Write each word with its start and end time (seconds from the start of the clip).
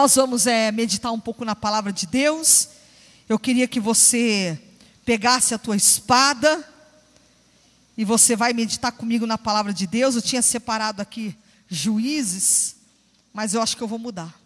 Nós 0.00 0.14
vamos 0.14 0.46
é, 0.46 0.72
meditar 0.72 1.12
um 1.12 1.20
pouco 1.20 1.44
na 1.44 1.54
palavra 1.54 1.92
de 1.92 2.06
Deus. 2.06 2.70
Eu 3.28 3.38
queria 3.38 3.68
que 3.68 3.78
você 3.78 4.58
pegasse 5.04 5.52
a 5.52 5.58
tua 5.58 5.76
espada 5.76 6.66
e 7.98 8.02
você 8.02 8.34
vai 8.34 8.54
meditar 8.54 8.92
comigo 8.92 9.26
na 9.26 9.36
palavra 9.36 9.74
de 9.74 9.86
Deus. 9.86 10.14
Eu 10.14 10.22
tinha 10.22 10.40
separado 10.40 11.02
aqui 11.02 11.36
juízes, 11.68 12.76
mas 13.30 13.52
eu 13.52 13.60
acho 13.60 13.76
que 13.76 13.82
eu 13.82 13.86
vou 13.86 13.98
mudar. 13.98 14.40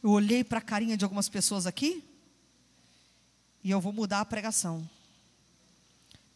Eu 0.00 0.10
olhei 0.10 0.44
para 0.44 0.58
a 0.58 0.62
carinha 0.62 0.96
de 0.96 1.04
algumas 1.04 1.28
pessoas 1.28 1.66
aqui 1.66 2.00
e 3.64 3.72
eu 3.72 3.80
vou 3.80 3.92
mudar 3.92 4.20
a 4.20 4.24
pregação. 4.24 4.88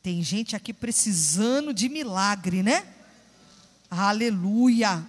Tem 0.02 0.24
gente 0.24 0.56
aqui 0.56 0.72
precisando 0.72 1.72
de 1.72 1.88
milagre, 1.88 2.64
né? 2.64 2.84
Aleluia. 3.88 5.06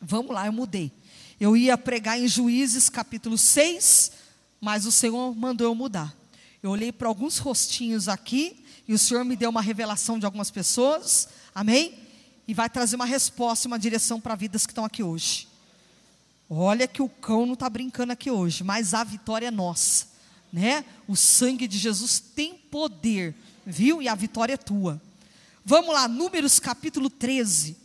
Vamos 0.00 0.32
lá, 0.32 0.46
eu 0.46 0.52
mudei. 0.52 0.99
Eu 1.40 1.56
ia 1.56 1.78
pregar 1.78 2.20
em 2.20 2.28
Juízes 2.28 2.90
capítulo 2.90 3.38
6, 3.38 4.12
mas 4.60 4.84
o 4.84 4.92
Senhor 4.92 5.34
mandou 5.34 5.66
eu 5.66 5.74
mudar. 5.74 6.14
Eu 6.62 6.70
olhei 6.70 6.92
para 6.92 7.08
alguns 7.08 7.38
rostinhos 7.38 8.08
aqui 8.08 8.62
e 8.86 8.92
o 8.92 8.98
Senhor 8.98 9.24
me 9.24 9.34
deu 9.34 9.48
uma 9.48 9.62
revelação 9.62 10.18
de 10.18 10.26
algumas 10.26 10.50
pessoas, 10.50 11.30
amém? 11.54 11.94
E 12.46 12.52
vai 12.52 12.68
trazer 12.68 12.94
uma 12.94 13.06
resposta 13.06 13.66
uma 13.66 13.78
direção 13.78 14.20
para 14.20 14.34
vidas 14.34 14.66
que 14.66 14.72
estão 14.72 14.84
aqui 14.84 15.02
hoje. 15.02 15.48
Olha 16.50 16.86
que 16.86 17.00
o 17.00 17.08
cão 17.08 17.46
não 17.46 17.54
está 17.54 17.70
brincando 17.70 18.12
aqui 18.12 18.30
hoje, 18.30 18.62
mas 18.62 18.92
a 18.92 19.02
vitória 19.02 19.46
é 19.46 19.50
nossa, 19.50 20.08
né? 20.52 20.84
O 21.08 21.16
sangue 21.16 21.66
de 21.66 21.78
Jesus 21.78 22.20
tem 22.20 22.52
poder, 22.52 23.34
viu? 23.64 24.02
E 24.02 24.08
a 24.08 24.14
vitória 24.14 24.52
é 24.52 24.58
tua. 24.58 25.00
Vamos 25.64 25.94
lá, 25.94 26.06
Números 26.06 26.60
capítulo 26.60 27.08
13, 27.08 27.78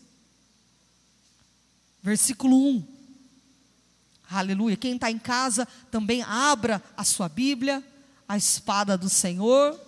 versículo 2.03 2.57
1. 2.57 2.94
Aleluia. 4.29 4.75
Quem 4.75 4.95
está 4.95 5.09
em 5.11 5.19
casa 5.19 5.67
também 5.91 6.21
abra 6.23 6.81
a 6.97 7.03
sua 7.03 7.29
Bíblia, 7.29 7.83
a 8.27 8.37
espada 8.37 8.97
do 8.97 9.09
Senhor. 9.09 9.79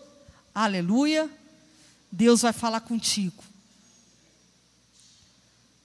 Aleluia. 0.53 1.29
Deus 2.11 2.41
vai 2.41 2.53
falar 2.53 2.81
contigo. 2.81 3.43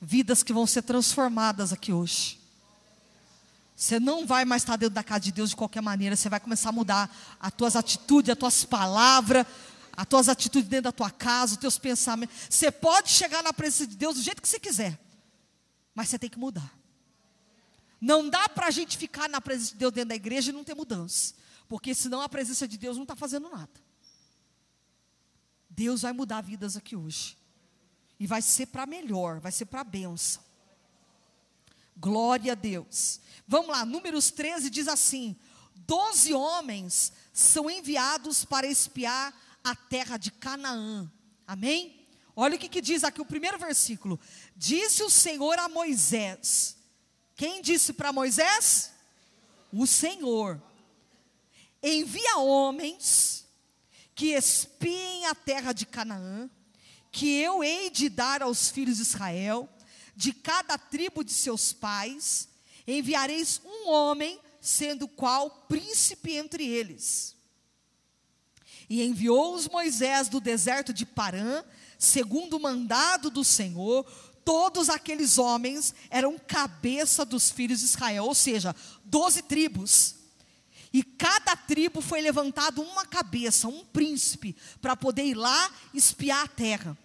Vidas 0.01 0.43
que 0.43 0.53
vão 0.53 0.67
ser 0.67 0.83
transformadas 0.83 1.73
aqui 1.73 1.93
hoje. 1.93 2.41
Você 3.77 3.99
não 3.99 4.27
vai 4.27 4.45
mais 4.45 4.63
estar 4.63 4.77
dentro 4.77 4.95
da 4.95 5.03
casa 5.03 5.21
de 5.21 5.33
Deus 5.33 5.51
de 5.51 5.57
qualquer 5.57 5.81
maneira. 5.81 6.15
Você 6.15 6.29
vai 6.29 6.39
começar 6.39 6.69
a 6.69 6.73
mudar 6.73 7.11
as 7.41 7.53
tuas 7.53 7.75
atitudes, 7.75 8.31
as 8.31 8.39
tuas 8.39 8.65
palavras, 8.65 9.47
as 9.97 10.07
tuas 10.07 10.29
atitudes 10.29 10.69
dentro 10.69 10.85
da 10.85 10.93
tua 10.93 11.11
casa, 11.11 11.53
os 11.53 11.59
teus 11.59 11.79
pensamentos. 11.79 12.37
Você 12.49 12.71
pode 12.71 13.11
chegar 13.11 13.43
na 13.43 13.53
presença 13.53 13.87
de 13.87 13.97
Deus 13.97 14.17
do 14.17 14.23
jeito 14.23 14.41
que 14.41 14.49
você 14.49 14.61
quiser, 14.61 14.99
mas 15.95 16.09
você 16.09 16.19
tem 16.19 16.31
que 16.31 16.39
mudar. 16.39 16.82
Não 18.03 18.29
dá 18.29 18.49
para 18.49 18.67
a 18.67 18.71
gente 18.73 18.99
ficar 18.99 19.29
na 19.29 19.41
presença 19.41 19.71
de 19.71 19.77
Deus 19.79 19.93
dentro 19.93 20.09
da 20.09 20.17
igreja 20.17 20.51
e 20.51 20.53
não 20.53 20.65
ter 20.65 20.75
mudança, 20.75 21.35
porque 21.69 21.95
senão 21.95 22.21
a 22.21 22.29
presença 22.29 22.67
de 22.67 22.77
Deus 22.77 22.97
não 22.97 23.05
está 23.05 23.15
fazendo 23.15 23.49
nada. 23.49 23.71
Deus 25.71 26.03
vai 26.03 26.13
mudar 26.13 26.41
vidas 26.41 26.77
aqui 26.77 26.97
hoje, 26.97 27.39
e 28.19 28.27
vai 28.27 28.43
ser 28.43 28.67
para 28.67 28.87
melhor, 28.87 29.39
vai 29.39 29.53
ser 29.53 29.67
para 29.67 29.83
a 29.83 29.85
bênção. 29.85 30.43
Glória 31.97 32.53
a 32.53 32.57
Deus. 32.57 33.21
Vamos 33.47 33.69
lá, 33.69 33.87
Números 33.87 34.33
13 34.33 34.69
diz 34.69 34.89
assim: 34.89 35.37
Doze 35.77 36.35
homens 36.35 37.13
são 37.33 37.71
enviados 37.71 38.45
para 38.45 38.67
espiar 38.67 39.33
a 39.63 39.77
terra 39.77 40.17
de 40.17 40.33
Canaã. 40.33 41.09
Amém? 41.47 42.05
Olha 42.35 42.57
o 42.57 42.59
que, 42.59 42.69
que 42.69 42.81
diz 42.81 43.05
aqui 43.05 43.21
o 43.21 43.27
primeiro 43.27 43.61
versículo. 43.61 44.19
Disse 44.57 45.05
o 45.05 45.11
Senhor 45.11 45.57
a 45.61 45.69
Moisés. 45.69 46.82
Quem 47.37 47.63
disse 47.63 47.93
para 47.93 48.13
Moisés? 48.13 48.91
O 49.73 49.87
Senhor. 49.87 50.63
Envia 51.83 52.39
homens 52.39 53.47
que 54.15 54.35
espiem 54.35 55.27
a 55.27 55.35
terra 55.35 55.73
de 55.73 55.87
Canaã, 55.87 56.49
que 57.11 57.29
eu 57.41 57.65
hei 57.65 57.91
de 57.91 58.09
dar 58.09 58.43
aos 58.43 58.71
filhos 58.71 58.97
de 58.97 59.03
Israel, 59.03 59.69
de 60.15 60.33
cada 60.33 60.79
tribo 60.79 61.25
de 61.25 61.33
seus 61.33 61.73
pais, 61.73 62.49
enviareis 62.87 63.61
um 63.65 63.89
homem, 63.89 64.39
sendo 64.61 65.09
qual 65.09 65.51
príncipe 65.69 66.35
entre 66.35 66.67
eles. 66.67 67.35
E 68.89 69.03
enviou-os 69.03 69.69
Moisés 69.69 70.29
do 70.29 70.41
deserto 70.41 70.93
de 70.93 71.07
Parã, 71.07 71.65
segundo 71.99 72.57
o 72.57 72.61
mandado 72.61 73.31
do 73.31 73.43
Senhor, 73.43 74.07
todos 74.45 74.89
aqueles 74.89 75.39
homens 75.39 75.95
eram 76.11 76.39
cabeça 76.39 77.25
dos 77.25 77.51
filhos 77.51 77.81
de 77.81 77.87
Israel, 77.87 78.25
ou 78.25 78.35
seja, 78.35 78.75
doze 79.05 79.43
tribos. 79.43 80.17
E 80.93 81.03
cada 81.03 81.57
tribo 81.57 82.03
foi 82.03 82.21
levantado 82.21 82.83
uma 82.83 83.07
cabeça, 83.07 83.67
um 83.67 83.85
príncipe, 83.85 84.55
para 84.81 84.95
poder 84.95 85.25
ir 85.25 85.35
lá 85.35 85.71
espiar 85.95 86.45
a 86.45 86.49
terra. 86.49 86.99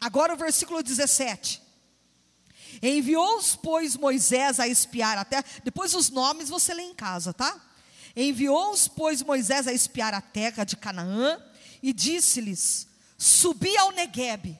Agora 0.00 0.34
o 0.34 0.36
versículo 0.36 0.82
17. 0.82 1.62
Enviou-os, 2.82 3.56
pois, 3.56 3.96
Moisés 3.96 4.58
a 4.58 4.66
espiar 4.66 5.16
a 5.18 5.24
terra. 5.24 5.44
Depois 5.62 5.94
os 5.94 6.10
nomes 6.10 6.48
você 6.48 6.74
lê 6.74 6.82
em 6.82 6.94
casa, 6.94 7.32
tá? 7.32 7.60
Enviou-os, 8.16 8.88
pois, 8.88 9.22
Moisés 9.22 9.66
a 9.66 9.72
espiar 9.72 10.14
a 10.14 10.20
terra 10.20 10.64
de 10.64 10.76
Canaã 10.76 11.40
e 11.82 11.92
disse-lhes: 11.92 12.88
Subi 13.16 13.76
ao 13.76 13.92
Neguebe 13.92 14.58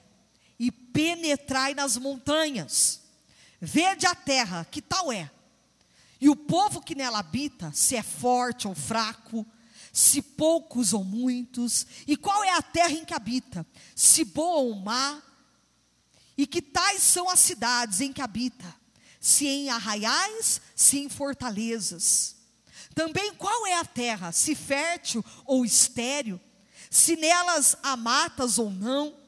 e 0.59 0.71
penetrai 0.71 1.73
nas 1.73 1.95
montanhas. 1.97 3.01
Vede 3.61 4.05
a 4.05 4.13
terra, 4.13 4.65
que 4.69 4.81
tal 4.81 5.11
é? 5.11 5.31
E 6.19 6.29
o 6.29 6.35
povo 6.35 6.81
que 6.81 6.95
nela 6.95 7.19
habita, 7.19 7.71
se 7.73 7.95
é 7.95 8.03
forte 8.03 8.67
ou 8.67 8.75
fraco, 8.75 9.45
se 9.93 10.21
poucos 10.21 10.93
ou 10.93 11.03
muitos, 11.03 11.87
e 12.05 12.17
qual 12.17 12.43
é 12.43 12.51
a 12.51 12.61
terra 12.61 12.91
em 12.91 13.05
que 13.05 13.13
habita, 13.13 13.65
se 13.95 14.25
boa 14.25 14.59
ou 14.59 14.75
má, 14.75 15.21
e 16.37 16.45
que 16.45 16.61
tais 16.61 17.03
são 17.03 17.29
as 17.29 17.39
cidades 17.39 17.99
em 18.01 18.13
que 18.13 18.21
habita, 18.21 18.75
se 19.19 19.47
em 19.47 19.69
arraiais, 19.69 20.61
se 20.75 20.99
em 20.99 21.09
fortalezas. 21.09 22.37
Também 22.95 23.33
qual 23.33 23.67
é 23.67 23.75
a 23.75 23.85
terra, 23.85 24.31
se 24.31 24.55
fértil 24.55 25.23
ou 25.45 25.65
estéril, 25.65 26.39
se 26.89 27.15
nelas 27.15 27.75
há 27.83 27.95
matas 27.95 28.57
ou 28.57 28.69
não. 28.69 29.18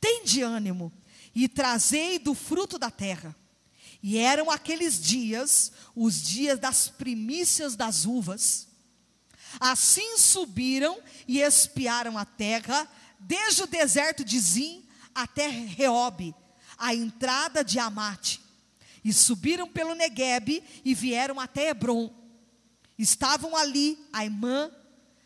Tende 0.00 0.42
ânimo 0.42 0.92
e 1.34 1.48
trazei 1.48 2.18
do 2.18 2.34
fruto 2.34 2.78
da 2.78 2.90
terra. 2.90 3.34
E 4.02 4.18
eram 4.18 4.50
aqueles 4.50 5.00
dias, 5.00 5.72
os 5.94 6.22
dias 6.22 6.58
das 6.58 6.88
primícias 6.88 7.74
das 7.74 8.04
uvas. 8.04 8.68
Assim 9.58 10.16
subiram 10.18 10.98
e 11.26 11.40
espiaram 11.40 12.16
a 12.16 12.24
terra, 12.24 12.88
desde 13.18 13.62
o 13.62 13.66
deserto 13.66 14.24
de 14.24 14.38
Zim 14.38 14.84
até 15.14 15.48
Reobe, 15.48 16.34
a 16.76 16.94
entrada 16.94 17.64
de 17.64 17.78
Amate. 17.78 18.40
E 19.04 19.12
subiram 19.12 19.68
pelo 19.68 19.94
Neguebe 19.94 20.62
e 20.84 20.94
vieram 20.94 21.40
até 21.40 21.70
Hebron. 21.70 22.12
Estavam 22.98 23.56
ali 23.56 23.98
Aimã, 24.12 24.70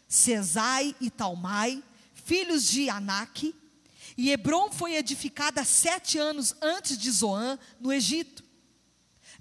Cesai 0.08 0.94
e 1.00 1.10
Talmai, 1.10 1.82
filhos 2.14 2.64
de 2.64 2.88
Anak, 2.88 3.54
e 4.16 4.30
Hebron 4.30 4.70
foi 4.70 4.94
edificada 4.94 5.64
sete 5.64 6.18
anos 6.18 6.54
antes 6.60 6.98
de 6.98 7.10
Zoan, 7.10 7.58
no 7.80 7.92
Egito. 7.92 8.44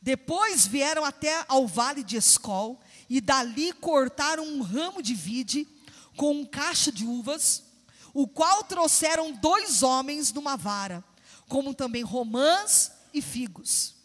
Depois 0.02 0.66
vieram 0.66 1.06
até 1.06 1.46
ao 1.48 1.68
vale 1.68 2.04
de 2.04 2.18
Escol, 2.18 2.80
e 3.10 3.20
dali 3.20 3.74
cortaram 3.74 4.46
um 4.46 4.62
ramo 4.62 5.02
de 5.02 5.14
vide 5.14 5.68
com 6.16 6.34
um 6.34 6.46
cacho 6.46 6.92
de 6.92 7.06
uvas, 7.06 7.64
o 8.14 8.28
qual 8.28 8.64
trouxeram 8.64 9.34
dois 9.34 9.84
homens 9.84 10.32
numa 10.32 10.56
vara, 10.56 11.04
como 11.48 11.74
também 11.74 12.04
romãs 12.04 12.92
e 13.14 13.22
figos. 13.22 13.96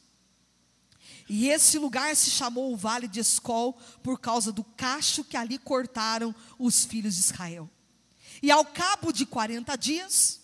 E 1.29 1.49
esse 1.49 1.79
lugar 1.79 2.15
se 2.15 2.31
chamou 2.31 2.73
o 2.73 2.77
Vale 2.77 3.09
de 3.09 3.21
Escol 3.21 3.75
por 4.03 4.19
causa 4.21 4.53
do 4.53 4.63
cacho 4.63 5.25
que 5.25 5.37
ali 5.37 5.59
cortaram 5.59 6.35
os 6.59 6.85
filhos 6.85 7.15
de 7.15 7.21
Israel. 7.21 7.69
E 8.43 8.51
ao 8.51 8.65
cabo 8.65 9.13
de 9.13 9.27
40 9.27 9.77
dias, 9.77 10.41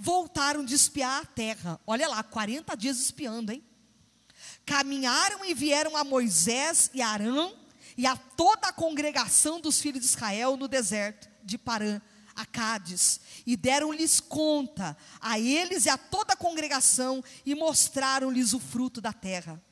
voltaram 0.00 0.64
de 0.64 0.74
espiar 0.74 1.22
a 1.22 1.26
terra. 1.26 1.80
Olha 1.86 2.08
lá, 2.08 2.22
40 2.22 2.74
dias 2.76 2.98
espiando, 2.98 3.52
hein? 3.52 3.62
Caminharam 4.64 5.44
e 5.44 5.54
vieram 5.54 5.96
a 5.96 6.02
Moisés 6.02 6.90
e 6.94 7.02
Arão 7.02 7.54
e 7.96 8.06
a 8.06 8.16
toda 8.16 8.68
a 8.68 8.72
congregação 8.72 9.60
dos 9.60 9.80
filhos 9.80 10.00
de 10.00 10.06
Israel 10.06 10.56
no 10.56 10.66
deserto 10.66 11.28
de 11.44 11.58
Parã, 11.58 12.00
a 12.34 12.46
Cádiz, 12.46 13.20
e 13.46 13.56
deram-lhes 13.56 14.20
conta 14.20 14.96
a 15.20 15.38
eles 15.38 15.86
e 15.86 15.90
a 15.90 15.98
toda 15.98 16.32
a 16.32 16.36
congregação 16.36 17.22
e 17.44 17.54
mostraram-lhes 17.54 18.54
o 18.54 18.58
fruto 18.58 19.00
da 19.00 19.12
terra 19.12 19.62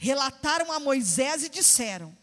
relataram 0.00 0.72
a 0.72 0.80
Moisés 0.80 1.44
e 1.44 1.48
disseram: 1.50 2.16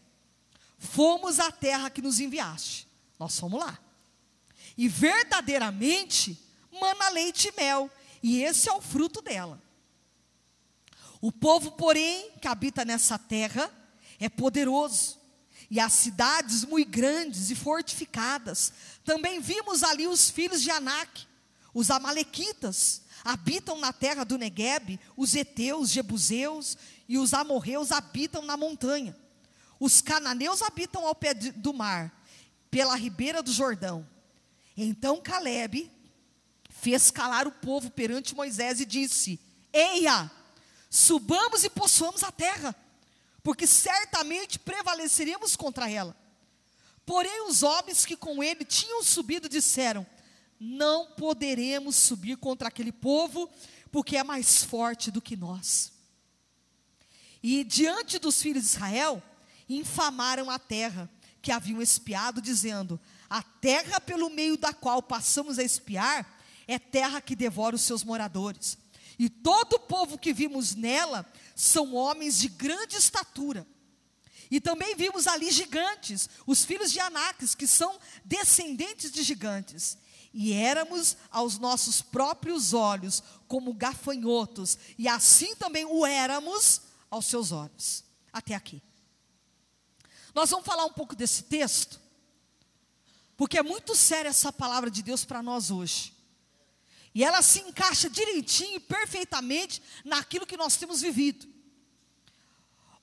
Fomos 0.78 1.38
à 1.38 1.52
terra 1.52 1.88
que 1.88 2.02
nos 2.02 2.18
enviaste. 2.18 2.88
Nós 3.18 3.38
fomos 3.38 3.60
lá. 3.60 3.78
E 4.76 4.88
verdadeiramente 4.88 6.36
mana 6.80 7.08
leite 7.08 7.48
e 7.48 7.60
mel, 7.60 7.90
e 8.22 8.42
esse 8.42 8.68
é 8.68 8.72
o 8.72 8.80
fruto 8.80 9.20
dela. 9.22 9.60
O 11.20 11.32
povo, 11.32 11.72
porém, 11.72 12.30
que 12.40 12.48
habita 12.48 12.84
nessa 12.84 13.18
terra 13.18 13.70
é 14.20 14.28
poderoso, 14.28 15.18
e 15.70 15.78
as 15.78 15.92
cidades 15.92 16.64
muito 16.64 16.90
grandes 16.90 17.50
e 17.50 17.54
fortificadas. 17.54 18.72
Também 19.04 19.40
vimos 19.40 19.82
ali 19.82 20.06
os 20.06 20.30
filhos 20.30 20.62
de 20.62 20.70
Anak, 20.70 21.26
os 21.74 21.90
amalequitas, 21.90 23.02
habitam 23.24 23.78
na 23.78 23.92
terra 23.92 24.24
do 24.24 24.38
Negueb, 24.38 24.98
os 25.16 25.34
heteus, 25.34 25.90
jebuseus 25.90 26.78
e 27.08 27.18
os 27.18 27.34
amorreus 27.34 27.92
habitam 27.92 28.42
na 28.42 28.56
montanha. 28.56 29.16
Os 29.78 30.00
cananeus 30.00 30.62
habitam 30.62 31.06
ao 31.06 31.14
pé 31.14 31.34
do 31.34 31.74
mar, 31.74 32.12
pela 32.70 32.96
ribeira 32.96 33.42
do 33.42 33.52
Jordão. 33.52 34.06
Então 34.76 35.20
Caleb 35.20 35.90
fez 36.80 37.10
calar 37.10 37.46
o 37.46 37.52
povo 37.52 37.90
perante 37.90 38.34
Moisés 38.34 38.80
e 38.80 38.84
disse: 38.84 39.40
Eia, 39.72 40.30
subamos 40.90 41.64
e 41.64 41.70
possuamos 41.70 42.22
a 42.22 42.30
terra, 42.30 42.74
porque 43.42 43.66
certamente 43.66 44.58
prevaleceremos 44.58 45.56
contra 45.56 45.90
ela. 45.90 46.16
Porém, 47.04 47.46
os 47.48 47.62
homens 47.62 48.04
que 48.04 48.16
com 48.16 48.42
ele 48.42 48.64
tinham 48.64 49.02
subido 49.02 49.48
disseram: 49.48 50.06
Não 50.60 51.06
poderemos 51.12 51.96
subir 51.96 52.36
contra 52.36 52.68
aquele 52.68 52.92
povo, 52.92 53.50
porque 53.90 54.16
é 54.16 54.24
mais 54.24 54.62
forte 54.62 55.10
do 55.10 55.22
que 55.22 55.36
nós. 55.36 55.92
E 57.42 57.64
diante 57.64 58.18
dos 58.18 58.40
filhos 58.40 58.64
de 58.64 58.70
Israel, 58.70 59.22
infamaram 59.68 60.50
a 60.50 60.58
terra 60.58 61.10
que 61.40 61.50
haviam 61.50 61.82
espiado, 61.82 62.40
dizendo: 62.40 63.00
A 63.28 63.42
terra 63.42 64.00
pelo 64.00 64.30
meio 64.30 64.56
da 64.56 64.72
qual 64.72 65.02
passamos 65.02 65.58
a 65.58 65.62
espiar 65.62 66.37
é 66.68 66.78
terra 66.78 67.22
que 67.22 67.34
devora 67.34 67.74
os 67.74 67.82
seus 67.82 68.04
moradores. 68.04 68.76
E 69.18 69.28
todo 69.28 69.72
o 69.72 69.80
povo 69.80 70.18
que 70.18 70.32
vimos 70.32 70.74
nela 70.74 71.26
são 71.56 71.94
homens 71.94 72.38
de 72.38 72.48
grande 72.48 72.96
estatura. 72.96 73.66
E 74.50 74.60
também 74.60 74.94
vimos 74.94 75.26
ali 75.26 75.50
gigantes, 75.50 76.28
os 76.46 76.64
filhos 76.64 76.92
de 76.92 77.00
Anáquis, 77.00 77.54
que 77.54 77.66
são 77.66 77.98
descendentes 78.24 79.10
de 79.10 79.22
gigantes. 79.22 79.98
E 80.32 80.52
éramos 80.52 81.16
aos 81.30 81.58
nossos 81.58 82.00
próprios 82.00 82.72
olhos 82.72 83.22
como 83.48 83.72
gafanhotos, 83.72 84.78
e 84.96 85.08
assim 85.08 85.54
também 85.56 85.86
o 85.86 86.06
éramos 86.06 86.82
aos 87.10 87.26
seus 87.26 87.50
olhos. 87.50 88.04
Até 88.32 88.54
aqui. 88.54 88.82
Nós 90.34 90.50
vamos 90.50 90.66
falar 90.66 90.84
um 90.84 90.92
pouco 90.92 91.16
desse 91.16 91.44
texto, 91.44 91.98
porque 93.36 93.58
é 93.58 93.62
muito 93.62 93.94
séria 93.94 94.28
essa 94.28 94.52
palavra 94.52 94.90
de 94.90 95.02
Deus 95.02 95.24
para 95.24 95.42
nós 95.42 95.70
hoje. 95.70 96.17
E 97.18 97.24
ela 97.24 97.42
se 97.42 97.58
encaixa 97.62 98.08
direitinho 98.08 98.80
perfeitamente 98.80 99.82
naquilo 100.04 100.46
que 100.46 100.56
nós 100.56 100.76
temos 100.76 101.00
vivido. 101.00 101.48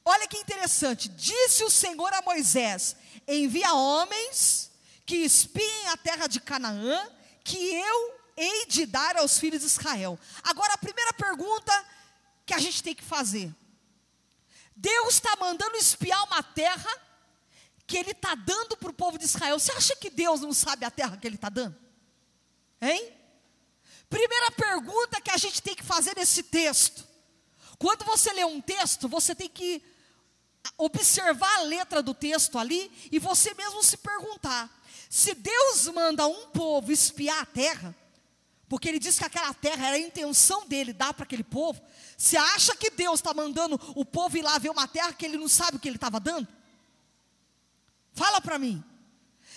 Olha 0.06 0.26
que 0.26 0.38
interessante, 0.38 1.10
disse 1.10 1.66
o 1.66 1.70
Senhor 1.70 2.14
a 2.14 2.22
Moisés: 2.22 2.96
Envia 3.28 3.74
homens 3.74 4.72
que 5.06 5.18
espiem 5.18 5.88
a 5.88 5.98
terra 5.98 6.28
de 6.28 6.40
Canaã, 6.40 7.12
que 7.44 7.58
eu 7.58 8.18
hei 8.38 8.66
de 8.68 8.86
dar 8.86 9.18
aos 9.18 9.38
filhos 9.38 9.60
de 9.60 9.68
Israel. 9.68 10.18
Agora, 10.44 10.76
a 10.76 10.78
primeira 10.78 11.12
pergunta 11.12 11.86
que 12.46 12.54
a 12.54 12.60
gente 12.60 12.82
tem 12.82 12.96
que 12.96 13.04
fazer: 13.04 13.54
Deus 14.78 15.16
está 15.16 15.36
mandando 15.36 15.76
espiar 15.76 16.24
uma 16.24 16.42
terra 16.42 17.02
que 17.86 17.98
Ele 17.98 18.12
está 18.12 18.34
dando 18.34 18.78
para 18.78 18.92
o 18.92 18.94
povo 18.94 19.18
de 19.18 19.26
Israel. 19.26 19.60
Você 19.60 19.74
acha 19.74 19.94
que 19.94 20.10
Deus 20.10 20.40
não 20.40 20.54
sabe 20.54 20.86
a 20.86 20.90
terra 20.90 21.18
que 21.18 21.28
Ele 21.28 21.36
está 21.36 21.50
dando? 21.50 21.76
Hein? 22.82 23.15
Primeira 24.10 24.52
pergunta 24.52 25.22
que 25.22 25.32
a 25.32 25.38
gente 25.38 25.62
tem 25.62 25.76
que 25.76 25.84
fazer 25.84 26.16
nesse 26.16 26.44
texto. 26.44 27.06
Quando 27.78 28.06
você 28.06 28.32
lê 28.34 28.46
um 28.46 28.62
texto, 28.62 29.08
você 29.08 29.36
tem 29.36 29.50
que 29.50 29.84
observar 30.78 31.60
a 31.60 31.64
letra 31.64 32.02
do 32.02 32.14
texto 32.14 32.58
ali 32.58 32.92
e 33.12 33.20
você 33.20 33.54
mesmo 33.54 33.84
se 33.84 33.98
perguntar: 33.98 34.70
se 35.10 35.34
Deus 35.34 35.88
manda 35.88 36.28
um 36.28 36.48
povo 36.48 36.92
espiar 36.92 37.42
a 37.42 37.46
terra, 37.46 37.96
porque 38.68 38.88
ele 38.88 39.00
disse 39.00 39.20
que 39.20 39.26
aquela 39.26 39.54
terra 39.54 39.88
era 39.88 39.96
a 39.96 40.00
intenção 40.00 40.68
dele 40.68 40.94
dar 40.94 41.14
para 41.14 41.24
aquele 41.24 41.44
povo, 41.44 41.82
você 42.18 42.38
acha 42.38 42.76
que 42.76 42.90
Deus 42.90 43.20
está 43.20 43.34
mandando 43.34 43.80
o 43.96 44.06
povo 44.06 44.38
ir 44.38 44.42
lá 44.42 44.58
ver 44.58 44.70
uma 44.70 44.88
terra 44.88 45.14
que 45.14 45.26
ele 45.26 45.38
não 45.38 45.48
sabe 45.48 45.78
o 45.78 45.80
que 45.80 45.88
ele 45.88 45.98
estava 45.98 46.20
dando? 46.20 46.48
Fala 48.14 48.40
para 48.40 48.58
mim. 48.58 48.84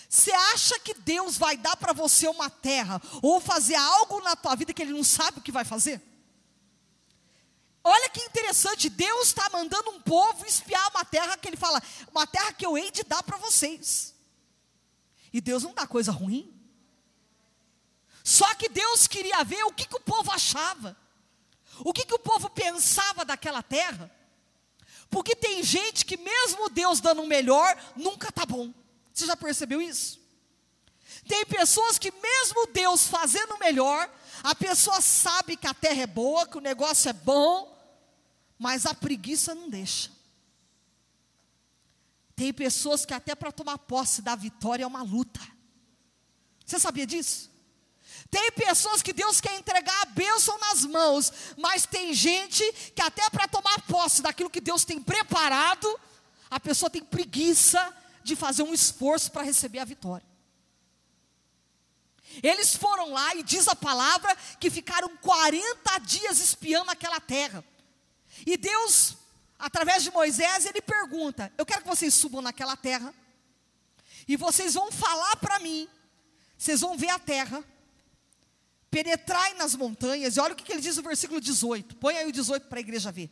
Você 0.09 0.33
acha 0.33 0.79
que 0.81 0.95
Deus 0.95 1.37
vai 1.37 1.57
dar 1.57 1.77
para 1.77 1.93
você 1.93 2.27
uma 2.29 2.49
terra 2.49 3.01
ou 3.23 3.41
fazer 3.41 3.75
algo 3.75 4.21
na 4.23 4.35
tua 4.35 4.55
vida 4.55 4.73
que 4.73 4.83
Ele 4.83 4.93
não 4.93 5.05
sabe 5.05 5.39
o 5.39 5.43
que 5.43 5.53
vai 5.53 5.65
fazer? 5.65 6.01
Olha 7.85 8.09
que 8.11 8.21
interessante, 8.21 8.89
Deus 8.89 9.29
está 9.29 9.49
mandando 9.51 9.91
um 9.91 10.01
povo 10.01 10.45
espiar 10.47 10.91
uma 10.91 11.05
terra 11.05 11.37
que 11.37 11.49
Ele 11.49 11.57
fala, 11.57 11.83
uma 12.11 12.27
terra 12.27 12.53
que 12.53 12.65
eu 12.65 12.77
hei 12.77 12.91
de 12.91 13.03
dar 13.03 13.23
para 13.23 13.37
vocês. 13.39 14.15
E 15.33 15.41
Deus 15.41 15.63
não 15.63 15.75
dá 15.75 15.87
coisa 15.87 16.11
ruim. 16.11 16.55
Só 18.25 18.55
que 18.57 18.69
Deus 18.69 19.07
queria 19.07 19.43
ver 19.45 19.65
o 19.65 19.73
que, 19.73 19.87
que 19.87 19.97
o 19.97 20.01
povo 20.01 20.31
achava, 20.31 20.97
o 21.81 21.93
que, 21.93 22.05
que 22.05 22.15
o 22.15 22.19
povo 22.19 22.51
pensava 22.51 23.25
daquela 23.25 23.63
terra. 23.63 24.11
Porque 25.09 25.35
tem 25.35 25.63
gente 25.63 26.05
que, 26.05 26.17
mesmo 26.17 26.69
Deus 26.69 27.01
dando 27.01 27.23
o 27.23 27.27
melhor, 27.27 27.75
nunca 27.97 28.29
está 28.29 28.45
bom. 28.45 28.73
Você 29.19 29.27
já 29.27 29.37
percebeu 29.37 29.83
isso? 29.83 30.21
Tem 31.27 31.45
pessoas 31.45 31.99
que, 31.99 32.13
mesmo 32.13 32.69
Deus 32.73 33.09
fazendo 33.09 33.59
melhor, 33.59 34.09
a 34.45 34.55
pessoa 34.55 35.01
sabe 35.01 35.57
que 35.57 35.67
a 35.67 35.75
terra 35.75 36.03
é 36.03 36.07
boa, 36.07 36.47
que 36.47 36.57
o 36.57 36.61
negócio 36.61 37.09
é 37.09 37.13
bom, 37.13 37.77
mas 38.57 38.87
a 38.87 38.95
preguiça 38.95 39.57
não 39.57 39.69
deixa. 39.69 40.13
Tem 42.37 42.53
pessoas 42.53 43.05
que, 43.05 43.13
até 43.13 43.35
para 43.35 43.51
tomar 43.51 43.77
posse 43.79 44.23
da 44.23 44.37
vitória, 44.37 44.85
é 44.85 44.87
uma 44.87 45.03
luta. 45.03 45.41
Você 46.65 46.79
sabia 46.79 47.05
disso? 47.05 47.51
Tem 48.31 48.53
pessoas 48.53 49.03
que 49.03 49.13
Deus 49.13 49.41
quer 49.41 49.59
entregar 49.59 50.01
a 50.03 50.11
bênção 50.13 50.57
nas 50.61 50.85
mãos, 50.85 51.33
mas 51.57 51.85
tem 51.85 52.15
gente 52.15 52.63
que, 52.95 53.03
até 53.03 53.29
para 53.31 53.49
tomar 53.49 53.83
posse 53.83 54.23
daquilo 54.23 54.49
que 54.49 54.61
Deus 54.61 54.85
tem 54.85 55.03
preparado, 55.03 55.89
a 56.49 56.61
pessoa 56.61 56.89
tem 56.89 57.03
preguiça 57.03 57.93
de 58.29 58.37
fazer 58.37 58.63
um 58.63 58.75
esforço 58.75 59.33
para 59.33 59.43
receber 59.43 59.81
a 59.81 59.85
vitória. 59.85 60.27
Eles 62.43 62.77
foram 62.77 63.11
lá 63.13 63.35
e 63.35 63.43
diz 63.43 63.67
a 63.69 63.75
palavra 63.75 64.37
que 64.61 64.71
ficaram 64.71 65.17
40 65.17 65.99
dias 66.01 66.39
espiando 66.39 66.91
aquela 66.91 67.21
terra. 67.21 67.65
E 68.47 68.57
Deus, 68.57 69.17
através 69.59 70.03
de 70.03 70.11
Moisés, 70.11 70.67
ele 70.67 70.81
pergunta: 70.83 71.53
Eu 71.57 71.65
quero 71.65 71.83
que 71.83 71.89
vocês 71.89 72.15
subam 72.15 72.43
naquela 72.43 72.77
terra, 72.77 73.15
e 74.27 74.37
vocês 74.37 74.75
vão 74.75 74.93
falar 74.93 75.37
para 75.37 75.59
mim, 75.61 75.89
vocês 76.57 76.83
vão 76.83 76.97
ver 76.97 77.11
a 77.11 77.19
terra, 77.19 77.65
penetrai 78.91 79.55
nas 79.55 79.75
montanhas, 79.75 80.37
e 80.37 80.41
olha 80.41 80.53
o 80.53 80.57
que, 80.57 80.65
que 80.65 80.73
ele 80.73 80.83
diz 80.83 80.97
no 80.97 81.03
versículo 81.03 81.41
18, 81.41 81.97
põe 81.97 82.17
aí 82.17 82.27
o 82.27 82.33
18 82.33 82.69
para 82.69 82.79
a 82.79 82.81
igreja 82.81 83.11
ver. 83.11 83.31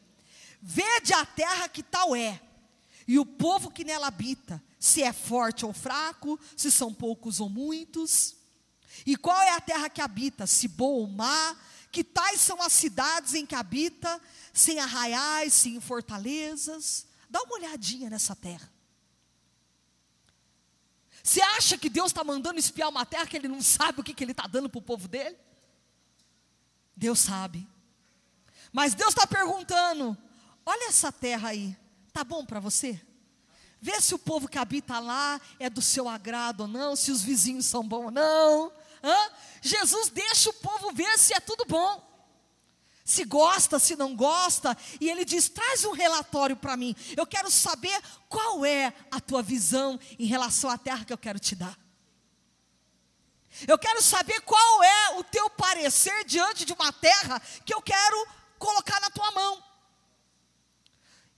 Vede 0.60 1.12
a 1.12 1.24
terra 1.26 1.68
que 1.68 1.82
tal 1.82 2.16
é, 2.16 2.40
e 3.06 3.18
o 3.18 3.26
povo 3.26 3.70
que 3.70 3.84
nela 3.84 4.08
habita, 4.08 4.62
se 4.78 5.02
é 5.02 5.12
forte 5.12 5.64
ou 5.64 5.72
fraco, 5.72 6.38
se 6.56 6.70
são 6.70 6.92
poucos 6.92 7.38
ou 7.38 7.48
muitos. 7.48 8.36
E 9.04 9.16
qual 9.16 9.40
é 9.40 9.52
a 9.52 9.60
terra 9.60 9.88
que 9.88 10.00
habita, 10.00 10.46
se 10.46 10.66
boa 10.66 11.02
ou 11.02 11.06
má? 11.06 11.56
Que 11.92 12.02
tais 12.02 12.40
são 12.40 12.60
as 12.60 12.72
cidades 12.72 13.34
em 13.34 13.46
que 13.46 13.54
habita, 13.54 14.20
sem 14.52 14.80
arraiais, 14.80 15.52
sem 15.52 15.80
fortalezas? 15.80 17.06
Dá 17.30 17.40
uma 17.42 17.54
olhadinha 17.54 18.10
nessa 18.10 18.34
terra. 18.34 18.72
Você 21.22 21.40
acha 21.40 21.78
que 21.78 21.88
Deus 21.88 22.08
está 22.08 22.24
mandando 22.24 22.58
espiar 22.58 22.88
uma 22.88 23.06
terra 23.06 23.26
que 23.26 23.36
Ele 23.36 23.48
não 23.48 23.62
sabe 23.62 24.00
o 24.00 24.04
que, 24.04 24.14
que 24.14 24.24
Ele 24.24 24.32
está 24.32 24.46
dando 24.46 24.68
para 24.68 24.78
o 24.78 24.82
povo 24.82 25.06
dele? 25.06 25.36
Deus 26.96 27.20
sabe. 27.20 27.66
Mas 28.72 28.94
Deus 28.94 29.10
está 29.10 29.26
perguntando: 29.26 30.16
olha 30.64 30.88
essa 30.88 31.12
terra 31.12 31.48
aí, 31.48 31.76
tá 32.16 32.24
bom 32.24 32.46
para 32.46 32.58
você? 32.58 32.98
Vê 33.78 34.00
se 34.00 34.14
o 34.14 34.18
povo 34.18 34.48
que 34.48 34.56
habita 34.56 34.98
lá 34.98 35.38
é 35.58 35.68
do 35.68 35.82
seu 35.82 36.08
agrado 36.08 36.62
ou 36.62 36.66
não, 36.66 36.96
se 36.96 37.12
os 37.12 37.20
vizinhos 37.20 37.66
são 37.66 37.86
bons 37.86 38.06
ou 38.06 38.10
não. 38.10 38.72
Hã? 39.04 39.30
Jesus 39.60 40.08
deixa 40.08 40.48
o 40.48 40.54
povo 40.54 40.92
ver 40.92 41.18
se 41.18 41.34
é 41.34 41.40
tudo 41.40 41.66
bom. 41.66 42.02
Se 43.04 43.22
gosta, 43.22 43.78
se 43.78 43.96
não 43.96 44.16
gosta, 44.16 44.74
e 44.98 45.10
ele 45.10 45.26
diz: 45.26 45.50
traz 45.50 45.84
um 45.84 45.92
relatório 45.92 46.56
para 46.56 46.74
mim. 46.74 46.96
Eu 47.14 47.26
quero 47.26 47.50
saber 47.50 48.00
qual 48.30 48.64
é 48.64 48.94
a 49.10 49.20
tua 49.20 49.42
visão 49.42 50.00
em 50.18 50.24
relação 50.24 50.70
à 50.70 50.78
terra 50.78 51.04
que 51.04 51.12
eu 51.12 51.18
quero 51.18 51.38
te 51.38 51.54
dar. 51.54 51.78
Eu 53.68 53.78
quero 53.78 54.00
saber 54.00 54.40
qual 54.40 54.82
é 54.82 55.18
o 55.18 55.24
teu 55.24 55.50
parecer 55.50 56.24
diante 56.24 56.64
de 56.64 56.72
uma 56.72 56.90
terra 56.94 57.40
que 57.62 57.74
eu 57.74 57.82
quero 57.82 58.26
colocar 58.58 59.00
na 59.02 59.10
tua 59.10 59.30
mão. 59.32 59.66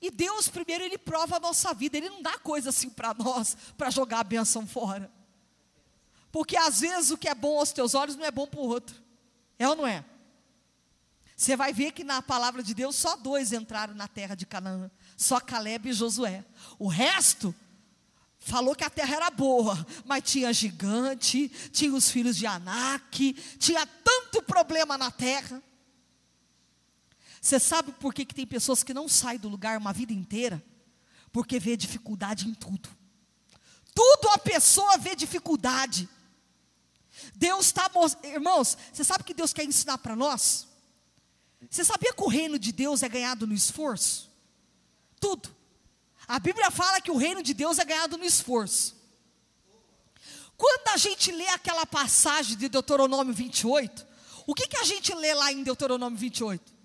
E 0.00 0.11
Deus, 0.11 0.49
primeiro, 0.49 0.85
Ele 0.85 0.97
prova 0.97 1.37
a 1.37 1.40
nossa 1.40 1.75
vida, 1.75 1.97
Ele 1.97 2.09
não 2.09 2.23
dá 2.23 2.38
coisa 2.38 2.71
assim 2.71 2.88
para 2.88 3.14
nós, 3.14 3.57
para 3.76 3.90
jogar 3.90 4.21
a 4.21 4.25
benção 4.25 4.67
fora. 4.67 5.11
Porque 6.31 6.57
às 6.57 6.81
vezes 6.81 7.11
o 7.11 7.19
que 7.19 7.28
é 7.28 7.35
bom 7.35 7.59
aos 7.59 7.73
teus 7.73 7.95
olhos 7.95 8.17
não 8.17 8.25
é 8.25 8.31
bom 8.31 8.47
para 8.47 8.61
o 8.61 8.69
outro. 8.69 8.95
É 9.59 9.69
ou 9.69 9.75
não 9.75 9.87
é? 9.87 10.05
Você 11.37 11.57
vai 11.57 11.73
ver 11.73 11.93
que 11.93 12.02
na 12.02 12.21
palavra 12.21 12.62
de 12.62 12.75
Deus 12.75 12.97
só 12.97 13.17
dois 13.17 13.52
entraram 13.52 13.95
na 13.95 14.09
terra 14.09 14.35
de 14.35 14.45
Canaã, 14.45 14.90
só 15.17 15.40
Caleb 15.40 15.88
e 15.88 15.93
Josué. 15.93 16.45
O 16.78 16.88
resto 16.88 17.55
falou 18.38 18.75
que 18.75 18.85
a 18.85 18.90
terra 18.90 19.17
era 19.17 19.31
boa, 19.31 19.87
mas 20.05 20.25
tinha 20.25 20.52
gigante, 20.52 21.49
tinha 21.71 21.93
os 21.93 22.11
filhos 22.11 22.37
de 22.37 22.47
Anak, 22.47 23.33
tinha 23.59 23.87
tanto 23.87 24.43
problema 24.43 24.99
na 24.99 25.11
terra. 25.11 25.62
Você 27.40 27.59
sabe 27.59 27.92
por 27.92 28.12
que, 28.12 28.25
que 28.25 28.35
tem 28.35 28.47
pessoas 28.47 28.83
que 28.83 28.92
não 28.92 29.09
saem 29.09 29.38
do 29.38 29.49
lugar 29.49 29.78
uma 29.78 29.92
vida 29.92 30.12
inteira? 30.12 30.62
Porque 31.33 31.59
vê 31.59 31.76
dificuldade 31.76 32.49
em 32.49 32.54
tudo. 32.54 32.88
Tudo 33.95 34.28
a 34.30 34.38
pessoa 34.38 34.97
vê 34.97 35.14
dificuldade. 35.14 36.09
Deus 37.35 37.66
está, 37.66 37.90
irmãos, 38.25 38.76
você 38.92 39.04
sabe 39.04 39.25
que 39.25 39.35
Deus 39.35 39.52
quer 39.52 39.64
ensinar 39.64 39.99
para 39.99 40.14
nós? 40.14 40.68
Você 41.68 41.85
sabia 41.85 42.12
que 42.12 42.23
o 42.23 42.28
reino 42.28 42.59
de 42.59 42.73
Deus 42.73 43.02
é 43.02 43.09
ganhado 43.09 43.47
no 43.47 43.54
esforço? 43.54 44.30
Tudo. 45.21 45.54
A 46.26 46.38
Bíblia 46.38 46.71
fala 46.71 47.00
que 47.00 47.11
o 47.11 47.16
reino 47.16 47.42
de 47.42 47.54
Deus 47.54 47.78
é 47.78 47.85
ganhado 47.85 48.16
no 48.16 48.25
esforço. 48.25 48.97
Quando 50.57 50.88
a 50.88 50.97
gente 50.97 51.30
lê 51.30 51.49
aquela 51.49 51.87
passagem 51.87 52.57
de 52.57 52.68
Deuteronômio 52.68 53.33
28, 53.33 54.07
o 54.47 54.54
que, 54.54 54.66
que 54.66 54.76
a 54.76 54.85
gente 54.85 55.14
lê 55.14 55.33
lá 55.35 55.52
em 55.52 55.62
Deuteronômio 55.62 56.18
28? 56.18 56.77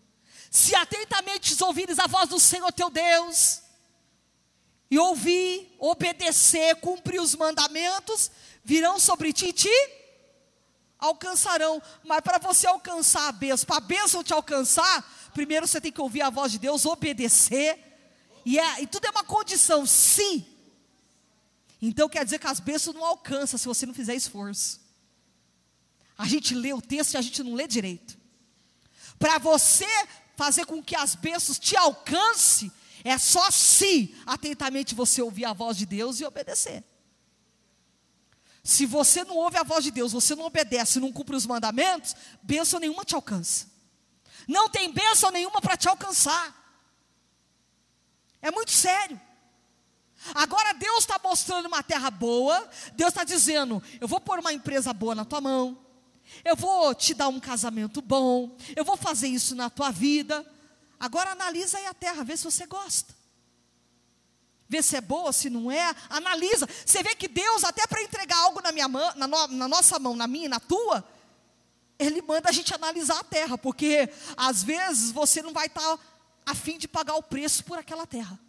Se 0.54 0.76
atentamente 0.76 1.56
ouvires 1.64 1.98
a 1.98 2.06
voz 2.06 2.30
do 2.30 2.40
Senhor 2.40 2.72
teu 2.72 2.92
Deus, 2.92 3.64
e 4.88 5.00
ouvir, 5.00 5.76
obedecer, 5.80 6.76
cumprir 6.76 7.20
os 7.20 7.34
mandamentos, 7.34 8.30
virão 8.64 9.00
sobre 9.00 9.34
ti 9.34 9.48
e 9.48 9.54
te 9.54 9.90
alcançarão. 11.00 11.82
Mas 12.04 12.22
para 12.22 12.38
você 12.38 12.68
alcançar 12.68 13.30
a 13.30 13.32
bênção, 13.32 13.66
para 13.66 13.78
a 13.78 13.80
bênção 13.80 14.24
te 14.24 14.32
alcançar, 14.32 15.32
primeiro 15.34 15.68
você 15.68 15.82
tem 15.82 15.92
que 15.92 16.00
ouvir 16.00 16.22
a 16.22 16.30
voz 16.30 16.52
de 16.52 16.60
Deus, 16.60 16.86
obedecer. 16.86 17.76
E, 18.46 18.60
é, 18.60 18.84
e 18.84 18.86
tudo 18.86 19.08
é 19.08 19.10
uma 19.10 19.24
condição, 19.24 19.88
sim. 19.88 20.46
Então 21.82 22.08
quer 22.08 22.24
dizer 22.24 22.38
que 22.38 22.46
as 22.46 22.60
bênçãos 22.60 22.96
não 22.96 23.04
alcançam 23.04 23.58
se 23.58 23.68
você 23.68 23.88
não 23.88 23.94
fizer 23.96 24.14
esforço. 24.14 24.80
A 26.16 26.28
gente 26.28 26.54
lê 26.54 26.74
o 26.74 26.82
texto 26.82 27.16
e 27.16 27.18
a 27.18 27.22
gente 27.24 27.42
não 27.42 27.56
lê 27.56 27.68
direito. 27.68 28.16
Para 29.18 29.40
você 29.40 29.88
fazer 30.44 30.66
com 30.66 30.84
que 30.84 30.94
as 30.94 31.16
bênçãos 31.16 31.58
te 31.58 31.78
alcance, 31.78 32.70
é 33.02 33.18
só 33.18 33.50
se 33.50 34.14
atentamente 34.26 34.94
você 34.94 35.22
ouvir 35.22 35.46
a 35.46 35.54
voz 35.54 35.78
de 35.78 35.86
Deus 35.86 36.20
e 36.20 36.26
obedecer. 36.26 36.84
Se 38.62 38.86
você 38.86 39.24
não 39.24 39.38
ouve 39.38 39.58
a 39.58 39.64
voz 39.64 39.86
de 39.86 39.92
Deus, 39.92 40.12
você 40.12 40.36
não 40.36 40.44
obedece, 40.44 41.00
não 41.00 41.14
cumpre 41.14 41.34
os 41.34 41.46
mandamentos, 41.46 42.14
bênção 42.42 42.78
nenhuma 42.78 43.06
te 43.06 43.16
alcança. 43.16 43.68
Não 44.46 44.68
tem 44.68 44.92
bênção 44.92 45.32
nenhuma 45.32 45.62
para 45.62 45.78
te 45.78 45.88
alcançar. 45.88 46.54
É 48.42 48.52
muito 48.52 48.72
sério. 48.72 49.20
Agora 50.36 50.74
Deus 50.74 51.00
está 51.00 51.18
mostrando 51.24 51.68
uma 51.68 51.82
terra 51.82 52.12
boa, 52.12 52.70
Deus 52.96 53.10
está 53.10 53.24
dizendo: 53.24 53.82
eu 54.02 54.10
vou 54.10 54.20
pôr 54.20 54.40
uma 54.40 54.52
empresa 54.52 54.92
boa 54.92 55.16
na 55.16 55.24
tua 55.24 55.40
mão, 55.40 55.78
eu 56.44 56.56
vou 56.56 56.94
te 56.96 57.14
dar 57.14 57.28
um 57.28 57.40
casamento 57.40 58.02
bom, 58.02 58.56
eu 58.76 58.84
vou 58.84 58.98
fazer 58.98 59.28
isso 59.28 59.56
na 59.56 59.70
tua 59.70 59.92
vida. 59.92 60.46
Agora 61.00 61.32
analisa 61.32 61.78
aí 61.78 61.86
a 61.86 61.94
terra, 61.94 62.24
vê 62.24 62.36
se 62.38 62.44
você 62.44 62.66
gosta. 62.66 63.14
Vê 64.68 64.82
se 64.82 64.96
é 64.96 65.02
boa, 65.02 65.32
se 65.32 65.50
não 65.50 65.72
é, 65.72 65.94
analisa. 66.10 66.68
Você 66.86 67.04
vê 67.04 67.16
que 67.16 67.28
Deus, 67.28 67.64
até 67.64 67.86
para 67.86 68.02
entregar 68.02 68.38
algo 68.38 68.62
na 68.62 68.72
minha 68.72 68.88
mão, 68.88 69.14
na, 69.16 69.28
no, 69.28 69.48
na 69.48 69.68
nossa 69.68 70.00
mão, 70.00 70.16
na 70.16 70.28
minha 70.28 70.46
e 70.46 70.50
na 70.50 70.60
tua, 70.60 71.04
Ele 72.00 72.22
manda 72.22 72.50
a 72.50 72.52
gente 72.52 72.74
analisar 72.74 73.20
a 73.20 73.24
terra, 73.24 73.58
porque 73.58 74.10
às 74.36 74.64
vezes 74.64 75.12
você 75.12 75.42
não 75.42 75.54
vai 75.54 75.68
estar 75.68 75.82
tá 75.82 76.00
a 76.46 76.56
fim 76.56 76.78
de 76.78 76.88
pagar 76.88 77.16
o 77.16 77.24
preço 77.24 77.64
por 77.64 77.78
aquela 77.78 78.08
terra. 78.08 78.40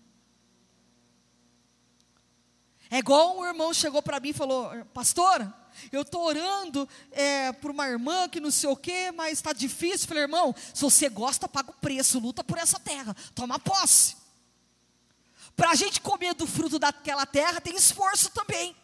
É 2.91 2.99
igual 2.99 3.39
um 3.39 3.45
irmão 3.45 3.75
chegou 3.75 4.03
para 4.03 4.21
mim 4.21 4.29
e 4.29 4.35
falou, 4.35 4.71
pastora, 4.93 5.53
eu 5.91 6.03
estou 6.03 6.25
orando 6.25 6.89
é, 7.11 7.53
por 7.53 7.71
uma 7.71 7.89
irmã 7.89 8.29
que 8.29 8.41
não 8.41 8.51
sei 8.51 8.69
o 8.69 8.77
quê, 8.77 9.11
mas 9.11 9.33
está 9.35 9.53
difícil. 9.53 10.09
Falei, 10.09 10.25
irmão, 10.25 10.55
se 10.73 10.81
você 10.81 11.09
gosta, 11.09 11.49
paga 11.49 11.71
o 11.71 11.75
preço, 11.75 12.19
luta 12.19 12.43
por 12.43 12.59
essa 12.59 12.79
terra, 12.79 13.15
toma 13.35 13.59
posse. 13.59 14.17
Para 15.57 15.71
a 15.71 15.75
gente 15.75 16.01
comer 16.01 16.35
do 16.35 16.47
fruto 16.47 16.79
daquela 16.79 17.27
terra, 17.27 17.61
tem 17.61 17.77
esforço 17.77 18.31
também. 18.31 18.75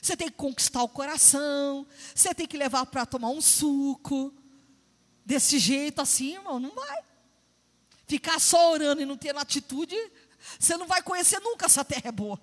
Você 0.00 0.16
tem 0.16 0.28
que 0.28 0.36
conquistar 0.36 0.82
o 0.82 0.88
coração, 0.88 1.86
você 2.14 2.34
tem 2.34 2.46
que 2.46 2.56
levar 2.56 2.86
para 2.86 3.04
tomar 3.04 3.28
um 3.28 3.40
suco. 3.40 4.32
Desse 5.24 5.58
jeito 5.58 6.00
assim, 6.00 6.34
irmão, 6.34 6.58
não 6.58 6.70
vai. 6.70 7.02
Ficar 8.06 8.40
só 8.40 8.72
orando 8.72 9.00
e 9.00 9.06
não 9.06 9.16
ter 9.16 9.36
atitude, 9.36 9.96
você 10.58 10.76
não 10.76 10.86
vai 10.86 11.02
conhecer 11.02 11.38
nunca 11.40 11.66
essa 11.66 11.84
terra 11.84 12.08
é 12.08 12.12
boa. 12.12 12.40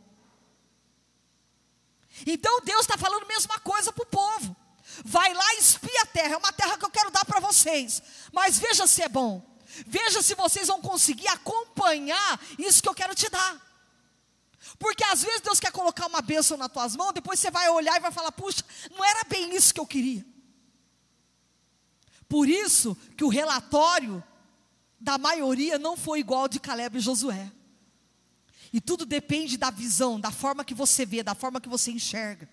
Então 2.25 2.61
Deus 2.61 2.81
está 2.81 2.97
falando 2.97 3.23
a 3.23 3.27
mesma 3.27 3.59
coisa 3.59 3.91
para 3.91 4.03
o 4.03 4.07
povo. 4.07 4.55
Vai 5.03 5.33
lá 5.33 5.53
e 5.55 5.59
espia 5.59 6.01
a 6.01 6.05
terra, 6.05 6.33
é 6.33 6.37
uma 6.37 6.51
terra 6.51 6.77
que 6.77 6.85
eu 6.85 6.89
quero 6.89 7.11
dar 7.11 7.25
para 7.25 7.39
vocês. 7.39 8.01
Mas 8.31 8.57
veja 8.57 8.87
se 8.87 9.01
é 9.01 9.09
bom. 9.09 9.45
Veja 9.85 10.21
se 10.21 10.33
vocês 10.33 10.67
vão 10.67 10.81
conseguir 10.81 11.27
acompanhar 11.27 12.39
isso 12.57 12.81
que 12.81 12.89
eu 12.89 12.95
quero 12.95 13.13
te 13.13 13.29
dar. 13.29 13.61
Porque 14.79 15.03
às 15.03 15.23
vezes 15.23 15.41
Deus 15.41 15.59
quer 15.59 15.71
colocar 15.71 16.07
uma 16.07 16.21
bênção 16.21 16.57
nas 16.57 16.71
tuas 16.71 16.95
mãos, 16.95 17.13
depois 17.13 17.39
você 17.39 17.51
vai 17.51 17.69
olhar 17.69 17.95
e 17.97 18.01
vai 18.01 18.11
falar: 18.11 18.31
puxa, 18.31 18.63
não 18.91 19.03
era 19.03 19.23
bem 19.25 19.55
isso 19.55 19.73
que 19.73 19.79
eu 19.79 19.87
queria. 19.87 20.25
Por 22.27 22.49
isso 22.49 22.95
que 23.15 23.23
o 23.23 23.29
relatório 23.29 24.23
da 24.99 25.17
maioria 25.17 25.77
não 25.77 25.95
foi 25.95 26.19
igual 26.19 26.41
ao 26.41 26.47
de 26.47 26.59
Caleb 26.59 26.97
e 26.97 27.01
Josué. 27.01 27.51
E 28.73 28.81
tudo 28.81 29.05
depende 29.05 29.57
da 29.57 29.69
visão, 29.69 30.19
da 30.19 30.31
forma 30.31 30.65
que 30.65 30.73
você 30.73 31.05
vê, 31.05 31.23
da 31.23 31.35
forma 31.35 31.61
que 31.61 31.69
você 31.69 31.91
enxerga. 31.91 32.49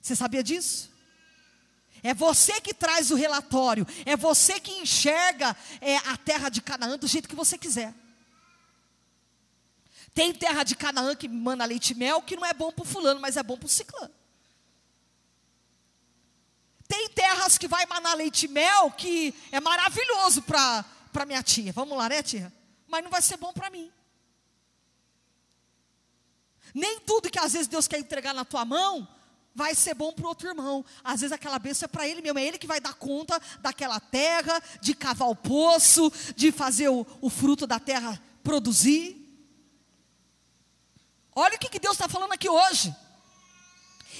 Você 0.00 0.16
sabia 0.16 0.42
disso? 0.42 0.90
É 2.02 2.14
você 2.14 2.60
que 2.60 2.72
traz 2.72 3.10
o 3.10 3.14
relatório, 3.14 3.86
é 4.06 4.16
você 4.16 4.58
que 4.58 4.72
enxerga 4.72 5.56
é, 5.80 5.96
a 5.96 6.16
terra 6.16 6.48
de 6.48 6.62
Canaã 6.62 6.96
do 6.96 7.06
jeito 7.06 7.28
que 7.28 7.34
você 7.34 7.58
quiser. 7.58 7.94
Tem 10.14 10.32
terra 10.32 10.64
de 10.64 10.74
Canaã 10.74 11.14
que 11.14 11.28
manda 11.28 11.64
leite 11.64 11.90
e 11.90 11.94
mel 11.94 12.22
que 12.22 12.36
não 12.36 12.44
é 12.44 12.52
bom 12.52 12.72
para 12.72 12.82
o 12.82 12.86
fulano, 12.86 13.20
mas 13.20 13.36
é 13.36 13.42
bom 13.42 13.56
para 13.56 13.66
o 13.66 13.68
ciclano. 13.68 14.12
Tem 16.88 17.08
terras 17.10 17.56
que 17.56 17.68
vai 17.68 17.86
manar 17.86 18.16
leite 18.16 18.46
e 18.46 18.48
mel 18.48 18.90
que 18.90 19.32
é 19.52 19.60
maravilhoso 19.60 20.42
para 20.42 20.84
minha 21.26 21.42
tia. 21.42 21.72
Vamos 21.72 21.96
lá, 21.96 22.08
né, 22.08 22.22
tia? 22.22 22.52
Mas 22.88 23.04
não 23.04 23.10
vai 23.10 23.22
ser 23.22 23.36
bom 23.36 23.52
para 23.52 23.70
mim. 23.70 23.92
Nem 26.74 27.00
tudo 27.00 27.30
que 27.30 27.38
às 27.38 27.52
vezes 27.52 27.68
Deus 27.68 27.88
quer 27.88 27.98
entregar 27.98 28.34
na 28.34 28.44
tua 28.44 28.64
mão 28.64 29.08
vai 29.54 29.74
ser 29.74 29.94
bom 29.94 30.12
para 30.12 30.24
o 30.24 30.28
outro 30.28 30.48
irmão. 30.48 30.84
Às 31.02 31.20
vezes 31.20 31.32
aquela 31.32 31.58
bênção 31.58 31.86
é 31.86 31.88
para 31.88 32.06
ele 32.06 32.22
mesmo, 32.22 32.38
é 32.38 32.44
ele 32.44 32.58
que 32.58 32.66
vai 32.66 32.80
dar 32.80 32.94
conta 32.94 33.40
daquela 33.60 33.98
terra, 33.98 34.62
de 34.80 34.94
cavar 34.94 35.28
o 35.28 35.36
poço, 35.36 36.10
de 36.36 36.52
fazer 36.52 36.88
o, 36.88 37.06
o 37.20 37.28
fruto 37.28 37.66
da 37.66 37.78
terra 37.78 38.20
produzir. 38.42 39.16
Olha 41.34 41.56
o 41.56 41.58
que, 41.58 41.68
que 41.68 41.78
Deus 41.78 41.94
está 41.94 42.08
falando 42.08 42.32
aqui 42.32 42.48
hoje. 42.48 42.94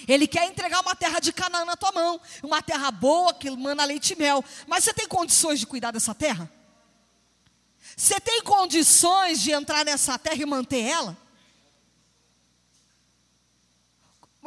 Ele 0.08 0.26
quer 0.26 0.46
entregar 0.46 0.80
uma 0.80 0.96
terra 0.96 1.20
de 1.20 1.32
Canaã 1.32 1.64
na 1.64 1.76
tua 1.76 1.92
mão, 1.92 2.20
uma 2.42 2.62
terra 2.62 2.90
boa 2.90 3.34
que 3.34 3.50
manda 3.50 3.84
leite 3.84 4.12
e 4.12 4.16
mel. 4.16 4.42
Mas 4.66 4.84
você 4.84 4.94
tem 4.94 5.06
condições 5.06 5.60
de 5.60 5.66
cuidar 5.66 5.90
dessa 5.90 6.14
terra? 6.14 6.50
Você 7.96 8.18
tem 8.20 8.42
condições 8.42 9.40
de 9.40 9.52
entrar 9.52 9.84
nessa 9.84 10.18
terra 10.18 10.40
e 10.40 10.46
manter 10.46 10.80
ela? 10.80 11.16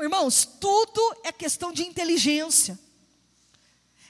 Irmãos, 0.02 0.46
tudo 0.60 1.18
é 1.24 1.32
questão 1.32 1.72
de 1.72 1.84
inteligência. 1.84 2.80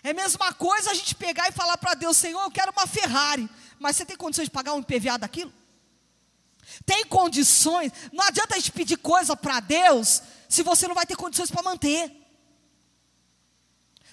É 0.04 0.12
a 0.12 0.14
mesma 0.14 0.54
coisa 0.54 0.92
a 0.92 0.94
gente 0.94 1.16
pegar 1.16 1.50
e 1.50 1.54
falar 1.54 1.78
para 1.78 1.94
Deus, 1.94 2.18
Senhor, 2.18 2.42
eu 2.42 2.52
quero 2.52 2.72
uma 2.72 2.88
Ferrari. 2.88 3.50
Mas 3.80 3.96
você 3.96 4.06
tem 4.06 4.16
condições 4.16 4.46
de 4.46 4.52
pagar 4.52 4.74
um 4.74 4.80
IPVA 4.80 5.18
daquilo? 5.18 5.54
Tem 6.86 7.06
condições? 7.06 7.92
Não 8.12 8.24
adianta 8.24 8.56
a 8.56 8.58
gente 8.58 8.72
pedir 8.72 8.98
coisa 8.98 9.36
para 9.36 9.60
Deus 9.60 10.22
se 10.50 10.64
você 10.64 10.88
não 10.88 10.96
vai 10.96 11.06
ter 11.06 11.16
condições 11.16 11.52
para 11.52 11.64
manter. 11.64 12.12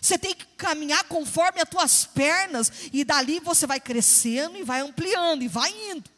Você 0.01 0.17
tem 0.17 0.35
que 0.35 0.47
caminhar 0.57 1.05
conforme 1.05 1.61
as 1.61 1.69
tuas 1.69 2.07
pernas 2.07 2.73
e 2.93 3.05
dali 3.05 3.39
você 3.39 3.67
vai 3.67 3.79
crescendo 3.79 4.57
e 4.57 4.65
vai 4.65 4.81
ampliando 4.81 5.43
e 5.43 5.49
vai 5.49 5.71
indo. 5.91 6.11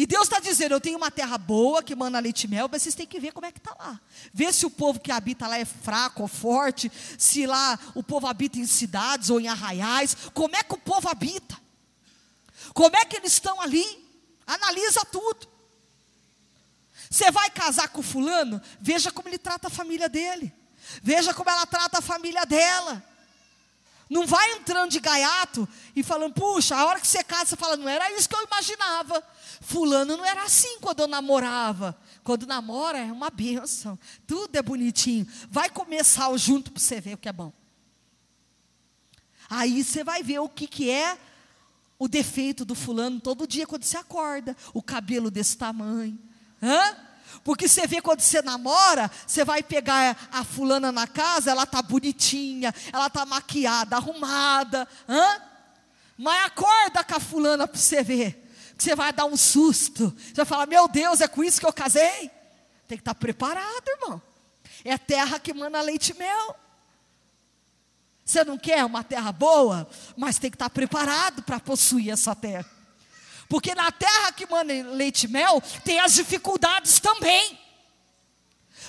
E 0.00 0.06
Deus 0.06 0.22
está 0.22 0.40
dizendo: 0.40 0.72
eu 0.72 0.80
tenho 0.80 0.96
uma 0.96 1.10
terra 1.10 1.36
boa 1.36 1.82
que 1.82 1.94
manda 1.94 2.18
leite 2.18 2.44
e 2.44 2.48
mel, 2.48 2.70
mas 2.72 2.80
vocês 2.80 2.94
têm 2.94 3.06
que 3.06 3.20
ver 3.20 3.34
como 3.34 3.44
é 3.44 3.52
que 3.52 3.58
está 3.58 3.76
lá. 3.78 4.00
Ver 4.32 4.50
se 4.54 4.64
o 4.64 4.70
povo 4.70 4.98
que 4.98 5.12
habita 5.12 5.46
lá 5.46 5.58
é 5.58 5.66
fraco 5.66 6.22
ou 6.22 6.28
forte, 6.28 6.90
se 7.18 7.46
lá 7.46 7.78
o 7.94 8.02
povo 8.02 8.26
habita 8.26 8.58
em 8.58 8.64
cidades 8.64 9.28
ou 9.28 9.38
em 9.38 9.46
arraiais, 9.46 10.16
como 10.32 10.56
é 10.56 10.62
que 10.62 10.72
o 10.72 10.78
povo 10.78 11.06
habita? 11.06 11.54
Como 12.72 12.96
é 12.96 13.04
que 13.04 13.14
eles 13.14 13.34
estão 13.34 13.60
ali? 13.60 13.84
Analisa 14.46 15.04
tudo. 15.04 15.46
Você 17.10 17.30
vai 17.30 17.50
casar 17.50 17.90
com 17.90 18.00
fulano, 18.00 18.58
veja 18.80 19.12
como 19.12 19.28
ele 19.28 19.36
trata 19.36 19.66
a 19.66 19.70
família 19.70 20.08
dele. 20.08 20.50
Veja 21.02 21.34
como 21.34 21.50
ela 21.50 21.66
trata 21.66 21.98
a 21.98 22.02
família 22.02 22.46
dela. 22.46 23.04
Não 24.10 24.26
vai 24.26 24.54
entrando 24.54 24.90
de 24.90 24.98
gaiato 24.98 25.68
e 25.94 26.02
falando, 26.02 26.34
puxa, 26.34 26.74
a 26.74 26.84
hora 26.84 26.98
que 26.98 27.06
você 27.06 27.22
casa, 27.22 27.46
você 27.46 27.56
fala, 27.56 27.76
não 27.76 27.88
era 27.88 28.10
isso 28.10 28.28
que 28.28 28.34
eu 28.34 28.42
imaginava. 28.42 29.22
Fulano 29.60 30.16
não 30.16 30.24
era 30.24 30.42
assim 30.42 30.80
quando 30.80 30.98
eu 30.98 31.06
namorava. 31.06 31.96
Quando 32.24 32.44
namora 32.44 32.98
é 32.98 33.12
uma 33.12 33.30
benção. 33.30 33.96
Tudo 34.26 34.56
é 34.56 34.60
bonitinho. 34.62 35.24
Vai 35.48 35.70
começar 35.70 36.28
o 36.28 36.36
junto 36.36 36.72
para 36.72 36.82
você 36.82 37.00
ver 37.00 37.14
o 37.14 37.18
que 37.18 37.28
é 37.28 37.32
bom. 37.32 37.52
Aí 39.48 39.84
você 39.84 40.02
vai 40.02 40.24
ver 40.24 40.40
o 40.40 40.48
que, 40.48 40.66
que 40.66 40.90
é 40.90 41.16
o 41.96 42.08
defeito 42.08 42.64
do 42.64 42.74
fulano 42.74 43.20
todo 43.20 43.46
dia 43.46 43.66
quando 43.66 43.84
você 43.84 43.96
acorda. 43.96 44.56
O 44.74 44.82
cabelo 44.82 45.30
desse 45.30 45.56
tamanho. 45.56 46.18
Hã? 46.60 46.96
Porque 47.42 47.68
você 47.68 47.86
vê 47.86 48.00
quando 48.00 48.20
você 48.20 48.42
namora, 48.42 49.10
você 49.26 49.44
vai 49.44 49.62
pegar 49.62 50.16
a 50.30 50.44
fulana 50.44 50.92
na 50.92 51.06
casa, 51.06 51.50
ela 51.50 51.66
tá 51.66 51.80
bonitinha, 51.82 52.74
ela 52.92 53.08
tá 53.08 53.24
maquiada, 53.24 53.96
arrumada, 53.96 54.86
hã? 55.08 55.40
Mas 56.16 56.44
acorda 56.46 57.02
com 57.02 57.14
a 57.14 57.20
fulana 57.20 57.66
para 57.66 57.78
você 57.78 58.02
ver. 58.02 58.50
Que 58.76 58.84
você 58.84 58.94
vai 58.94 59.12
dar 59.12 59.24
um 59.24 59.36
susto. 59.36 60.14
Você 60.18 60.34
vai 60.34 60.44
falar: 60.44 60.66
"Meu 60.66 60.86
Deus, 60.88 61.20
é 61.20 61.28
com 61.28 61.42
isso 61.42 61.60
que 61.60 61.66
eu 61.66 61.72
casei?" 61.72 62.30
Tem 62.86 62.98
que 62.98 63.02
estar 63.02 63.14
tá 63.14 63.20
preparado, 63.20 63.88
irmão. 63.88 64.22
É 64.84 64.98
terra 64.98 65.38
que 65.38 65.52
manda 65.54 65.80
leite 65.80 66.10
e 66.10 66.18
mel. 66.18 66.56
Você 68.24 68.44
não 68.44 68.56
quer 68.56 68.84
uma 68.84 69.02
terra 69.02 69.32
boa, 69.32 69.88
mas 70.16 70.38
tem 70.38 70.50
que 70.50 70.54
estar 70.54 70.68
tá 70.68 70.74
preparado 70.74 71.42
para 71.42 71.58
possuir 71.58 72.10
essa 72.10 72.34
terra. 72.34 72.79
Porque 73.50 73.74
na 73.74 73.90
terra 73.90 74.30
que 74.30 74.46
manda 74.46 74.72
leite 74.92 75.24
e 75.24 75.28
mel, 75.28 75.60
tem 75.84 75.98
as 75.98 76.14
dificuldades 76.14 77.00
também. 77.00 77.58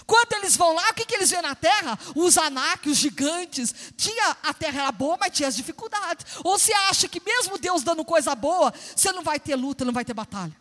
Quando 0.06 0.34
eles 0.34 0.56
vão 0.56 0.72
lá, 0.76 0.88
o 0.92 0.94
que, 0.94 1.04
que 1.04 1.16
eles 1.16 1.32
vêem 1.32 1.42
na 1.42 1.56
terra? 1.56 1.98
Os 2.16 2.38
Anak, 2.38 2.88
os 2.88 3.00
gigantes. 3.00 3.74
Tinha, 3.98 4.38
a 4.44 4.54
terra 4.54 4.84
era 4.84 4.92
boa, 4.92 5.18
mas 5.20 5.36
tinha 5.36 5.50
as 5.50 5.56
dificuldades. 5.56 6.28
Ou 6.44 6.60
você 6.60 6.72
acha 6.74 7.10
que 7.10 7.20
mesmo 7.20 7.58
Deus 7.58 7.82
dando 7.82 8.06
coisa 8.06 8.36
boa, 8.36 8.72
você 8.96 9.12
não 9.12 9.24
vai 9.24 9.40
ter 9.40 9.56
luta, 9.56 9.84
não 9.84 9.92
vai 9.92 10.06
ter 10.06 10.14
batalha? 10.14 10.56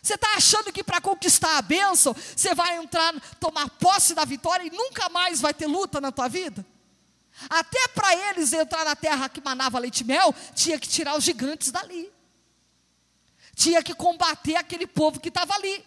Você 0.00 0.14
está 0.14 0.28
achando 0.36 0.72
que 0.72 0.84
para 0.84 1.00
conquistar 1.00 1.58
a 1.58 1.62
bênção, 1.62 2.14
você 2.14 2.54
vai 2.54 2.76
entrar, 2.76 3.12
tomar 3.40 3.70
posse 3.70 4.14
da 4.14 4.24
vitória 4.24 4.64
e 4.64 4.70
nunca 4.70 5.08
mais 5.08 5.40
vai 5.40 5.52
ter 5.52 5.66
luta 5.66 6.00
na 6.00 6.12
tua 6.12 6.28
vida? 6.28 6.64
Até 7.50 7.88
para 7.88 8.14
eles 8.30 8.52
entrar 8.52 8.84
na 8.84 8.94
terra 8.94 9.28
que 9.28 9.40
manava 9.40 9.80
leite 9.80 10.02
e 10.02 10.04
mel, 10.04 10.32
tinha 10.54 10.78
que 10.78 10.88
tirar 10.88 11.18
os 11.18 11.24
gigantes 11.24 11.72
dali 11.72 12.13
tinha 13.54 13.82
que 13.82 13.94
combater 13.94 14.56
aquele 14.56 14.86
povo 14.86 15.20
que 15.20 15.28
estava 15.28 15.54
ali. 15.54 15.84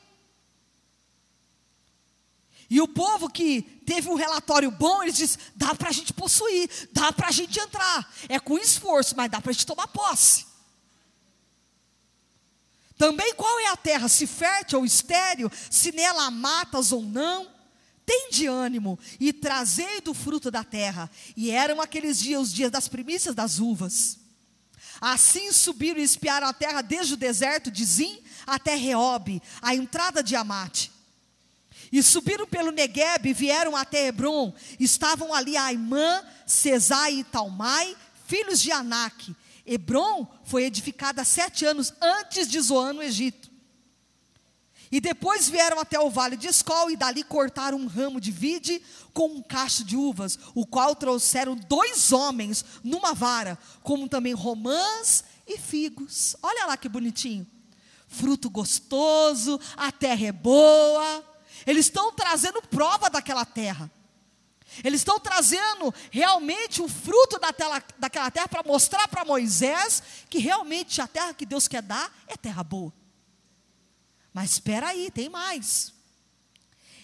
E 2.69 2.82
o 2.82 2.88
povo 2.88 3.30
que 3.30 3.62
teve 3.86 4.10
um 4.10 4.15
relatório 4.15 4.69
bom, 4.69 5.01
eles 5.01 5.15
dizem: 5.15 5.39
dá 5.56 5.73
para 5.73 5.89
a 5.89 5.91
gente 5.91 6.13
possuir, 6.13 6.69
dá 6.91 7.13
para 7.13 7.30
a 7.30 7.32
gente 7.32 7.60
entrar. 7.60 8.13
É 8.27 8.39
com 8.39 8.58
esforço, 8.58 9.15
mas 9.15 9.32
dá 9.32 9.39
para 9.39 9.51
a 9.51 9.53
gente 9.53 9.65
tomar 9.65 9.88
posse. 9.88 10.45
Também 12.97 13.34
qual 13.36 13.60
é 13.60 13.67
a 13.67 13.77
terra, 13.77 14.08
se 14.08 14.25
fértil 14.25 14.80
ou 14.80 14.86
estéril, 14.86 15.51
se 15.69 15.91
nela 15.91 16.25
há 16.25 16.32
matas 16.32 16.91
ou 16.91 17.03
não? 17.03 17.56
Tem 18.06 18.30
de 18.32 18.47
ânimo 18.47 18.97
e 19.19 19.32
trazei 19.32 20.01
do 20.01 20.13
fruto 20.13 20.49
da 20.49 20.63
terra. 20.63 21.10
E 21.36 21.51
eram 21.51 21.80
aqueles 21.80 22.17
dias, 22.17 22.41
os 22.41 22.53
dias 22.53 22.71
das 22.71 22.88
primícias 22.88 23.36
das 23.36 23.60
uvas. 23.60 24.17
Assim 25.00 25.52
subiram 25.52 26.00
e 26.00 26.04
espiaram 26.04 26.48
a 26.48 26.54
terra 26.54 26.82
desde 26.82 27.14
o 27.14 27.18
deserto 27.18 27.70
de 27.70 27.86
Zim 27.86 28.22
até 28.46 28.76
Reob, 28.76 29.42
a 29.62 29.76
entrada 29.76 30.24
de 30.24 30.36
Amate. 30.36 30.92
E 31.92 32.02
subiram 32.04 32.48
pelo 32.48 32.72
Negueb 32.72 33.30
e 33.30 33.34
vieram 33.34 33.76
até 33.76 34.08
Hebron. 34.08 34.54
Estavam 34.80 35.34
ali 35.34 35.56
Aimã, 35.56 36.24
Cesai 36.46 37.20
e 37.20 37.24
Talmai, 37.24 37.96
filhos 38.26 38.62
de 38.62 38.72
Anak. 38.72 39.36
Hebron 39.66 40.28
foi 40.44 40.64
edificada 40.64 41.24
sete 41.24 41.66
anos 41.66 41.94
antes 42.02 42.48
de 42.48 42.60
Zoan 42.60 42.94
no 42.94 43.04
Egito. 43.04 43.50
E 44.91 45.02
depois 45.02 45.50
vieram 45.50 45.80
até 45.80 46.00
o 46.00 46.10
vale 46.10 46.38
de 46.38 46.47
Escol 46.47 46.89
e 46.89 46.95
dali 46.95 47.23
cortaram 47.23 47.78
um 47.78 47.88
ramo 47.88 48.21
de 48.21 48.32
vide 48.32 48.82
com 49.13 49.28
um 49.28 49.41
cacho 49.41 49.84
de 49.84 49.97
uvas, 49.97 50.39
o 50.56 50.65
qual 50.65 50.95
trouxeram 50.95 51.56
dois 51.56 52.12
homens 52.12 52.63
numa 52.84 53.13
vara, 53.13 53.58
como 53.84 54.08
também 54.08 54.34
romãs 54.34 55.23
e 55.45 55.58
figos. 55.58 56.36
Olha 56.41 56.65
lá 56.65 56.78
que 56.78 56.88
bonitinho. 56.88 57.45
Fruto 58.08 58.50
gostoso, 58.50 59.60
a 59.76 59.91
terra 59.91 60.28
é 60.28 60.32
boa. 60.32 61.23
Eles 61.65 61.88
estão 61.88 62.13
trazendo 62.13 62.62
prova 62.62 63.10
daquela 63.10 63.43
terra. 63.43 63.91
Eles 64.84 65.02
estão 65.02 65.19
trazendo 65.19 65.93
realmente 66.12 66.82
o 66.82 66.88
fruto 66.88 67.39
daquela, 67.39 67.82
daquela 67.97 68.30
terra 68.30 68.47
para 68.47 68.63
mostrar 68.63 69.08
para 69.08 69.26
Moisés 69.26 70.04
que 70.30 70.39
realmente 70.39 71.02
a 71.02 71.08
terra 71.08 71.34
que 71.34 71.45
Deus 71.45 71.67
quer 71.67 71.82
dar 71.82 72.13
é 72.28 72.38
terra 72.38 72.63
boa. 72.63 72.93
Mas 74.38 74.52
espera 74.52 74.89
aí, 74.89 75.10
tem 75.10 75.30
mais. 75.30 75.91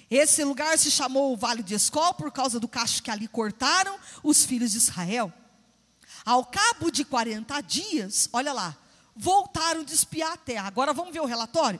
Esse 0.07 0.43
lugar 0.43 0.77
se 0.77 0.91
chamou 0.91 1.33
o 1.33 1.35
Vale 1.35 1.63
de 1.63 1.73
Escol 1.73 2.13
por 2.13 2.31
causa 2.31 2.59
do 2.59 2.67
cacho 2.67 3.01
que 3.01 3.09
ali 3.09 3.27
cortaram 3.27 3.97
os 4.21 4.45
filhos 4.45 4.73
de 4.73 4.77
Israel. 4.77 5.33
Ao 6.23 6.45
cabo 6.45 6.91
de 6.91 7.03
40 7.03 7.59
dias, 7.61 8.29
olha 8.31 8.53
lá, 8.53 8.77
voltaram 9.15 9.83
de 9.83 9.95
espiar 9.95 10.33
a 10.33 10.37
terra. 10.37 10.67
Agora 10.67 10.93
vamos 10.93 11.11
ver 11.11 11.21
o 11.21 11.25
relatório. 11.25 11.79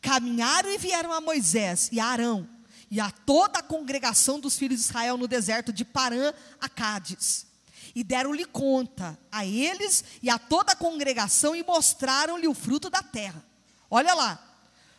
Caminharam 0.00 0.70
e 0.70 0.78
vieram 0.78 1.12
a 1.12 1.20
Moisés 1.20 1.88
e 1.90 1.98
a 1.98 2.06
Arão 2.06 2.48
e 2.88 3.00
a 3.00 3.10
toda 3.10 3.58
a 3.58 3.64
congregação 3.64 4.38
dos 4.38 4.56
filhos 4.56 4.78
de 4.78 4.84
Israel 4.84 5.16
no 5.16 5.26
deserto 5.26 5.72
de 5.72 5.84
Parã 5.84 6.32
a 6.60 6.68
Cádiz. 6.68 7.48
E 7.96 8.04
deram-lhe 8.04 8.44
conta 8.44 9.18
a 9.32 9.44
eles 9.44 10.04
e 10.22 10.30
a 10.30 10.38
toda 10.38 10.70
a 10.70 10.76
congregação 10.76 11.56
e 11.56 11.64
mostraram-lhe 11.64 12.46
o 12.46 12.54
fruto 12.54 12.88
da 12.88 13.02
terra. 13.02 13.44
Olha 13.90 14.14
lá, 14.14 14.44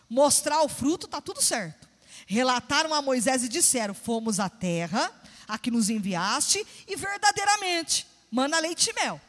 mostrar 0.10 0.62
o 0.62 0.70
fruto, 0.70 1.06
está 1.06 1.22
tudo 1.22 1.42
certo. 1.42 1.88
Relataram 2.26 2.94
a 2.94 3.02
Moisés 3.02 3.44
e 3.44 3.50
disseram: 3.50 3.94
Fomos 3.94 4.40
à 4.40 4.50
terra, 4.50 5.12
a 5.48 5.58
que 5.58 5.72
nos 5.72 5.90
enviaste, 5.90 6.66
e 6.88 6.96
verdadeiramente, 6.96 8.08
mana 8.32 8.60
leite 8.60 8.90
e 8.90 8.94
mel. 8.94 9.22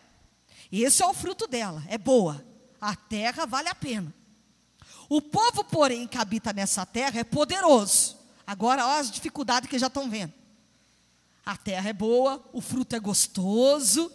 Esse 0.72 1.02
é 1.02 1.06
o 1.06 1.14
fruto 1.14 1.46
dela, 1.46 1.82
é 1.88 1.98
boa. 1.98 2.44
A 2.80 2.94
terra 2.94 3.44
vale 3.44 3.68
a 3.68 3.74
pena. 3.74 4.14
O 5.08 5.20
povo, 5.20 5.64
porém, 5.64 6.06
que 6.06 6.16
habita 6.16 6.52
nessa 6.52 6.86
terra 6.86 7.20
é 7.20 7.24
poderoso. 7.24 8.16
Agora, 8.46 8.86
olha 8.86 9.00
as 9.00 9.10
dificuldades 9.10 9.68
que 9.68 9.78
já 9.78 9.88
estão 9.88 10.08
vendo. 10.08 10.32
A 11.44 11.56
terra 11.56 11.90
é 11.90 11.92
boa, 11.92 12.44
o 12.52 12.60
fruto 12.60 12.94
é 12.94 13.00
gostoso, 13.00 14.12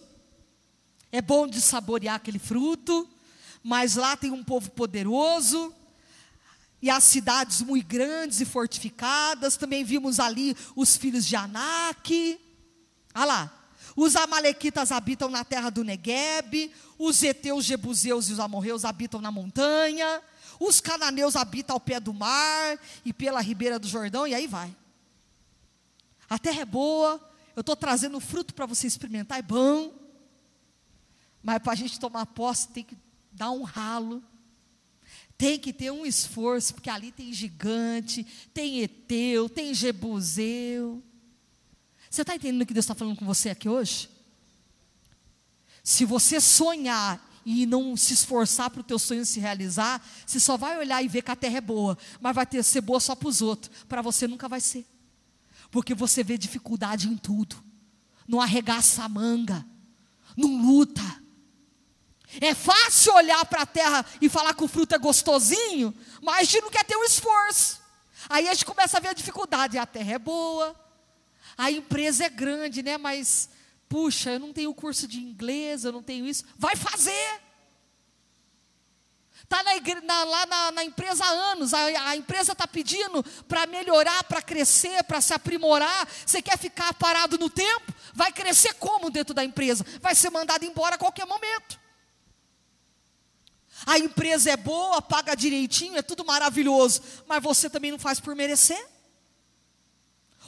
é 1.12 1.22
bom 1.22 1.48
de 1.48 1.62
saborear 1.62 2.16
aquele 2.16 2.40
fruto, 2.40 3.10
mas 3.62 3.96
lá 3.96 4.16
tem 4.16 4.32
um 4.32 4.44
povo 4.44 4.72
poderoso, 4.72 5.74
e 6.82 6.90
as 6.90 7.04
cidades 7.04 7.62
muito 7.62 7.88
grandes 7.88 8.42
e 8.42 8.46
fortificadas. 8.46 9.58
Também 9.58 9.84
vimos 9.84 10.20
ali 10.20 10.56
os 10.76 10.96
filhos 10.96 11.26
de 11.26 11.36
Anak. 11.36 12.40
Olha 13.14 13.26
lá. 13.26 13.62
Os 13.96 14.16
amalequitas 14.18 14.92
habitam 14.92 15.30
na 15.30 15.46
terra 15.46 15.70
do 15.70 15.84
Negueb, 15.84 16.70
os 17.00 17.24
heteus, 17.24 17.64
jebuseus 17.64 18.28
e 18.28 18.34
os 18.34 18.40
amorreus 18.42 18.84
habitam 18.84 19.22
na 19.22 19.32
montanha, 19.32 20.22
os 20.60 20.82
cananeus 20.82 21.38
habitam 21.38 21.76
ao 21.76 21.80
pé 21.80 21.98
do 21.98 22.14
mar 22.14 22.78
e 23.06 23.14
pela 23.14 23.40
ribeira 23.40 23.80
do 23.80 23.88
Jordão, 23.88 24.28
e 24.28 24.36
aí 24.36 24.48
vai. 24.48 24.76
A 26.30 26.38
terra 26.38 26.62
é 26.62 26.66
boa, 26.66 27.22
eu 27.56 27.62
estou 27.62 27.76
trazendo 27.76 28.20
fruto 28.20 28.54
para 28.54 28.66
você 28.66 28.86
experimentar, 28.86 29.40
é 29.40 29.42
bom, 29.42 29.94
mas 31.42 31.60
para 31.60 31.72
a 31.72 31.76
gente 31.76 31.98
tomar 31.98 32.26
posse 32.26 32.68
tem 32.68 32.84
que 32.84 32.98
dar 33.32 33.52
um 33.52 33.64
ralo, 33.64 34.22
tem 35.38 35.60
que 35.60 35.74
ter 35.74 35.92
um 35.92 36.06
esforço, 36.06 36.74
porque 36.74 36.90
ali 36.90 37.12
tem 37.12 37.34
gigante, 37.34 38.26
tem 38.54 38.80
Eteu, 38.80 39.50
tem 39.50 39.74
Jebuseu. 39.74 41.04
Você 42.10 42.22
está 42.22 42.36
entendendo 42.36 42.62
o 42.62 42.66
que 42.66 42.74
Deus 42.74 42.86
está 42.86 42.96
falando 42.96 43.18
com 43.18 43.26
você 43.26 43.50
aqui 43.50 43.68
hoje? 43.68 44.10
Se 45.84 46.06
você 46.06 46.40
sonhar 46.40 47.22
e 47.46 47.66
não 47.66 47.96
se 47.98 48.14
esforçar 48.14 48.70
para 48.70 48.80
o 48.80 48.84
teu 48.84 48.98
sonho 48.98 49.26
se 49.26 49.40
realizar, 49.40 50.04
você 50.26 50.40
só 50.40 50.58
vai 50.58 50.78
olhar 50.78 51.04
e 51.04 51.08
ver 51.08 51.22
que 51.22 51.32
a 51.32 51.36
terra 51.36 51.58
é 51.58 51.62
boa, 51.62 51.98
mas 52.22 52.34
vai 52.34 52.46
ter 52.46 52.64
ser 52.64 52.82
boa 52.82 53.00
só 53.00 53.14
para 53.16 53.28
os 53.28 53.42
outros. 53.42 53.84
Para 53.88 54.02
você 54.02 54.28
nunca 54.28 54.48
vai 54.48 54.62
ser. 54.62 54.86
Porque 55.70 55.94
você 55.94 56.24
vê 56.24 56.38
dificuldade 56.38 57.10
em 57.10 57.18
tudo. 57.18 57.62
Não 58.28 58.40
arregaça 58.40 59.04
a 59.04 59.10
manga, 59.10 59.66
não 60.36 60.66
luta 60.66 61.25
é 62.42 62.54
fácil 62.54 63.14
olhar 63.14 63.46
para 63.46 63.62
a 63.62 63.66
terra 63.66 64.06
e 64.22 64.30
falar 64.30 64.54
que 64.54 64.64
o 64.64 64.68
fruto 64.68 64.96
é 64.96 64.98
gostosinho, 64.98 65.94
mas 66.22 66.40
a 66.40 66.44
gente 66.44 66.62
não 66.62 66.70
quer 66.70 66.84
ter 66.84 66.98
um 66.98 67.04
esforço. 67.04 67.82
Aí 68.30 68.48
a 68.48 68.54
gente 68.54 68.66
começa 68.66 68.98
a 68.98 69.00
ver 69.00 69.10
a 69.10 69.14
dificuldade. 69.14 69.78
A 69.78 69.86
terra 69.86 70.14
é 70.14 70.20
boa, 70.20 70.76
a 71.58 71.72
empresa 71.72 72.26
é 72.26 72.30
grande, 72.30 72.82
né? 72.82 72.98
Mas, 72.98 73.50
puxa, 73.88 74.32
eu 74.32 74.40
não 74.40 74.52
tenho 74.52 74.74
curso 74.74 75.08
de 75.08 75.20
inglês, 75.20 75.84
eu 75.84 75.92
não 75.92 76.04
tenho 76.04 76.26
isso. 76.26 76.44
Vai 76.58 76.76
fazer. 76.76 77.42
Está 79.44 79.62
lá 80.26 80.46
na, 80.48 80.72
na, 80.72 80.84
empresa 80.84 81.24
há 81.24 81.30
anos, 81.30 81.72
a, 81.72 82.10
a 82.10 82.16
empresa 82.16 82.54
está 82.54 82.68
pedindo 82.68 83.24
para 83.48 83.68
melhorar, 83.68 84.24
para 84.24 84.42
crescer, 84.42 85.04
para 85.04 85.22
se 85.22 85.36
aprimorar. 85.36 86.08
Você 86.26 86.42
quer 86.42 86.58
ficar 86.58 86.92
parado 86.96 87.38
no 87.38 87.48
tempo? 87.48 87.94
Vai 88.12 88.32
crescer 88.32 88.74
como 88.74 89.12
dentro 89.12 89.36
da 89.36 89.46
empresa? 89.46 89.86
Vai 90.02 90.16
ser 90.16 90.32
mandado 90.32 90.66
embora 90.66 90.96
a 90.96 90.98
qualquer 90.98 91.28
momento. 91.28 91.80
A 93.86 94.00
empresa 94.00 94.50
é 94.52 94.58
boa, 94.58 95.02
paga 95.02 95.36
direitinho, 95.36 95.98
é 95.98 96.02
tudo 96.02 96.26
maravilhoso, 96.26 97.02
mas 97.28 97.44
você 97.44 97.70
também 97.70 97.92
não 97.92 98.00
faz 98.00 98.20
por 98.20 98.36
merecer. 98.36 98.84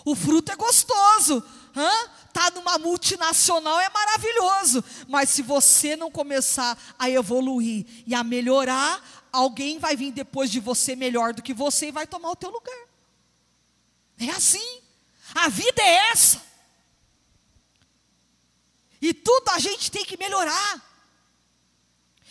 O 0.04 0.16
fruto 0.16 0.52
é 0.52 0.56
gostoso, 0.56 1.44
hã? 1.76 2.10
Tá 2.34 2.52
numa 2.52 2.78
multinacional 2.78 3.80
é 3.80 3.90
maravilhoso, 3.90 4.84
mas 5.08 5.30
se 5.30 5.42
você 5.42 5.96
não 5.96 6.10
começar 6.10 6.78
a 6.98 7.10
evoluir 7.10 7.86
e 8.06 8.16
a 8.16 8.24
melhorar, 8.24 9.28
alguém 9.32 9.80
vai 9.80 9.96
vir 9.96 10.12
depois 10.12 10.52
de 10.52 10.60
você 10.60 10.96
melhor 10.96 11.34
do 11.34 11.42
que 11.42 11.54
você 11.54 11.88
e 11.88 11.92
vai 11.92 12.08
tomar 12.08 12.32
o 12.32 12.36
teu 12.36 12.50
lugar. 12.50 12.88
É 14.20 14.30
assim. 14.30 14.82
A 15.36 15.50
vida 15.50 15.82
é 15.82 16.10
essa. 16.12 16.42
E 19.02 19.14
tudo 19.14 19.50
a 19.50 19.60
gente 19.60 19.92
tem 19.92 20.06
que 20.06 20.18
melhorar. 20.18 20.87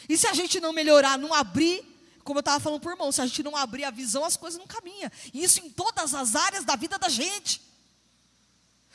E 0.09 0.17
se 0.17 0.27
a 0.27 0.35
gente 0.35 0.61
não 0.61 0.73
melhorar, 0.73 1.19
não 1.19 1.33
abrir, 1.33 1.85
como 2.23 2.39
eu 2.39 2.41
estava 2.41 2.61
falando 2.61 2.81
por 2.81 2.93
irmão, 2.93 3.11
se 3.13 3.21
a 3.21 3.27
gente 3.27 3.43
não 3.43 3.57
abrir 3.57 3.85
a 3.85 3.91
visão, 3.91 4.25
as 4.25 4.37
coisas 4.37 4.59
não 4.59 4.67
caminham. 4.67 5.11
E 5.33 5.43
isso 5.43 5.61
em 5.61 5.71
todas 5.71 6.15
as 6.15 6.35
áreas 6.35 6.65
da 6.65 6.77
vida 6.77 6.99
da 6.99 7.09
gente. 7.09 7.63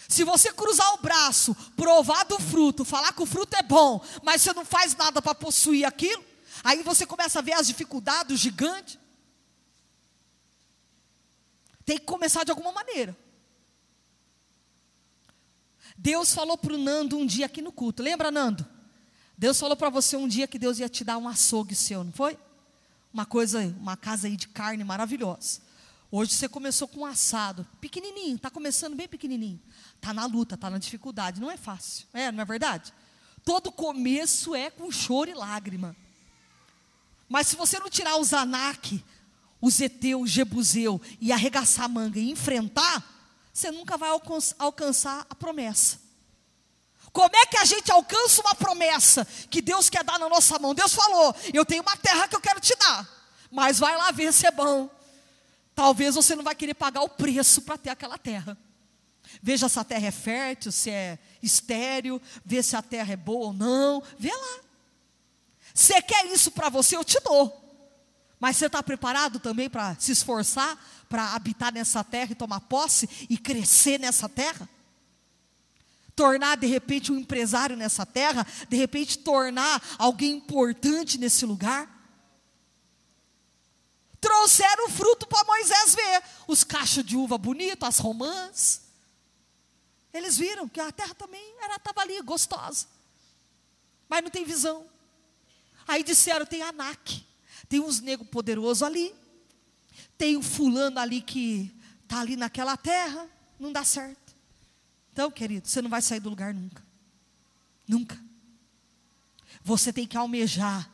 Se 0.07 0.23
você 0.23 0.51
cruzar 0.51 0.93
o 0.95 0.97
braço, 0.97 1.55
provar 1.75 2.25
do 2.25 2.39
fruto, 2.39 2.83
falar 2.83 3.13
que 3.13 3.21
o 3.21 3.25
fruto 3.25 3.55
é 3.55 3.61
bom, 3.61 4.03
mas 4.23 4.41
você 4.41 4.53
não 4.53 4.65
faz 4.65 4.95
nada 4.95 5.21
para 5.21 5.35
possuir 5.35 5.85
aquilo, 5.85 6.23
aí 6.63 6.83
você 6.83 7.05
começa 7.05 7.39
a 7.39 7.41
ver 7.41 7.53
as 7.53 7.67
dificuldades, 7.67 8.35
o 8.35 8.41
gigante. 8.41 8.99
Tem 11.85 11.97
que 11.97 12.05
começar 12.05 12.43
de 12.43 12.51
alguma 12.51 12.71
maneira. 12.71 13.17
Deus 15.97 16.33
falou 16.33 16.57
para 16.57 16.73
o 16.73 16.77
Nando 16.77 17.17
um 17.17 17.25
dia 17.25 17.45
aqui 17.45 17.61
no 17.61 17.71
culto, 17.71 18.01
lembra, 18.01 18.31
Nando? 18.31 18.67
Deus 19.41 19.59
falou 19.59 19.75
para 19.75 19.89
você 19.89 20.15
um 20.15 20.27
dia 20.27 20.47
que 20.47 20.59
Deus 20.59 20.77
ia 20.77 20.87
te 20.87 21.03
dar 21.03 21.17
um 21.17 21.27
açougue 21.27 21.73
seu, 21.73 22.03
não 22.03 22.11
foi? 22.11 22.37
Uma 23.11 23.25
coisa, 23.25 23.59
uma 23.79 23.97
casa 23.97 24.27
aí 24.27 24.37
de 24.37 24.47
carne 24.47 24.83
maravilhosa. 24.83 25.61
Hoje 26.11 26.35
você 26.35 26.47
começou 26.47 26.87
com 26.87 26.99
um 26.99 27.05
assado, 27.07 27.67
pequenininho, 27.81 28.35
está 28.35 28.51
começando 28.51 28.95
bem 28.95 29.07
pequenininho. 29.07 29.59
Está 29.95 30.13
na 30.13 30.27
luta, 30.27 30.53
está 30.53 30.69
na 30.69 30.77
dificuldade, 30.77 31.41
não 31.41 31.49
é 31.49 31.57
fácil, 31.57 32.05
é, 32.13 32.31
não 32.31 32.43
é 32.43 32.45
verdade? 32.45 32.93
Todo 33.43 33.71
começo 33.71 34.53
é 34.53 34.69
com 34.69 34.91
choro 34.91 35.31
e 35.31 35.33
lágrima. 35.33 35.95
Mas 37.27 37.47
se 37.47 37.55
você 37.55 37.79
não 37.79 37.89
tirar 37.89 38.17
os 38.17 38.33
Anak, 38.33 39.03
os 39.59 39.73
Zeteu, 39.73 40.21
o 40.21 40.27
Jebuseu 40.27 41.01
e 41.19 41.31
arregaçar 41.31 41.85
a 41.85 41.87
manga 41.89 42.19
e 42.19 42.29
enfrentar, 42.29 43.03
você 43.51 43.71
nunca 43.71 43.97
vai 43.97 44.11
alcançar 44.59 45.25
a 45.27 45.33
promessa. 45.33 46.10
Como 47.11 47.35
é 47.35 47.45
que 47.45 47.57
a 47.57 47.65
gente 47.65 47.91
alcança 47.91 48.41
uma 48.41 48.55
promessa 48.55 49.25
que 49.49 49.61
Deus 49.61 49.89
quer 49.89 50.03
dar 50.03 50.17
na 50.17 50.29
nossa 50.29 50.57
mão? 50.57 50.73
Deus 50.73 50.93
falou: 50.93 51.35
Eu 51.53 51.65
tenho 51.65 51.81
uma 51.81 51.97
terra 51.97 52.27
que 52.27 52.35
eu 52.35 52.41
quero 52.41 52.59
te 52.59 52.75
dar, 52.75 53.07
mas 53.51 53.79
vai 53.79 53.95
lá 53.97 54.11
ver 54.11 54.31
se 54.31 54.45
é 54.45 54.51
bom. 54.51 54.89
Talvez 55.75 56.15
você 56.15 56.35
não 56.35 56.43
vai 56.43 56.55
querer 56.55 56.73
pagar 56.73 57.01
o 57.01 57.09
preço 57.09 57.61
para 57.63 57.77
ter 57.77 57.89
aquela 57.89 58.17
terra. 58.17 58.57
Veja 59.41 59.69
se 59.69 59.79
a 59.79 59.83
terra 59.83 60.07
é 60.07 60.11
fértil, 60.11 60.71
se 60.71 60.89
é 60.89 61.19
estéril, 61.41 62.21
vê 62.45 62.61
se 62.61 62.75
a 62.75 62.81
terra 62.81 63.13
é 63.13 63.17
boa 63.17 63.47
ou 63.47 63.53
não. 63.53 64.03
Vê 64.17 64.31
lá. 64.33 64.59
Você 65.73 66.01
quer 66.01 66.25
isso 66.27 66.51
para 66.51 66.69
você, 66.69 66.95
eu 66.95 67.03
te 67.03 67.19
dou. 67.21 67.57
Mas 68.39 68.57
você 68.57 68.65
está 68.65 68.81
preparado 68.81 69.39
também 69.39 69.69
para 69.69 69.95
se 69.99 70.11
esforçar, 70.11 70.77
para 71.07 71.33
habitar 71.33 71.73
nessa 71.73 72.03
terra 72.03 72.31
e 72.31 72.35
tomar 72.35 72.59
posse 72.61 73.07
e 73.29 73.37
crescer 73.37 73.99
nessa 73.99 74.27
terra? 74.27 74.67
Tornar 76.15 76.57
de 76.57 76.67
repente 76.67 77.11
um 77.11 77.17
empresário 77.17 77.75
nessa 77.75 78.05
terra, 78.05 78.45
de 78.69 78.77
repente 78.77 79.19
tornar 79.19 79.81
alguém 79.97 80.31
importante 80.31 81.17
nesse 81.17 81.45
lugar. 81.45 81.89
Trouxeram 84.19 84.87
fruto 84.89 85.25
para 85.27 85.43
Moisés 85.45 85.95
ver, 85.95 86.23
os 86.47 86.63
cachos 86.63 87.03
de 87.03 87.15
uva 87.17 87.37
bonito, 87.37 87.85
as 87.85 87.97
romãs. 87.97 88.81
Eles 90.13 90.37
viram 90.37 90.67
que 90.67 90.79
a 90.79 90.91
terra 90.91 91.15
também 91.15 91.55
era 91.61 91.75
estava 91.75 92.01
ali 92.01 92.21
gostosa, 92.21 92.87
mas 94.07 94.21
não 94.21 94.29
tem 94.29 94.43
visão. 94.43 94.85
Aí 95.87 96.03
disseram 96.03 96.45
tem 96.45 96.61
Anak, 96.61 97.25
tem 97.67 97.79
uns 97.79 97.99
negros 97.99 98.29
poderosos 98.29 98.83
ali, 98.83 99.15
tem 100.17 100.37
um 100.37 100.43
fulano 100.43 100.99
ali 100.99 101.21
que 101.21 101.73
está 102.03 102.19
ali 102.19 102.35
naquela 102.35 102.77
terra, 102.77 103.27
não 103.59 103.71
dá 103.71 103.83
certo. 103.83 104.20
Então, 105.11 105.29
querido, 105.29 105.67
você 105.67 105.81
não 105.81 105.89
vai 105.89 106.01
sair 106.01 106.19
do 106.19 106.29
lugar 106.29 106.53
nunca. 106.53 106.83
Nunca. 107.87 108.17
Você 109.63 109.91
tem 109.91 110.07
que 110.07 110.17
almejar. 110.17 110.89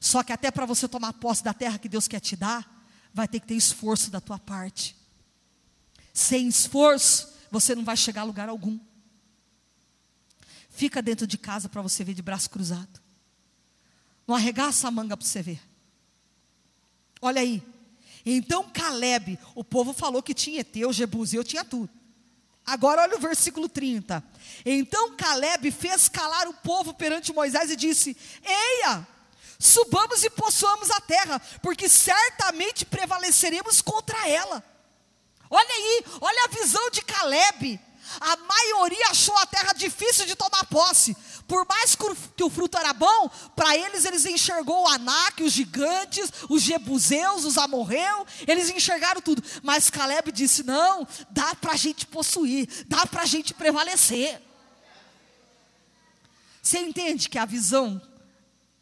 Só 0.00 0.22
que 0.22 0.32
até 0.32 0.50
para 0.50 0.66
você 0.66 0.86
tomar 0.86 1.12
posse 1.14 1.42
da 1.42 1.54
terra 1.54 1.78
que 1.78 1.88
Deus 1.88 2.06
quer 2.06 2.20
te 2.20 2.36
dar, 2.36 2.86
vai 3.12 3.26
ter 3.26 3.40
que 3.40 3.46
ter 3.46 3.54
esforço 3.54 4.10
da 4.10 4.20
tua 4.20 4.38
parte. 4.38 4.94
Sem 6.12 6.48
esforço, 6.48 7.28
você 7.50 7.74
não 7.74 7.84
vai 7.84 7.96
chegar 7.96 8.20
a 8.22 8.24
lugar 8.24 8.48
algum. 8.48 8.78
Fica 10.68 11.00
dentro 11.00 11.26
de 11.26 11.38
casa 11.38 11.68
para 11.68 11.80
você 11.80 12.04
ver 12.04 12.14
de 12.14 12.22
braço 12.22 12.50
cruzado. 12.50 13.00
Não 14.26 14.34
arregaça 14.34 14.86
a 14.86 14.90
manga 14.90 15.16
para 15.16 15.26
você 15.26 15.40
ver. 15.40 15.60
Olha 17.20 17.40
aí. 17.40 17.62
Então 18.24 18.68
Caleb, 18.70 19.38
o 19.54 19.64
povo 19.64 19.92
falou 19.92 20.22
que 20.22 20.34
tinha 20.34 20.60
Eteu, 20.60 20.92
Jebuseu, 20.92 21.42
tinha 21.42 21.64
tudo. 21.64 21.88
Agora 22.66 23.02
olha 23.02 23.16
o 23.16 23.20
versículo 23.20 23.68
30. 23.68 24.22
Então 24.64 25.14
Caleb 25.16 25.70
fez 25.70 26.08
calar 26.08 26.48
o 26.48 26.54
povo 26.54 26.92
perante 26.92 27.32
Moisés 27.32 27.70
e 27.70 27.76
disse: 27.76 28.16
Eia, 28.44 29.06
subamos 29.58 30.24
e 30.24 30.30
possuamos 30.30 30.90
a 30.90 31.00
terra, 31.00 31.40
porque 31.62 31.88
certamente 31.88 32.84
prevaleceremos 32.84 33.80
contra 33.80 34.28
ela. 34.28 34.64
Olha 35.48 35.74
aí, 35.74 36.04
olha 36.20 36.44
a 36.44 36.48
visão 36.48 36.90
de 36.90 37.02
Caleb. 37.02 37.80
A 38.20 38.36
maioria 38.36 39.10
achou 39.10 39.36
a 39.36 39.46
terra 39.46 39.72
difícil 39.72 40.26
de 40.26 40.34
tomar 40.34 40.64
posse. 40.66 41.16
Por 41.46 41.64
mais 41.66 41.94
que 41.94 42.42
o 42.42 42.50
fruto 42.50 42.76
era 42.76 42.92
bom, 42.92 43.28
para 43.54 43.76
eles 43.76 44.04
eles 44.04 44.24
enxergou 44.24 44.82
o 44.82 44.88
Anak, 44.88 45.42
os 45.42 45.52
gigantes, 45.52 46.32
os 46.48 46.62
jebuseus, 46.62 47.44
os 47.44 47.56
amorreus, 47.56 48.26
eles 48.46 48.68
enxergaram 48.68 49.20
tudo. 49.20 49.42
Mas 49.62 49.88
Caleb 49.88 50.32
disse: 50.32 50.64
não, 50.64 51.06
dá 51.30 51.54
para 51.54 51.72
a 51.72 51.76
gente 51.76 52.04
possuir, 52.06 52.68
dá 52.88 53.06
para 53.06 53.22
a 53.22 53.26
gente 53.26 53.54
prevalecer. 53.54 54.42
Você 56.60 56.80
entende 56.80 57.28
que 57.28 57.38
a 57.38 57.44
visão, 57.44 58.02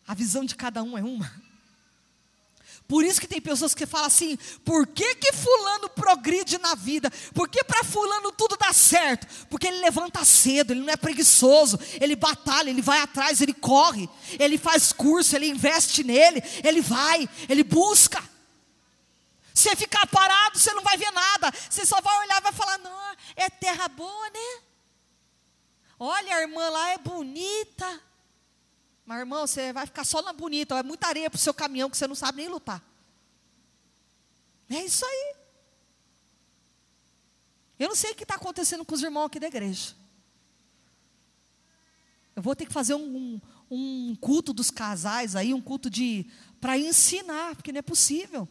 a 0.09 0.15
visão 0.15 0.43
de 0.43 0.55
cada 0.55 0.83
um 0.83 0.97
é 0.97 1.03
uma? 1.03 1.44
Por 2.87 3.03
isso 3.03 3.21
que 3.21 3.27
tem 3.27 3.41
pessoas 3.41 3.75
que 3.75 3.87
falam 3.87 4.07
assim: 4.07 4.37
por 4.65 4.87
que, 4.87 5.15
que 5.15 5.33
fulano 5.33 5.89
progride 5.89 6.59
na 6.59 6.75
vida? 6.75 7.11
Por 7.33 7.49
que 7.49 7.65
para 7.65 7.83
fulano 7.83 8.31
tudo 8.31 8.57
dá 8.57 8.73
certo? 8.73 9.27
Porque 9.49 9.67
ele 9.67 9.81
levanta 9.81 10.25
cedo, 10.25 10.73
ele 10.73 10.81
não 10.81 10.93
é 10.93 10.97
preguiçoso, 10.97 11.79
ele 12.01 12.15
batalha, 12.15 12.69
ele 12.69 12.83
vai 12.83 13.01
atrás, 13.01 13.41
ele 13.41 13.55
corre, 13.55 14.09
ele 14.39 14.59
faz 14.59 14.93
curso, 14.93 15.35
ele 15.35 15.49
investe 15.49 16.05
nele, 16.05 16.43
ele 16.63 16.83
vai, 16.83 17.29
ele 17.49 17.65
busca. 17.65 18.23
Você 19.55 19.75
ficar 19.77 20.07
parado, 20.09 20.59
você 20.59 20.73
não 20.75 20.83
vai 20.83 20.99
ver 20.99 21.11
nada, 21.13 21.53
você 21.71 21.87
só 21.87 22.01
vai 22.03 22.19
olhar 22.19 22.39
e 22.39 22.43
vai 22.43 22.53
falar: 22.53 22.77
não, 22.79 23.17
é 23.35 23.49
terra 23.49 23.89
boa, 23.89 24.31
né? 24.31 24.63
Olha, 25.99 26.37
a 26.37 26.41
irmã 26.43 26.69
lá 26.69 26.91
é 26.91 26.99
bonita. 26.99 28.01
Mas, 29.07 29.21
irmão, 29.21 29.47
você 29.47 29.73
vai 29.73 29.87
ficar 29.87 30.05
só 30.05 30.23
na 30.23 30.33
bonita. 30.33 30.79
É 30.79 30.83
muita 30.83 31.07
areia 31.07 31.29
para 31.29 31.37
o 31.37 31.41
seu 31.41 31.53
caminhão 31.53 31.91
que 31.91 31.97
você 31.97 32.07
não 32.07 32.15
sabe 32.15 32.39
nem 32.39 32.49
lutar. 32.49 32.83
É 34.71 34.83
isso 34.83 35.05
aí. 35.05 35.37
Eu 37.79 37.89
não 37.89 37.97
sei 37.97 38.13
o 38.13 38.15
que 38.15 38.23
está 38.23 38.37
acontecendo 38.37 38.85
com 38.85 38.95
os 38.95 39.03
irmãos 39.03 39.27
aqui 39.27 39.39
da 39.39 39.49
igreja. 39.49 39.95
Eu 42.35 42.43
vou 42.43 42.57
ter 42.57 42.67
que 42.67 42.73
fazer 42.73 42.95
um, 42.95 43.17
um, 43.17 43.41
um 43.71 44.17
culto 44.17 44.53
dos 44.53 44.71
casais 44.71 45.37
aí, 45.37 45.53
um 45.53 45.61
culto 45.61 45.91
de 45.91 46.27
para 46.61 46.79
ensinar, 46.79 47.55
porque 47.55 47.73
não 47.73 47.81
é 47.81 47.83
possível. 47.83 48.49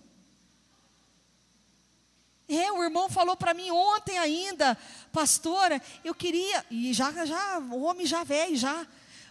É, 2.47 2.71
o 2.71 2.83
irmão 2.83 3.09
falou 3.09 3.35
para 3.35 3.53
mim 3.53 3.71
ontem 3.71 4.17
ainda, 4.17 4.77
pastora, 5.11 5.81
eu 6.03 6.13
queria, 6.13 6.65
e 6.69 6.93
já, 6.93 7.25
já, 7.25 7.59
o 7.59 7.81
homem 7.81 8.05
já 8.05 8.23
velho, 8.23 8.55
já, 8.55 8.85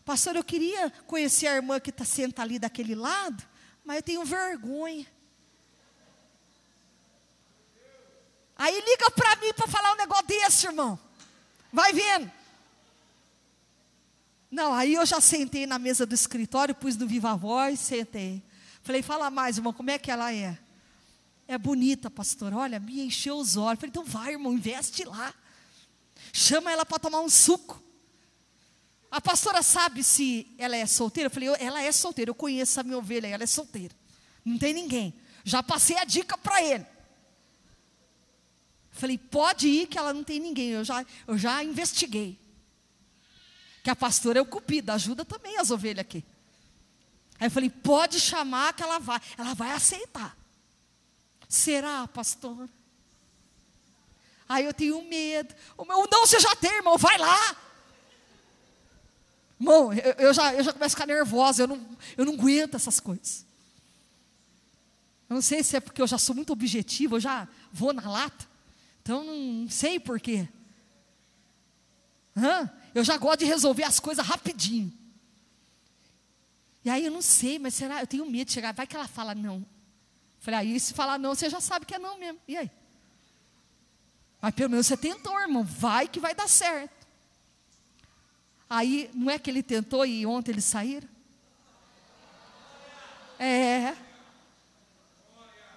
Pastor, 0.05 0.37
eu 0.37 0.45
queria 0.45 0.91
conhecer 1.07 1.47
a 1.47 1.55
irmã 1.55 1.79
que 1.79 1.91
está 1.91 2.05
senta 2.05 2.43
ali 2.43 2.59
daquele 2.59 2.95
lado, 2.95 3.43
mas 3.85 3.97
eu 3.97 4.03
tenho 4.03 4.25
vergonha. 4.25 5.07
Aí 8.57 8.81
liga 8.81 9.11
para 9.11 9.37
mim 9.37 9.53
para 9.55 9.67
falar 9.67 9.93
um 9.93 9.97
negócio 9.97 10.27
desse, 10.27 10.67
irmão. 10.67 10.99
Vai 11.73 11.93
vendo. 11.93 12.31
Não, 14.51 14.75
aí 14.75 14.95
eu 14.95 15.07
já 15.07 15.21
sentei 15.21 15.67
na 15.67 15.79
mesa 15.79 16.05
do 16.05 16.15
escritório, 16.15 16.75
pus 16.75 16.97
no 16.97 17.07
viva 17.07 17.35
voz, 17.35 17.81
sentei. 17.81 18.43
Falei, 18.83 19.03
fala 19.03 19.31
mais, 19.31 19.57
irmão, 19.57 19.73
como 19.73 19.91
é 19.91 19.99
que 19.99 20.11
ela 20.11 20.33
é? 20.33 20.59
É 21.49 21.57
bonita, 21.57 22.11
pastor. 22.11 22.53
Olha, 22.53 22.79
me 22.79 23.01
encheu 23.01 23.37
os 23.37 23.57
olhos. 23.57 23.81
Falei, 23.81 23.91
então 23.91 24.05
vai, 24.05 24.33
irmão, 24.33 24.53
investe 24.53 25.05
lá. 25.05 25.33
Chama 26.33 26.71
ela 26.71 26.85
para 26.85 26.99
tomar 26.99 27.21
um 27.21 27.31
suco. 27.31 27.83
A 29.13 29.21
pastora 29.21 29.63
sabe 29.63 30.03
se 30.03 30.47
ela 30.57 30.75
é 30.75 30.87
solteira? 30.87 31.27
Eu 31.27 31.31
falei, 31.31 31.51
ela 31.61 31.83
é 31.83 31.93
solteira. 31.93 32.31
Eu 32.31 32.35
conheço 32.35 32.81
a 32.81 32.83
minha 32.83 32.97
ovelha, 32.97 33.27
ela 33.27 33.43
é 33.43 33.47
solteira. 33.47 33.95
Não 34.43 34.57
tem 34.57 34.73
ninguém. 34.73 35.13
Já 35.45 35.63
passei 35.63 35.99
a 35.99 36.05
dica 36.05 36.39
para 36.39 36.63
ele. 36.63 36.87
Falei, 38.91 39.19
pode 39.19 39.69
ir 39.69 39.87
que 39.87 39.99
ela 39.99 40.15
não 40.15 40.25
tem 40.25 40.41
ninguém. 40.41 40.71
Eu 40.71 40.83
já, 40.83 41.05
eu 41.27 41.37
já 41.37 41.63
investiguei. 41.63 42.41
Que 43.85 43.91
a 43.91 43.97
pastora 43.97 44.39
é 44.39 44.43
o 44.43 44.47
cupido, 44.47 44.93
ajuda 44.93 45.27
também 45.27 45.59
as 45.59 45.71
ovelhas 45.71 46.01
aqui. 46.01 46.25
Aí 47.39 47.49
eu 47.49 47.51
falei, 47.51 47.69
pode 47.69 48.19
chamar 48.19 48.73
que 48.73 48.83
ela 48.83 48.99
vai. 48.99 49.21
Ela 49.37 49.53
vai 49.53 49.73
aceitar. 49.73 50.35
Será, 51.51 52.09
pastor? 52.09 52.67
Aí 54.49 54.65
eu 54.65 54.73
tenho 54.73 55.03
medo. 55.03 55.55
O 55.77 55.85
meu 55.85 56.09
não 56.11 56.27
você 56.27 56.41
já 56.41 56.57
tem, 56.57 56.77
irmão, 56.77 56.97
vai 56.97 57.19
lá. 57.19 57.72
Irmão, 59.63 59.93
eu, 59.93 60.13
eu, 60.19 60.35
já, 60.35 60.53
eu 60.53 60.65
já 60.65 60.73
começo 60.73 60.97
a 60.97 60.99
ficar 60.99 61.07
nervosa, 61.07 61.63
eu 61.63 61.69
não, 61.69 61.87
eu 62.17 62.25
não 62.25 62.35
aguento 62.35 62.75
essas 62.75 62.99
coisas. 62.99 63.47
Eu 65.31 65.35
não 65.35 65.41
sei 65.41 65.63
se 65.63 65.77
é 65.77 65.81
porque 65.81 66.03
eu 66.03 66.07
já 66.07 66.19
sou 66.19 66.35
muito 66.35 66.53
objetivo, 66.53 67.15
eu 67.15 67.21
já 67.21 67.47
vou 67.73 67.93
na 67.93 68.11
lata. 68.11 68.45
Então 69.01 69.23
não 69.23 69.71
sei 69.71 70.01
porquê. 70.01 70.49
Hã? 72.37 72.69
Eu 72.93 73.05
já 73.05 73.17
gosto 73.17 73.39
de 73.39 73.45
resolver 73.45 73.85
as 73.85 74.01
coisas 74.01 74.27
rapidinho. 74.27 74.93
E 76.85 76.91
aí 76.91 77.07
eu 77.07 77.13
não 77.13 77.23
sei, 77.23 77.61
mas 77.61 77.75
será? 77.75 78.01
Eu 78.01 78.07
tenho 78.09 78.29
medo 78.29 78.49
de 78.49 78.55
chegar. 78.55 78.75
Vai 78.75 78.85
que 78.85 78.97
ela 78.97 79.07
fala 79.07 79.33
não. 79.33 79.65
Falei, 80.41 80.59
aí 80.59 80.81
se 80.81 80.93
falar 80.93 81.21
não, 81.21 81.37
você 81.37 81.49
já 81.49 81.61
sabe 81.61 81.87
que 81.87 81.95
é 81.95 82.01
não 82.01 82.19
mesmo. 82.19 82.41
E 82.49 82.57
aí? 82.57 82.71
Mas 84.41 84.55
pelo 84.57 84.71
menos 84.71 84.89
você 84.89 84.97
tentou, 84.97 85.39
irmão. 85.39 85.63
Vai 85.63 86.09
que 86.09 86.19
vai 86.19 86.35
dar 86.35 86.49
certo. 86.49 87.02
Aí, 88.75 89.11
não 89.13 89.31
é 89.31 89.39
que 89.39 89.51
ele 89.51 89.63
tentou 89.63 90.07
e 90.07 90.25
ontem 90.25 90.51
eles 90.51 90.65
saíram? 90.65 91.07
É. 93.39 93.95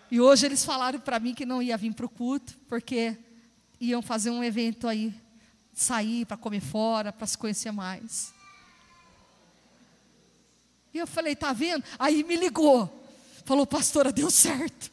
E 0.10 0.22
hoje 0.22 0.46
eles 0.46 0.64
falaram 0.64 0.98
para 0.98 1.20
mim 1.20 1.34
que 1.34 1.46
não 1.46 1.62
ia 1.62 1.76
vir 1.76 1.94
para 1.94 2.06
o 2.06 2.10
culto, 2.10 2.58
porque 2.70 3.18
iam 3.82 4.02
fazer 4.02 4.30
um 4.30 4.42
evento 4.42 4.88
aí, 4.88 5.14
sair 5.74 6.26
para 6.26 6.38
comer 6.38 6.62
fora, 6.62 7.12
para 7.12 7.28
se 7.28 7.38
conhecer 7.38 7.70
mais. 7.70 8.34
E 10.94 10.98
eu 10.98 11.06
falei, 11.06 11.36
tá 11.36 11.52
vendo? 11.52 11.84
Aí 12.00 12.24
me 12.24 12.38
ligou. 12.38 13.06
Falou, 13.44 13.68
pastora, 13.68 14.10
deu 14.10 14.32
certo. 14.32 14.90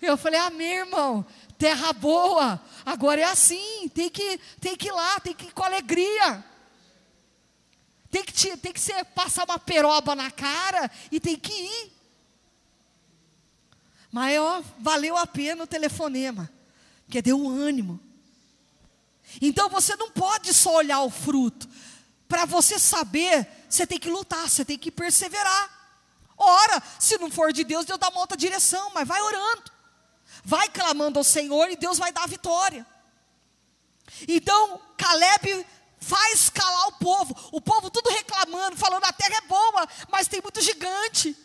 Eu 0.00 0.16
falei, 0.16 0.38
amém, 0.38 0.74
irmão. 0.74 1.26
Terra 1.58 1.92
boa. 1.92 2.62
Agora 2.86 3.20
é 3.20 3.24
assim. 3.24 3.88
Tem 3.88 4.08
que, 4.08 4.38
tem 4.60 4.76
que 4.76 4.88
ir 4.88 4.92
lá, 4.92 5.18
tem 5.20 5.34
que 5.34 5.46
ir 5.46 5.52
com 5.52 5.64
alegria. 5.64 6.44
Tem 8.10 8.24
que, 8.24 8.32
te, 8.32 8.56
tem 8.56 8.72
que 8.72 8.80
ser, 8.80 9.04
passar 9.06 9.44
uma 9.44 9.58
peroba 9.58 10.14
na 10.14 10.30
cara 10.30 10.90
e 11.10 11.20
tem 11.20 11.36
que 11.36 11.52
ir. 11.52 11.92
Mas 14.10 14.38
ó, 14.38 14.62
valeu 14.78 15.16
a 15.16 15.26
pena 15.26 15.64
o 15.64 15.66
telefonema, 15.66 16.50
porque 17.04 17.20
deu 17.20 17.38
um 17.38 17.50
ânimo. 17.50 18.00
Então 19.42 19.68
você 19.68 19.94
não 19.96 20.10
pode 20.10 20.54
só 20.54 20.76
olhar 20.76 21.02
o 21.02 21.10
fruto. 21.10 21.68
Para 22.26 22.46
você 22.46 22.78
saber, 22.78 23.46
você 23.68 23.86
tem 23.86 23.98
que 23.98 24.08
lutar, 24.08 24.48
você 24.48 24.64
tem 24.64 24.78
que 24.78 24.90
perseverar. 24.90 25.76
Ora, 26.36 26.82
se 26.98 27.18
não 27.18 27.30
for 27.30 27.52
de 27.52 27.64
Deus, 27.64 27.84
Deus 27.84 27.98
dá 27.98 28.08
uma 28.08 28.20
outra 28.20 28.36
direção, 28.36 28.90
mas 28.94 29.06
vai 29.06 29.20
orando. 29.20 29.77
Vai 30.48 30.66
clamando 30.70 31.18
ao 31.18 31.24
Senhor 31.24 31.70
e 31.70 31.76
Deus 31.76 31.98
vai 31.98 32.10
dar 32.10 32.22
a 32.22 32.26
vitória. 32.26 32.86
Então, 34.26 34.80
Caleb 34.96 35.66
faz 36.00 36.48
calar 36.48 36.86
o 36.86 36.92
povo. 36.92 37.36
O 37.52 37.60
povo 37.60 37.90
tudo 37.90 38.08
reclamando, 38.08 38.74
falando 38.74 39.04
a 39.04 39.12
terra 39.12 39.36
é 39.36 39.40
boa, 39.42 39.86
mas 40.08 40.26
tem 40.26 40.40
muito 40.40 40.62
gigante. 40.62 41.36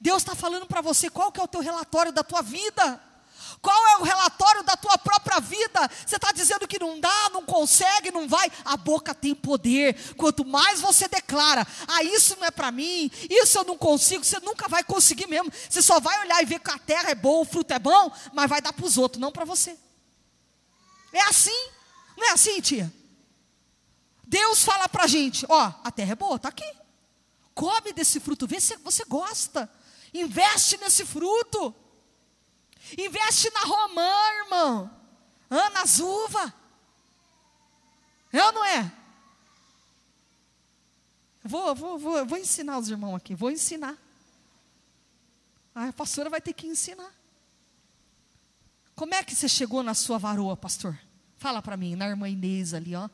Deus 0.00 0.20
está 0.20 0.34
falando 0.34 0.66
para 0.66 0.80
você 0.80 1.08
qual 1.08 1.30
que 1.30 1.38
é 1.38 1.44
o 1.44 1.46
teu 1.46 1.60
relatório 1.60 2.10
da 2.10 2.24
tua 2.24 2.42
vida. 2.42 3.00
Qual 3.60 3.86
é 3.88 3.96
o 3.98 4.02
relatório 4.02 4.62
da 4.62 4.76
tua 4.76 4.96
própria 4.98 5.40
vida? 5.40 5.90
Você 6.06 6.16
está 6.16 6.32
dizendo 6.32 6.68
que 6.68 6.78
não 6.78 7.00
dá, 7.00 7.30
não 7.32 7.44
consegue, 7.44 8.10
não 8.10 8.28
vai. 8.28 8.50
A 8.64 8.76
boca 8.76 9.14
tem 9.14 9.34
poder. 9.34 10.14
Quanto 10.14 10.44
mais 10.44 10.80
você 10.80 11.08
declara, 11.08 11.66
ah, 11.86 12.02
isso 12.02 12.36
não 12.38 12.46
é 12.46 12.50
para 12.50 12.70
mim, 12.70 13.10
isso 13.28 13.58
eu 13.58 13.64
não 13.64 13.76
consigo, 13.76 14.24
você 14.24 14.38
nunca 14.40 14.68
vai 14.68 14.84
conseguir 14.84 15.26
mesmo. 15.26 15.52
Você 15.68 15.82
só 15.82 15.98
vai 15.98 16.20
olhar 16.20 16.42
e 16.42 16.46
ver 16.46 16.60
que 16.60 16.70
a 16.70 16.78
terra 16.78 17.10
é 17.10 17.14
boa, 17.14 17.42
o 17.42 17.44
fruto 17.44 17.72
é 17.72 17.78
bom, 17.78 18.12
mas 18.32 18.48
vai 18.48 18.60
dar 18.60 18.72
para 18.72 18.84
os 18.84 18.96
outros, 18.96 19.20
não 19.20 19.32
para 19.32 19.44
você. 19.44 19.76
É 21.12 21.22
assim, 21.22 21.70
não 22.16 22.28
é 22.28 22.32
assim, 22.32 22.60
tia? 22.60 22.92
Deus 24.26 24.64
fala 24.64 24.88
para 24.88 25.04
a 25.04 25.06
gente: 25.06 25.46
ó, 25.48 25.72
a 25.82 25.90
terra 25.90 26.12
é 26.12 26.16
boa, 26.16 26.36
está 26.36 26.48
aqui. 26.48 26.70
Come 27.54 27.92
desse 27.92 28.20
fruto, 28.20 28.46
vê 28.46 28.60
se 28.60 28.76
você 28.76 29.04
gosta. 29.04 29.70
Investe 30.12 30.76
nesse 30.78 31.06
fruto. 31.06 31.74
Investe 32.96 33.50
na 33.50 33.60
romã, 33.60 34.12
irmão. 34.44 34.90
Nas 35.72 35.98
uvas. 35.98 36.52
É 38.32 38.44
ou 38.44 38.52
não 38.52 38.64
é? 38.64 38.92
Vou, 41.44 41.74
vou, 41.74 41.98
vou, 41.98 42.26
vou 42.26 42.38
ensinar 42.38 42.78
os 42.78 42.88
irmãos 42.88 43.16
aqui. 43.16 43.34
Vou 43.34 43.50
ensinar. 43.50 43.96
a 45.74 45.92
pastora 45.92 46.28
vai 46.28 46.40
ter 46.40 46.52
que 46.52 46.66
ensinar. 46.66 47.12
Como 48.94 49.14
é 49.14 49.22
que 49.22 49.34
você 49.34 49.48
chegou 49.48 49.82
na 49.82 49.94
sua 49.94 50.18
varoa, 50.18 50.56
pastor? 50.56 50.98
Fala 51.36 51.60
para 51.62 51.76
mim, 51.76 51.94
na 51.94 52.08
irmã 52.08 52.28
Inês 52.28 52.72
ali, 52.72 52.96
ó. 52.96 53.08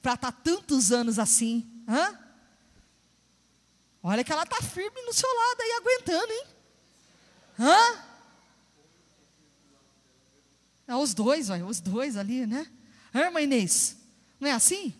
Para 0.00 0.14
estar 0.14 0.32
tá 0.32 0.32
tantos 0.32 0.92
anos 0.92 1.18
assim. 1.18 1.84
Hã? 1.88 2.18
Olha 4.02 4.22
que 4.22 4.32
ela 4.32 4.44
está 4.44 4.62
firme 4.62 5.02
no 5.02 5.12
seu 5.12 5.28
lado 5.28 5.60
aí, 5.60 5.72
aguentando, 5.72 6.32
hein? 6.32 6.46
Hã? 7.58 8.05
É 10.86 10.94
os 10.94 11.14
dois, 11.14 11.50
olha, 11.50 11.66
os 11.66 11.80
dois 11.80 12.16
ali, 12.16 12.46
né? 12.46 12.70
Hã, 13.14 13.20
irmã 13.22 13.40
Inês? 13.40 13.96
Não 14.38 14.48
é 14.48 14.52
assim? 14.52 14.94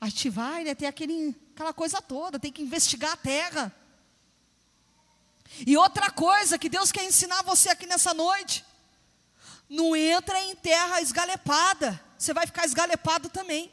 A 0.00 0.08
gente 0.08 0.28
vai, 0.28 0.64
né? 0.64 0.74
Tem 0.74 0.88
aquele, 0.88 1.36
aquela 1.54 1.72
coisa 1.72 2.02
toda, 2.02 2.38
tem 2.38 2.52
que 2.52 2.62
investigar 2.62 3.12
a 3.12 3.16
terra. 3.16 3.74
E 5.66 5.76
outra 5.76 6.10
coisa 6.10 6.58
que 6.58 6.68
Deus 6.68 6.90
quer 6.90 7.04
ensinar 7.04 7.42
você 7.42 7.68
aqui 7.68 7.86
nessa 7.86 8.12
noite: 8.12 8.64
não 9.68 9.94
entra 9.94 10.40
em 10.42 10.54
terra 10.56 11.00
esgalepada, 11.00 12.00
você 12.18 12.34
vai 12.34 12.46
ficar 12.46 12.64
esgalepado 12.64 13.28
também. 13.28 13.72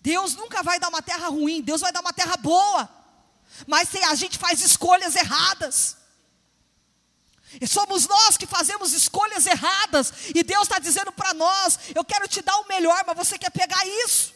Deus 0.00 0.36
nunca 0.36 0.62
vai 0.62 0.78
dar 0.78 0.88
uma 0.88 1.02
terra 1.02 1.28
ruim, 1.28 1.60
Deus 1.60 1.80
vai 1.80 1.92
dar 1.92 2.00
uma 2.00 2.12
terra 2.12 2.36
boa. 2.36 2.88
Mas 3.66 3.92
a 3.94 4.14
gente 4.14 4.38
faz 4.38 4.60
escolhas 4.60 5.16
erradas, 5.16 5.96
e 7.60 7.66
somos 7.66 8.06
nós 8.06 8.36
que 8.36 8.46
fazemos 8.46 8.92
escolhas 8.92 9.46
erradas, 9.46 10.12
e 10.34 10.42
Deus 10.42 10.64
está 10.64 10.78
dizendo 10.78 11.12
para 11.12 11.32
nós: 11.32 11.78
eu 11.94 12.04
quero 12.04 12.28
te 12.28 12.42
dar 12.42 12.56
o 12.58 12.68
melhor, 12.68 13.04
mas 13.06 13.16
você 13.16 13.38
quer 13.38 13.50
pegar 13.50 13.86
isso. 14.04 14.34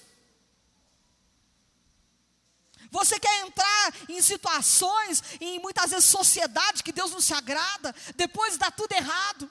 Você 2.91 3.21
quer 3.21 3.47
entrar 3.47 3.95
em 4.09 4.21
situações, 4.21 5.23
em 5.41 5.61
muitas 5.61 5.91
vezes 5.91 6.07
sociedade 6.07 6.83
que 6.83 6.93
Deus 6.93 7.13
não 7.13 7.21
se 7.21 7.33
agrada, 7.33 7.95
depois 8.17 8.57
dá 8.57 8.71
tudo 8.71 8.93
errado. 8.93 9.51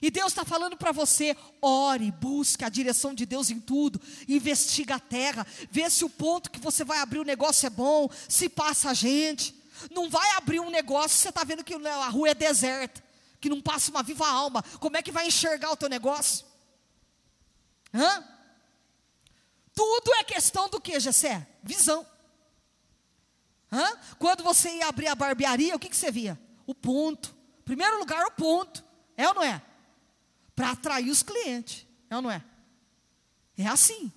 E 0.00 0.10
Deus 0.10 0.32
está 0.32 0.44
falando 0.44 0.76
para 0.76 0.92
você: 0.92 1.36
ore, 1.60 2.10
busque 2.10 2.64
a 2.64 2.68
direção 2.68 3.14
de 3.14 3.26
Deus 3.26 3.50
em 3.50 3.60
tudo, 3.60 4.00
investiga 4.28 4.96
a 4.96 5.00
terra, 5.00 5.46
vê 5.70 5.88
se 5.90 6.04
o 6.04 6.10
ponto 6.10 6.50
que 6.50 6.58
você 6.58 6.84
vai 6.84 6.98
abrir 6.98 7.18
o 7.18 7.24
negócio 7.24 7.66
é 7.66 7.70
bom, 7.70 8.08
se 8.28 8.48
passa 8.48 8.90
a 8.90 8.94
gente. 8.94 9.63
Não 9.90 10.08
vai 10.08 10.30
abrir 10.32 10.60
um 10.60 10.70
negócio, 10.70 11.18
você 11.18 11.28
está 11.28 11.44
vendo 11.44 11.64
que 11.64 11.74
a 11.74 12.08
rua 12.08 12.30
é 12.30 12.34
deserta, 12.34 13.02
que 13.40 13.48
não 13.48 13.60
passa 13.60 13.90
uma 13.90 14.02
viva 14.02 14.26
alma. 14.26 14.62
Como 14.80 14.96
é 14.96 15.02
que 15.02 15.12
vai 15.12 15.26
enxergar 15.26 15.70
o 15.70 15.76
teu 15.76 15.88
negócio? 15.88 16.46
Hã? 17.92 18.24
Tudo 19.74 20.14
é 20.14 20.24
questão 20.24 20.68
do 20.68 20.80
que, 20.80 20.98
Gessé? 21.00 21.46
Visão. 21.62 22.06
Hã? 23.72 23.98
Quando 24.18 24.42
você 24.42 24.70
ia 24.70 24.88
abrir 24.88 25.08
a 25.08 25.14
barbearia, 25.14 25.74
o 25.74 25.78
que, 25.78 25.88
que 25.88 25.96
você 25.96 26.10
via? 26.10 26.38
O 26.66 26.74
ponto. 26.74 27.34
Primeiro 27.64 27.98
lugar, 27.98 28.24
o 28.26 28.30
ponto. 28.30 28.84
É 29.16 29.28
ou 29.28 29.34
não 29.34 29.42
é? 29.42 29.62
para 30.54 30.70
atrair 30.70 31.10
os 31.10 31.22
clientes. 31.22 31.86
É 32.08 32.16
ou 32.16 32.22
não 32.22 32.30
é? 32.30 32.42
É 33.56 33.66
assim. 33.66 34.12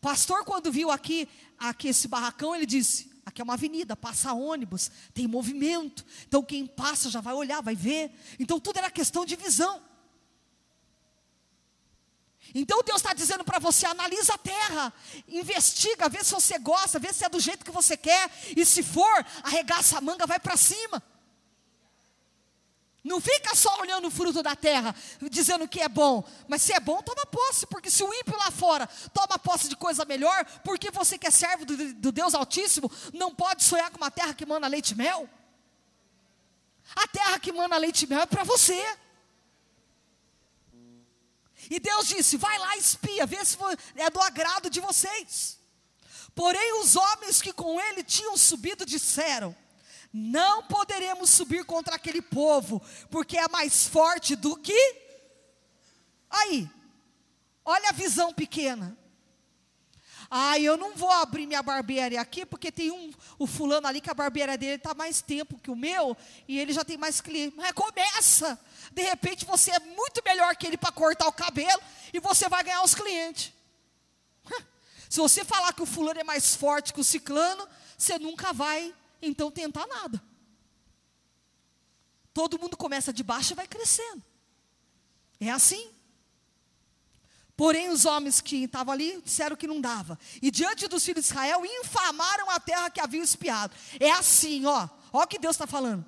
Pastor, 0.00 0.44
quando 0.44 0.72
viu 0.72 0.90
aqui, 0.90 1.28
aqui 1.68 1.88
esse 1.88 2.08
barracão, 2.08 2.54
ele 2.54 2.66
disse: 2.66 3.10
aqui 3.24 3.40
é 3.40 3.44
uma 3.44 3.54
avenida, 3.54 3.96
passa 3.96 4.32
ônibus, 4.32 4.90
tem 5.14 5.26
movimento. 5.26 6.04
Então 6.26 6.42
quem 6.42 6.66
passa 6.66 7.10
já 7.10 7.20
vai 7.20 7.34
olhar, 7.34 7.60
vai 7.60 7.74
ver. 7.74 8.10
Então 8.38 8.58
tudo 8.58 8.78
era 8.78 8.90
questão 8.90 9.24
de 9.24 9.36
visão. 9.36 9.80
Então 12.54 12.82
Deus 12.84 13.00
está 13.00 13.14
dizendo 13.14 13.44
para 13.44 13.58
você: 13.58 13.86
analisa 13.86 14.34
a 14.34 14.38
terra, 14.38 14.92
investiga, 15.28 16.08
vê 16.08 16.22
se 16.22 16.32
você 16.32 16.58
gosta, 16.58 16.98
vê 16.98 17.12
se 17.12 17.24
é 17.24 17.28
do 17.28 17.40
jeito 17.40 17.64
que 17.64 17.70
você 17.70 17.96
quer, 17.96 18.30
e 18.56 18.64
se 18.64 18.82
for, 18.82 19.26
arregaça 19.42 19.98
a 19.98 20.00
manga, 20.00 20.26
vai 20.26 20.38
para 20.38 20.56
cima. 20.56 21.02
Não 23.04 23.20
fica 23.20 23.54
só 23.56 23.80
olhando 23.80 24.06
o 24.06 24.10
fruto 24.10 24.42
da 24.42 24.54
terra, 24.54 24.94
dizendo 25.28 25.66
que 25.66 25.80
é 25.80 25.88
bom, 25.88 26.22
mas 26.46 26.62
se 26.62 26.72
é 26.72 26.78
bom, 26.78 27.02
toma 27.02 27.26
posse, 27.26 27.66
porque 27.66 27.90
se 27.90 28.04
o 28.04 28.14
ímpio 28.14 28.36
lá 28.38 28.50
fora 28.52 28.88
toma 29.12 29.38
posse 29.40 29.68
de 29.68 29.74
coisa 29.74 30.04
melhor, 30.04 30.44
porque 30.62 30.88
você 30.90 31.18
que 31.18 31.26
é 31.26 31.30
servo 31.30 31.64
do, 31.64 31.94
do 31.94 32.12
Deus 32.12 32.32
Altíssimo, 32.32 32.90
não 33.12 33.34
pode 33.34 33.64
sonhar 33.64 33.90
com 33.90 33.96
uma 33.96 34.10
terra 34.10 34.34
que 34.34 34.46
manda 34.46 34.68
leite 34.68 34.92
e 34.92 34.96
mel? 34.96 35.28
A 36.94 37.08
terra 37.08 37.40
que 37.40 37.50
manda 37.50 37.76
leite 37.76 38.04
e 38.04 38.06
mel 38.06 38.20
é 38.20 38.26
para 38.26 38.44
você. 38.44 38.80
E 41.68 41.80
Deus 41.80 42.06
disse: 42.06 42.36
vai 42.36 42.56
lá, 42.58 42.76
espia, 42.76 43.26
vê 43.26 43.44
se 43.44 43.56
é 43.96 44.10
do 44.10 44.20
agrado 44.20 44.70
de 44.70 44.80
vocês. 44.80 45.58
Porém, 46.34 46.80
os 46.80 46.96
homens 46.96 47.42
que 47.42 47.52
com 47.52 47.80
ele 47.80 48.04
tinham 48.04 48.36
subido 48.36 48.86
disseram: 48.86 49.56
Não 50.12 50.62
poderemos 50.64 51.30
subir 51.30 51.64
contra 51.64 51.96
aquele 51.96 52.20
povo, 52.20 52.82
porque 53.10 53.38
é 53.38 53.48
mais 53.48 53.86
forte 53.86 54.36
do 54.36 54.56
que. 54.56 54.96
Aí, 56.28 56.68
olha 57.64 57.88
a 57.88 57.92
visão 57.92 58.32
pequena. 58.32 58.96
Ah, 60.34 60.58
eu 60.58 60.78
não 60.78 60.94
vou 60.94 61.10
abrir 61.10 61.46
minha 61.46 61.62
barbearia 61.62 62.18
aqui, 62.18 62.46
porque 62.46 62.72
tem 62.72 62.90
um, 62.90 63.12
o 63.38 63.46
fulano 63.46 63.86
ali 63.86 64.00
que 64.00 64.10
a 64.10 64.14
barbearia 64.14 64.56
dele 64.56 64.76
está 64.76 64.94
mais 64.94 65.20
tempo 65.20 65.58
que 65.58 65.70
o 65.70 65.76
meu, 65.76 66.16
e 66.48 66.58
ele 66.58 66.72
já 66.72 66.82
tem 66.82 66.96
mais 66.96 67.20
cliente. 67.20 67.54
Mas 67.54 67.72
começa! 67.72 68.58
De 68.92 69.02
repente 69.02 69.44
você 69.44 69.70
é 69.70 69.78
muito 69.78 70.22
melhor 70.24 70.56
que 70.56 70.66
ele 70.66 70.78
para 70.78 70.90
cortar 70.90 71.26
o 71.26 71.32
cabelo, 71.32 71.82
e 72.12 72.18
você 72.18 72.48
vai 72.48 72.64
ganhar 72.64 72.82
os 72.82 72.94
clientes. 72.94 73.52
Se 75.08 75.20
você 75.20 75.44
falar 75.44 75.74
que 75.74 75.82
o 75.82 75.86
fulano 75.86 76.20
é 76.20 76.24
mais 76.24 76.56
forte 76.56 76.94
que 76.94 77.00
o 77.00 77.04
ciclano, 77.04 77.68
você 77.98 78.18
nunca 78.18 78.54
vai, 78.54 78.94
então, 79.22 79.50
tentar 79.50 79.86
nada. 79.86 80.22
Todo 82.34 82.58
mundo 82.58 82.76
começa 82.76 83.12
de 83.12 83.22
baixo 83.22 83.52
e 83.52 83.56
vai 83.56 83.66
crescendo. 83.66 84.22
É 85.40 85.50
assim. 85.50 85.90
Porém, 87.56 87.90
os 87.90 88.04
homens 88.06 88.40
que 88.40 88.64
estavam 88.64 88.92
ali 88.92 89.20
disseram 89.22 89.54
que 89.54 89.66
não 89.66 89.80
dava. 89.80 90.18
E 90.40 90.50
diante 90.50 90.88
dos 90.88 91.04
filhos 91.04 91.24
de 91.24 91.30
Israel, 91.30 91.64
infamaram 91.64 92.50
a 92.50 92.58
terra 92.58 92.90
que 92.90 93.00
haviam 93.00 93.22
espiado. 93.22 93.74
É 94.00 94.10
assim, 94.10 94.64
ó. 94.66 94.88
Ó 95.12 95.22
o 95.22 95.26
que 95.26 95.38
Deus 95.38 95.54
está 95.54 95.66
falando. 95.66 96.04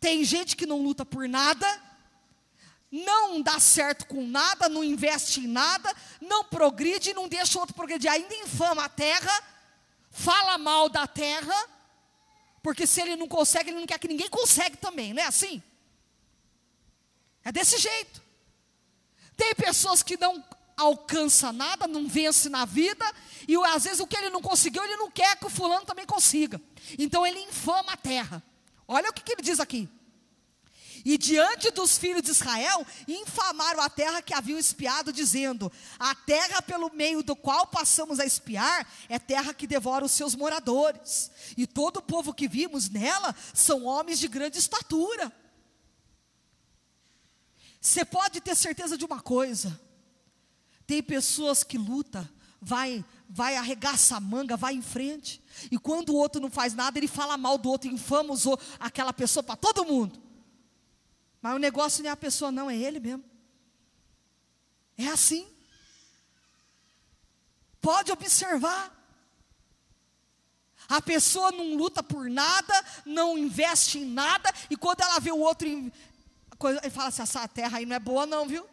Tem 0.00 0.24
gente 0.24 0.56
que 0.56 0.66
não 0.66 0.82
luta 0.82 1.04
por 1.04 1.28
nada, 1.28 1.66
não 2.90 3.40
dá 3.42 3.60
certo 3.60 4.06
com 4.06 4.26
nada, 4.26 4.68
não 4.68 4.82
investe 4.82 5.40
em 5.40 5.46
nada, 5.46 5.94
não 6.20 6.44
progride, 6.44 7.12
não 7.12 7.28
deixa 7.28 7.58
o 7.58 7.60
outro 7.60 7.74
progredir. 7.74 8.10
Ainda 8.10 8.34
infama 8.34 8.84
a 8.84 8.88
terra, 8.88 9.42
fala 10.10 10.56
mal 10.56 10.88
da 10.88 11.06
terra, 11.06 11.54
porque 12.62 12.86
se 12.86 13.00
ele 13.00 13.16
não 13.16 13.26
consegue, 13.26 13.70
ele 13.70 13.80
não 13.80 13.86
quer 13.86 13.98
que 13.98 14.08
ninguém 14.08 14.28
consegue 14.28 14.76
também, 14.76 15.12
não 15.12 15.22
é 15.22 15.26
assim? 15.26 15.62
É 17.44 17.50
desse 17.50 17.78
jeito. 17.78 18.22
Tem 19.36 19.54
pessoas 19.54 20.02
que 20.02 20.16
não 20.16 20.44
alcança 20.76 21.52
nada, 21.52 21.86
não 21.86 22.08
vence 22.08 22.48
na 22.48 22.64
vida, 22.64 23.04
e 23.46 23.56
às 23.56 23.84
vezes 23.84 24.00
o 24.00 24.06
que 24.06 24.16
ele 24.16 24.30
não 24.30 24.40
conseguiu, 24.40 24.82
ele 24.82 24.96
não 24.96 25.10
quer 25.10 25.36
que 25.36 25.46
o 25.46 25.50
fulano 25.50 25.84
também 25.84 26.06
consiga. 26.06 26.60
Então 26.98 27.26
ele 27.26 27.38
infama 27.40 27.92
a 27.92 27.96
terra. 27.96 28.42
Olha 28.86 29.10
o 29.10 29.12
que, 29.12 29.22
que 29.22 29.32
ele 29.32 29.42
diz 29.42 29.60
aqui. 29.60 29.88
E 31.04 31.16
diante 31.16 31.70
dos 31.70 31.96
filhos 31.96 32.22
de 32.22 32.30
Israel, 32.30 32.86
infamaram 33.08 33.80
a 33.80 33.88
terra 33.88 34.20
que 34.20 34.34
haviam 34.34 34.58
espiado, 34.58 35.12
dizendo: 35.12 35.70
A 35.98 36.14
terra 36.14 36.60
pelo 36.60 36.92
meio 36.92 37.22
do 37.22 37.34
qual 37.34 37.66
passamos 37.66 38.20
a 38.20 38.26
espiar 38.26 38.86
é 39.08 39.18
terra 39.18 39.54
que 39.54 39.66
devora 39.66 40.04
os 40.04 40.12
seus 40.12 40.34
moradores, 40.34 41.30
e 41.56 41.66
todo 41.66 41.98
o 41.98 42.02
povo 42.02 42.34
que 42.34 42.48
vimos 42.48 42.88
nela 42.88 43.34
são 43.54 43.84
homens 43.84 44.18
de 44.18 44.28
grande 44.28 44.58
estatura. 44.58 45.32
Você 47.80 48.04
pode 48.04 48.40
ter 48.40 48.54
certeza 48.54 48.96
de 48.96 49.04
uma 49.04 49.20
coisa: 49.20 49.80
tem 50.86 51.02
pessoas 51.02 51.64
que 51.64 51.78
lutam, 51.78 52.28
vai, 52.60 53.02
vai 53.28 53.56
arregaça 53.56 54.16
a 54.16 54.20
manga, 54.20 54.56
vai 54.56 54.74
em 54.74 54.82
frente. 54.82 55.42
E 55.70 55.78
quando 55.78 56.10
o 56.10 56.16
outro 56.16 56.40
não 56.40 56.50
faz 56.50 56.74
nada, 56.74 56.98
ele 56.98 57.08
fala 57.08 57.38
mal 57.38 57.56
do 57.56 57.70
outro, 57.70 57.90
infama 57.90 58.34
aquela 58.78 59.12
pessoa 59.12 59.42
para 59.42 59.56
todo 59.56 59.84
mundo. 59.84 60.29
Mas 61.40 61.54
o 61.54 61.58
negócio 61.58 62.02
não 62.02 62.10
é 62.10 62.12
a 62.12 62.16
pessoa, 62.16 62.52
não, 62.52 62.70
é 62.70 62.76
ele 62.76 63.00
mesmo. 63.00 63.24
É 64.96 65.06
assim. 65.06 65.48
Pode 67.80 68.12
observar. 68.12 68.96
A 70.88 71.00
pessoa 71.00 71.52
não 71.52 71.74
luta 71.76 72.02
por 72.02 72.28
nada, 72.28 72.74
não 73.06 73.38
investe 73.38 73.98
em 73.98 74.04
nada, 74.04 74.52
e 74.68 74.76
quando 74.76 75.02
ela 75.02 75.20
vê 75.20 75.30
o 75.30 75.38
outro, 75.38 75.66
ele 75.68 75.92
fala 76.90 77.08
assim: 77.08 77.22
essa 77.22 77.46
terra 77.46 77.78
aí 77.78 77.86
não 77.86 77.96
é 77.96 78.00
boa, 78.00 78.26
não, 78.26 78.46
viu? 78.46 78.68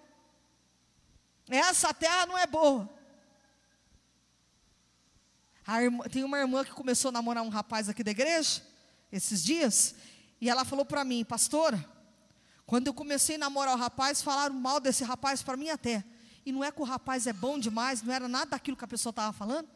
Essa 1.47 1.93
terra 1.93 2.25
não 2.25 2.37
é 2.37 2.45
boa. 2.45 2.89
Irmã, 5.81 6.03
tem 6.05 6.23
uma 6.23 6.39
irmã 6.39 6.63
que 6.63 6.71
começou 6.71 7.09
a 7.09 7.11
namorar 7.11 7.43
um 7.43 7.49
rapaz 7.49 7.87
aqui 7.87 8.03
da 8.03 8.11
igreja, 8.11 8.61
esses 9.11 9.43
dias, 9.43 9.95
e 10.41 10.49
ela 10.49 10.65
falou 10.65 10.85
para 10.85 11.03
mim, 11.03 11.23
pastora, 11.23 11.96
quando 12.67 12.87
eu 12.87 12.93
comecei 12.93 13.35
a 13.37 13.39
namorar 13.39 13.75
o 13.75 13.79
rapaz, 13.79 14.21
falaram 14.21 14.53
mal 14.53 14.81
desse 14.81 15.01
rapaz 15.01 15.41
para 15.41 15.55
mim 15.55 15.69
até. 15.69 16.03
E 16.45 16.51
não 16.51 16.61
é 16.61 16.69
que 16.69 16.81
o 16.81 16.83
rapaz 16.83 17.25
é 17.25 17.31
bom 17.31 17.57
demais, 17.57 18.03
não 18.03 18.13
era 18.13 18.27
nada 18.27 18.51
daquilo 18.51 18.75
que 18.75 18.83
a 18.83 18.87
pessoa 18.87 19.11
estava 19.11 19.31
falando. 19.31 19.69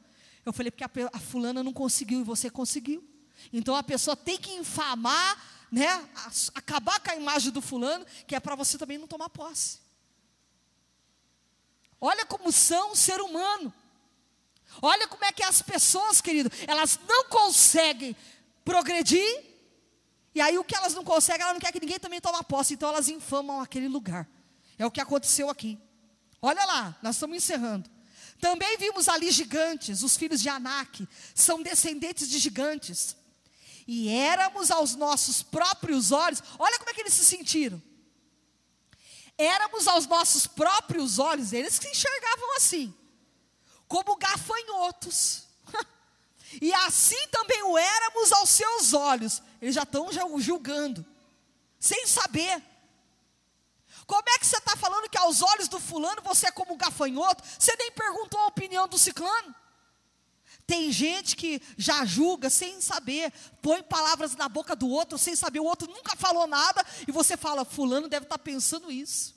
Eu 0.45 0.51
falei, 0.51 0.69
porque 0.69 0.83
a, 0.83 0.89
a, 1.13 1.19
fulana 1.19 1.63
não 1.63 1.71
conseguiu 1.71 2.19
e 2.19 2.23
você 2.23 2.49
conseguiu. 2.49 3.01
Então 3.53 3.77
a 3.77 3.81
pessoa 3.81 4.13
tem 4.13 4.37
que 4.37 4.51
infamar, 4.51 5.41
né, 5.71 5.87
acabar 6.53 6.99
com 6.99 7.11
a 7.11 7.15
imagem 7.15 7.49
do 7.51 7.61
fulano, 7.61 8.05
que 8.27 8.35
é 8.35 8.41
para 8.41 8.55
você 8.55 8.77
também 8.77 8.97
não 8.97 9.07
tomar 9.07 9.29
posse. 9.29 9.79
Olha 11.99 12.25
como 12.25 12.51
são 12.51 12.91
o 12.91 12.95
ser 12.95 13.21
humano. 13.21 13.73
Olha 14.81 15.07
como 15.07 15.23
é 15.23 15.31
que 15.31 15.43
as 15.43 15.61
pessoas, 15.61 16.19
querido, 16.19 16.51
elas 16.67 16.99
não 17.07 17.23
conseguem 17.29 18.17
progredir. 18.65 19.50
E 20.33 20.41
aí 20.41 20.57
o 20.57 20.63
que 20.63 20.75
elas 20.75 20.93
não 20.93 21.03
conseguem, 21.03 21.41
ela 21.41 21.53
não 21.53 21.59
quer 21.59 21.71
que 21.71 21.79
ninguém 21.79 21.99
também 21.99 22.21
tome 22.21 22.41
posse, 22.43 22.73
então 22.73 22.89
elas 22.89 23.09
infamam 23.09 23.61
aquele 23.61 23.87
lugar. 23.87 24.27
É 24.77 24.85
o 24.85 24.91
que 24.91 25.01
aconteceu 25.01 25.49
aqui. 25.49 25.79
Olha 26.41 26.65
lá, 26.65 26.97
nós 27.01 27.15
estamos 27.15 27.37
encerrando. 27.37 27.89
Também 28.39 28.77
vimos 28.77 29.07
ali 29.07 29.29
gigantes, 29.29 30.01
os 30.01 30.17
filhos 30.17 30.41
de 30.41 30.49
Anak, 30.49 31.07
são 31.35 31.61
descendentes 31.61 32.27
de 32.29 32.39
gigantes. 32.39 33.15
E 33.87 34.09
éramos 34.09 34.71
aos 34.71 34.95
nossos 34.95 35.43
próprios 35.43 36.11
olhos, 36.11 36.41
olha 36.57 36.77
como 36.79 36.89
é 36.89 36.93
que 36.93 37.01
eles 37.01 37.13
se 37.13 37.25
sentiram 37.25 37.81
éramos 39.41 39.87
aos 39.87 40.05
nossos 40.05 40.45
próprios 40.45 41.19
olhos, 41.19 41.51
eles 41.51 41.79
que 41.79 41.87
enxergavam 41.87 42.55
assim, 42.57 42.93
como 43.87 44.15
gafanhotos. 44.15 45.47
e 46.59 46.73
assim 46.73 47.27
também 47.27 47.61
o 47.63 47.77
éramos 47.77 48.31
aos 48.31 48.49
seus 48.49 48.93
olhos. 48.93 49.41
Eles 49.61 49.75
já 49.75 49.83
estão 49.83 50.09
julgando, 50.39 51.05
sem 51.79 52.07
saber. 52.07 52.61
Como 54.07 54.23
é 54.27 54.39
que 54.39 54.45
você 54.45 54.57
está 54.57 54.75
falando 54.75 55.09
que 55.09 55.17
aos 55.17 55.41
olhos 55.41 55.67
do 55.67 55.79
fulano 55.79 56.21
você 56.21 56.47
é 56.47 56.51
como 56.51 56.73
um 56.73 56.77
gafanhoto? 56.77 57.43
Você 57.57 57.75
nem 57.77 57.91
perguntou 57.91 58.39
a 58.39 58.47
opinião 58.47 58.87
do 58.87 58.97
ciclano. 58.97 59.55
Tem 60.67 60.91
gente 60.91 61.35
que 61.35 61.61
já 61.77 62.05
julga 62.05 62.49
sem 62.49 62.81
saber, 62.81 63.31
põe 63.61 63.81
palavras 63.83 64.35
na 64.35 64.47
boca 64.47 64.75
do 64.75 64.87
outro 64.87 65.17
sem 65.17 65.35
saber, 65.35 65.59
o 65.59 65.65
outro 65.65 65.91
nunca 65.91 66.15
falou 66.15 66.47
nada, 66.47 66.85
e 67.07 67.11
você 67.11 67.35
fala: 67.35 67.65
Fulano 67.65 68.07
deve 68.07 68.25
estar 68.25 68.37
tá 68.37 68.43
pensando 68.43 68.91
isso. 68.91 69.35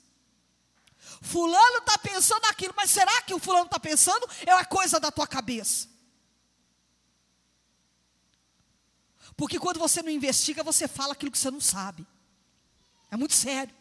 Fulano 1.21 1.77
está 1.77 1.97
pensando 1.97 2.45
aquilo, 2.45 2.73
mas 2.75 2.91
será 2.91 3.21
que 3.21 3.33
o 3.33 3.39
fulano 3.39 3.65
está 3.65 3.79
pensando? 3.79 4.27
É 4.45 4.53
uma 4.53 4.65
coisa 4.65 4.99
da 4.99 5.11
tua 5.11 5.27
cabeça. 5.27 5.87
Porque 9.37 9.59
quando 9.59 9.79
você 9.79 10.01
não 10.01 10.09
investiga, 10.09 10.63
você 10.63 10.87
fala 10.87 11.13
aquilo 11.13 11.31
que 11.31 11.37
você 11.37 11.51
não 11.51 11.59
sabe. 11.61 12.05
É 13.11 13.17
muito 13.17 13.33
sério. 13.33 13.73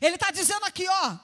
Ele 0.00 0.16
está 0.16 0.30
dizendo 0.30 0.64
aqui, 0.64 0.86
ó, 0.88 1.18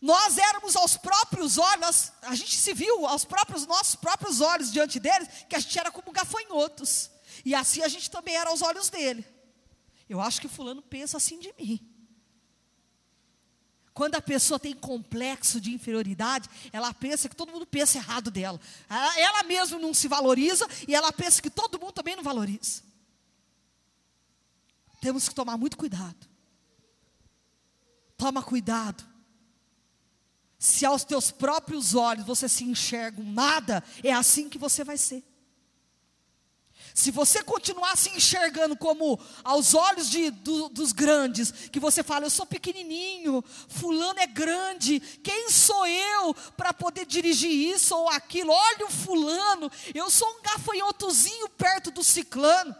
nós 0.00 0.36
éramos 0.36 0.74
aos 0.74 0.96
próprios 0.96 1.58
olhos, 1.58 2.12
a 2.22 2.34
gente 2.34 2.56
se 2.56 2.74
viu 2.74 3.06
aos 3.06 3.24
próprios 3.24 3.66
nossos 3.66 3.94
próprios 3.94 4.40
olhos 4.40 4.72
diante 4.72 4.98
deles, 4.98 5.28
que 5.48 5.54
a 5.54 5.60
gente 5.60 5.78
era 5.78 5.92
como 5.92 6.10
gafanhotos. 6.10 7.10
E 7.44 7.54
assim 7.54 7.82
a 7.82 7.88
gente 7.88 8.10
também 8.10 8.34
era 8.34 8.50
aos 8.50 8.62
olhos 8.62 8.90
dele. 8.90 9.24
Eu 10.08 10.20
acho 10.20 10.40
que 10.40 10.48
fulano 10.48 10.82
pensa 10.82 11.16
assim 11.16 11.38
de 11.38 11.54
mim. 11.58 11.91
Quando 13.94 14.14
a 14.14 14.22
pessoa 14.22 14.58
tem 14.58 14.74
complexo 14.74 15.60
de 15.60 15.72
inferioridade, 15.72 16.48
ela 16.72 16.94
pensa 16.94 17.28
que 17.28 17.36
todo 17.36 17.52
mundo 17.52 17.66
pensa 17.66 17.98
errado 17.98 18.30
dela. 18.30 18.60
Ela, 18.88 19.20
ela 19.20 19.42
mesma 19.42 19.78
não 19.78 19.92
se 19.92 20.08
valoriza 20.08 20.66
e 20.88 20.94
ela 20.94 21.12
pensa 21.12 21.42
que 21.42 21.50
todo 21.50 21.78
mundo 21.78 21.92
também 21.92 22.16
não 22.16 22.22
valoriza. 22.22 22.82
Temos 25.00 25.28
que 25.28 25.34
tomar 25.34 25.58
muito 25.58 25.76
cuidado. 25.76 26.16
Toma 28.16 28.42
cuidado. 28.42 29.04
Se 30.58 30.86
aos 30.86 31.04
teus 31.04 31.30
próprios 31.30 31.94
olhos 31.94 32.24
você 32.24 32.48
se 32.48 32.64
enxerga 32.64 33.20
um 33.20 33.32
nada, 33.32 33.82
é 34.02 34.12
assim 34.12 34.48
que 34.48 34.58
você 34.58 34.84
vai 34.84 34.96
ser. 34.96 35.22
Se 36.94 37.10
você 37.10 37.42
continuar 37.42 37.96
se 37.96 38.10
enxergando 38.10 38.76
como 38.76 39.18
aos 39.42 39.74
olhos 39.74 40.10
de, 40.10 40.30
do, 40.30 40.68
dos 40.68 40.92
grandes, 40.92 41.50
que 41.50 41.80
você 41.80 42.02
fala, 42.02 42.26
eu 42.26 42.30
sou 42.30 42.44
pequenininho, 42.44 43.42
fulano 43.68 44.20
é 44.20 44.26
grande, 44.26 45.00
quem 45.00 45.48
sou 45.50 45.86
eu 45.86 46.34
para 46.56 46.74
poder 46.74 47.06
dirigir 47.06 47.50
isso 47.50 47.96
ou 47.96 48.08
aquilo? 48.10 48.52
Olha 48.52 48.86
o 48.86 48.90
fulano, 48.90 49.70
eu 49.94 50.10
sou 50.10 50.28
um 50.28 50.42
gafanhotozinho 50.42 51.48
perto 51.50 51.90
do 51.90 52.04
ciclano. 52.04 52.74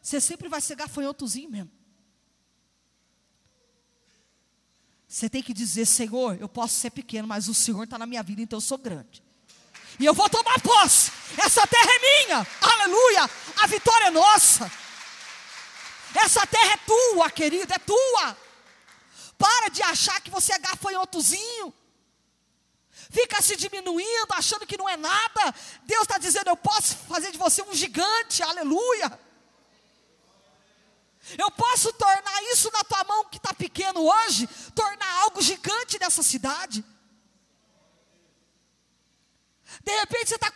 Você 0.00 0.20
sempre 0.20 0.48
vai 0.48 0.60
ser 0.60 0.76
gafanhotozinho 0.76 1.50
mesmo. 1.50 1.70
Você 5.06 5.28
tem 5.28 5.42
que 5.42 5.54
dizer, 5.54 5.86
Senhor, 5.86 6.38
eu 6.40 6.48
posso 6.48 6.74
ser 6.74 6.90
pequeno, 6.90 7.26
mas 7.26 7.48
o 7.48 7.54
Senhor 7.54 7.84
está 7.84 7.98
na 7.98 8.06
minha 8.06 8.22
vida, 8.22 8.42
então 8.42 8.58
eu 8.58 8.60
sou 8.62 8.78
grande. 8.78 9.22
E 9.98 10.04
eu 10.04 10.14
vou 10.14 10.28
tomar 10.28 10.60
posse. 10.60 11.10
Essa 11.36 11.66
terra 11.66 11.90
é 11.90 12.26
minha. 12.26 12.46
Aleluia. 12.60 13.30
A 13.56 13.66
vitória 13.66 14.06
é 14.06 14.10
nossa. 14.10 14.70
Essa 16.14 16.46
terra 16.46 16.72
é 16.72 16.76
tua, 16.78 17.30
querido, 17.30 17.72
é 17.72 17.78
tua. 17.78 18.36
Para 19.36 19.68
de 19.68 19.82
achar 19.82 20.20
que 20.20 20.30
você 20.30 20.52
é 20.52 20.58
gafanhotozinho. 20.58 21.74
Fica 23.10 23.40
se 23.40 23.56
diminuindo, 23.56 24.32
achando 24.32 24.66
que 24.66 24.76
não 24.76 24.88
é 24.88 24.96
nada. 24.96 25.54
Deus 25.84 26.02
está 26.02 26.18
dizendo: 26.18 26.48
Eu 26.48 26.56
posso 26.56 26.96
fazer 27.08 27.30
de 27.30 27.38
você 27.38 27.62
um 27.62 27.74
gigante, 27.74 28.42
aleluia. 28.42 29.18
Eu 31.36 31.50
posso 31.50 31.92
tornar 31.92 32.42
isso 32.52 32.70
na 32.72 32.82
tua 32.84 33.04
mão 33.04 33.24
que 33.26 33.36
está 33.36 33.52
pequeno 33.52 34.00
hoje, 34.00 34.48
tornar 34.74 35.10
algo 35.22 35.42
gigante 35.42 35.98
nessa 35.98 36.22
cidade. 36.22 36.84
De 39.88 39.94
repente 40.00 40.28
você 40.28 40.34
está 40.34 40.50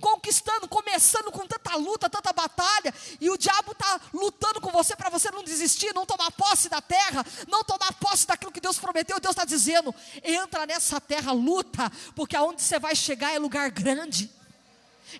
conquistando, 0.00 0.66
começando 0.66 1.30
com 1.30 1.46
tanta 1.46 1.76
luta, 1.76 2.08
tanta 2.08 2.32
batalha, 2.32 2.94
e 3.20 3.28
o 3.28 3.36
diabo 3.36 3.72
está 3.72 4.00
lutando 4.14 4.62
com 4.62 4.70
você 4.70 4.96
para 4.96 5.10
você 5.10 5.30
não 5.30 5.44
desistir, 5.44 5.94
não 5.94 6.06
tomar 6.06 6.30
posse 6.30 6.70
da 6.70 6.80
terra, 6.80 7.22
não 7.48 7.62
tomar 7.62 7.92
posse 7.92 8.26
daquilo 8.26 8.50
que 8.50 8.62
Deus 8.62 8.78
prometeu. 8.78 9.20
Deus 9.20 9.32
está 9.32 9.44
dizendo: 9.44 9.94
entra 10.24 10.64
nessa 10.64 10.98
terra, 10.98 11.32
luta, 11.32 11.92
porque 12.16 12.34
aonde 12.34 12.62
você 12.62 12.78
vai 12.78 12.96
chegar 12.96 13.34
é 13.34 13.38
lugar 13.38 13.70
grande. 13.70 14.30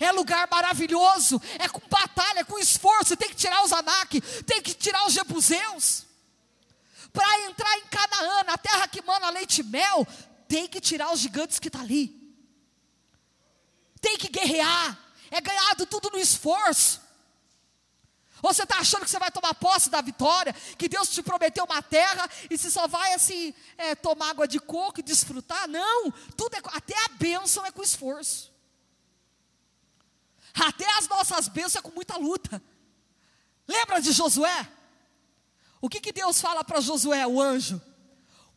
É 0.00 0.10
lugar 0.12 0.48
maravilhoso, 0.50 1.38
é 1.58 1.68
com 1.68 1.86
batalha, 1.90 2.40
é 2.40 2.44
com 2.44 2.58
esforço. 2.58 3.18
Tem 3.18 3.28
que 3.28 3.36
tirar 3.36 3.62
os 3.64 3.72
Anak, 3.72 4.18
tem 4.46 4.62
que 4.62 4.72
tirar 4.72 5.06
os 5.06 5.12
Jebuseus. 5.12 6.06
Para 7.12 7.42
entrar 7.42 7.76
em 7.76 7.84
Canaã, 7.84 8.44
na 8.44 8.56
terra 8.56 8.88
que 8.88 9.02
mana 9.02 9.28
leite 9.28 9.60
e 9.60 9.64
mel, 9.64 10.06
tem 10.48 10.66
que 10.66 10.80
tirar 10.80 11.12
os 11.12 11.20
gigantes 11.20 11.58
que 11.58 11.68
estão 11.68 11.82
tá 11.82 11.86
ali 11.86 12.17
tem 13.98 14.16
que 14.16 14.28
guerrear, 14.28 14.98
é 15.30 15.40
ganhado 15.40 15.86
tudo 15.86 16.10
no 16.10 16.18
esforço. 16.18 17.00
Ou 18.42 18.54
você 18.54 18.62
está 18.62 18.78
achando 18.78 19.04
que 19.04 19.10
você 19.10 19.18
vai 19.18 19.30
tomar 19.30 19.54
posse 19.54 19.90
da 19.90 20.00
vitória, 20.00 20.52
que 20.76 20.88
Deus 20.88 21.08
te 21.08 21.22
prometeu 21.22 21.64
uma 21.64 21.82
terra 21.82 22.28
e 22.48 22.56
você 22.56 22.70
só 22.70 22.86
vai 22.86 23.14
assim 23.14 23.52
é, 23.76 23.94
tomar 23.94 24.30
água 24.30 24.46
de 24.46 24.60
coco 24.60 25.00
e 25.00 25.02
desfrutar? 25.02 25.66
Não, 25.68 26.10
tudo 26.36 26.54
é, 26.54 26.60
até 26.66 26.94
a 27.04 27.08
bênção 27.08 27.66
é 27.66 27.72
com 27.72 27.82
esforço. 27.82 28.52
Até 30.54 30.88
as 30.98 31.08
nossas 31.08 31.48
bênçãos 31.48 31.76
é 31.76 31.82
com 31.82 31.90
muita 31.90 32.16
luta. 32.16 32.62
Lembra 33.66 34.00
de 34.00 34.12
Josué? 34.12 34.68
O 35.80 35.88
que, 35.88 36.00
que 36.00 36.12
Deus 36.12 36.40
fala 36.40 36.64
para 36.64 36.80
Josué, 36.80 37.26
o 37.26 37.40
anjo? 37.40 37.80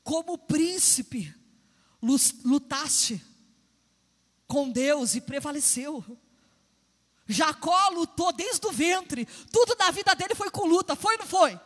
Como 0.04 0.38
príncipe, 0.38 1.34
lutaste 2.02 3.24
com 4.52 4.70
Deus 4.70 5.16
e 5.16 5.22
prevaleceu. 5.22 6.04
Jacó 7.26 7.88
lutou 7.88 8.34
desde 8.34 8.68
o 8.68 8.72
ventre, 8.72 9.26
tudo 9.50 9.78
na 9.80 9.90
vida 9.92 10.14
dele 10.14 10.36
foi 10.36 10.52
com 10.52 10.68
luta, 10.68 10.94
foi 10.94 11.14
ou 11.14 11.20
não 11.20 11.26
foi? 11.26 11.58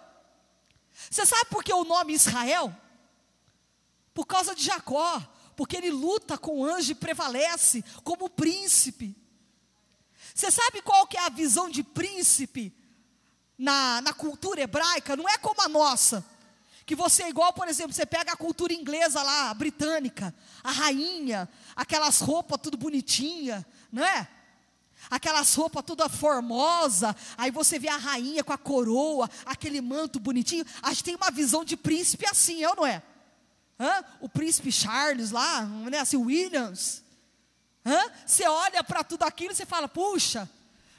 Você 1.10 1.26
sabe 1.26 1.50
por 1.50 1.64
que 1.64 1.74
o 1.74 1.84
nome 1.84 2.14
Israel? 2.14 2.72
Por 4.14 4.28
causa 4.28 4.54
de 4.54 4.64
Jacó, 4.64 5.20
porque 5.56 5.76
ele 5.76 5.90
luta 5.90 6.38
com 6.38 6.60
o 6.60 6.66
anjo 6.66 6.92
e 6.92 6.96
prevalece 6.96 7.84
como 8.04 8.30
príncipe. 8.30 9.18
Você 10.36 10.52
sabe 10.52 10.84
qual 10.84 11.08
que 11.08 11.18
é 11.18 11.22
a 11.22 11.30
visão 11.30 11.68
de 11.68 11.82
príncipe 11.82 12.72
na, 13.58 14.00
na 14.02 14.14
cultura 14.14 14.62
hebraica? 14.62 15.16
Não 15.16 15.28
é 15.28 15.40
como 15.40 15.60
a 15.60 15.68
nossa 15.68 16.24
que 16.86 16.96
você 16.96 17.24
é 17.24 17.30
igual, 17.30 17.52
por 17.52 17.68
exemplo, 17.68 17.94
você 17.94 18.06
pega 18.06 18.34
a 18.34 18.38
cultura 18.38 18.72
inglesa 18.72 19.22
lá, 19.24 19.50
a 19.50 19.54
britânica, 19.54 20.34
a 20.64 20.72
rainha, 20.72 21.50
aquelas 21.76 22.20
roupas 22.20 22.60
tudo 22.62 22.78
bonitinha, 22.78 23.66
não 23.92 24.04
é? 24.04 24.28
Aquelas 25.10 25.54
roupas 25.56 25.84
toda 25.84 26.08
formosa, 26.08 27.16
aí 27.38 27.50
você 27.50 27.80
vê 27.80 27.88
a 27.90 27.98
rainha 27.98 28.44
com 28.44 28.54
a 28.54 28.58
coroa, 28.58 29.30
aquele 29.46 29.82
manto 29.82 30.20
bonitinho. 30.20 30.66
A 30.82 30.90
gente 30.90 31.04
tem 31.04 31.16
uma 31.16 31.32
visão 31.32 31.66
de 31.66 31.76
príncipe 31.76 32.26
assim, 32.28 32.64
é 32.64 32.70
ou 32.70 32.76
não 32.76 32.86
é? 32.86 33.02
Hã? 33.80 34.04
O 34.20 34.30
príncipe 34.30 34.72
Charles 34.72 35.32
lá, 35.32 35.64
não 35.64 35.90
é 35.98 36.02
assim, 36.02 36.18
Williams. 36.18 37.04
Hã? 37.84 38.12
Você 38.26 38.48
olha 38.48 38.84
para 38.84 39.04
tudo 39.04 39.24
aquilo 39.24 39.54
e 39.54 39.56
você 39.56 39.66
fala, 39.66 39.88
puxa, 39.88 40.50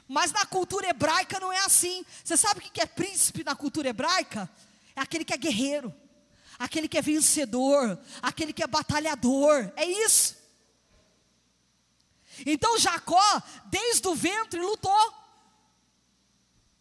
mas 0.07 0.31
na 0.31 0.45
cultura 0.45 0.87
hebraica 0.89 1.39
não 1.39 1.51
é 1.51 1.59
assim. 1.59 2.05
Você 2.23 2.37
sabe 2.37 2.59
o 2.59 2.63
que 2.63 2.81
é 2.81 2.85
príncipe 2.85 3.43
na 3.43 3.55
cultura 3.55 3.89
hebraica? 3.89 4.49
É 4.97 5.01
aquele 5.01 5.23
que 5.23 5.31
é 5.31 5.37
guerreiro, 5.37 5.93
aquele 6.57 6.87
que 6.87 6.97
é 6.97 7.03
vencedor, 7.03 7.99
aquele 8.19 8.51
que 8.51 8.63
é 8.63 8.67
batalhador. 8.67 9.71
É 9.75 9.85
isso. 9.85 10.35
Então 12.43 12.79
Jacó, 12.79 13.43
desde 13.67 14.07
o 14.07 14.15
ventre, 14.15 14.59
lutou 14.59 15.13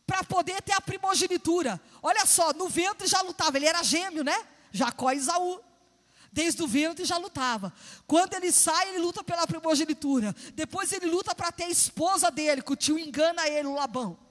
para 0.06 0.24
poder 0.24 0.62
ter 0.62 0.72
a 0.72 0.80
primogenitura. 0.80 1.78
Olha 2.02 2.24
só, 2.24 2.54
no 2.54 2.70
ventre 2.70 3.06
já 3.06 3.20
lutava, 3.20 3.58
ele 3.58 3.66
era 3.66 3.82
gêmeo, 3.82 4.24
né? 4.24 4.48
Jacó 4.72 5.12
e 5.12 5.18
Isaú. 5.18 5.60
Desde 6.32 6.62
o 6.62 6.66
ventre 6.66 7.04
já 7.04 7.18
lutava. 7.18 7.70
Quando 8.06 8.32
ele 8.32 8.50
sai, 8.50 8.88
ele 8.88 8.98
luta 8.98 9.22
pela 9.22 9.46
primogenitura. 9.46 10.34
Depois 10.54 10.90
ele 10.90 11.04
luta 11.04 11.34
para 11.34 11.52
ter 11.52 11.64
a 11.64 11.70
esposa 11.70 12.30
dele, 12.30 12.62
que 12.62 12.72
o 12.72 12.76
tio 12.76 12.98
engana 12.98 13.46
ele, 13.46 13.68
o 13.68 13.74
Labão. 13.74 14.25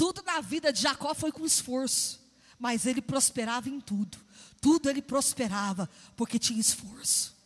Tudo 0.00 0.22
na 0.22 0.40
vida 0.40 0.72
de 0.72 0.80
Jacó 0.80 1.14
foi 1.14 1.30
com 1.30 1.44
esforço, 1.44 2.18
mas 2.58 2.86
ele 2.86 3.02
prosperava 3.02 3.68
em 3.68 3.78
tudo. 3.78 4.16
Tudo 4.58 4.88
ele 4.88 5.02
prosperava, 5.02 5.90
porque 6.16 6.38
tinha 6.38 6.58
esforço. 6.58 7.36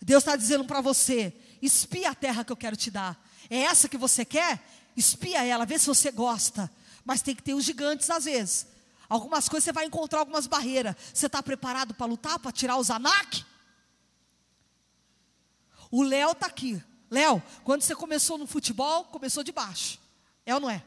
Deus 0.00 0.22
está 0.22 0.36
dizendo 0.36 0.64
para 0.64 0.80
você: 0.80 1.34
espia 1.60 2.10
a 2.10 2.14
terra 2.14 2.44
que 2.44 2.52
eu 2.52 2.56
quero 2.56 2.76
te 2.76 2.88
dar. 2.88 3.20
É 3.50 3.62
essa 3.62 3.88
que 3.88 3.98
você 3.98 4.24
quer? 4.24 4.64
Espia 4.96 5.44
ela, 5.44 5.66
vê 5.66 5.76
se 5.76 5.88
você 5.88 6.12
gosta. 6.12 6.70
Mas 7.04 7.20
tem 7.20 7.34
que 7.34 7.42
ter 7.42 7.54
os 7.54 7.64
gigantes 7.64 8.08
às 8.10 8.26
vezes. 8.26 8.68
Algumas 9.08 9.48
coisas 9.48 9.64
você 9.64 9.72
vai 9.72 9.86
encontrar 9.86 10.20
algumas 10.20 10.46
barreiras. 10.46 10.94
Você 11.12 11.26
está 11.26 11.42
preparado 11.42 11.94
para 11.94 12.06
lutar, 12.06 12.38
para 12.38 12.52
tirar 12.52 12.76
os 12.76 12.92
Anak? 12.92 13.44
O 15.90 16.04
Léo 16.04 16.30
está 16.30 16.46
aqui. 16.46 16.80
Léo, 17.10 17.42
quando 17.64 17.82
você 17.82 17.96
começou 17.96 18.38
no 18.38 18.46
futebol, 18.46 19.06
começou 19.06 19.42
de 19.42 19.50
baixo. 19.50 19.98
É 20.44 20.54
ou 20.54 20.60
não 20.60 20.70
é? 20.70 20.84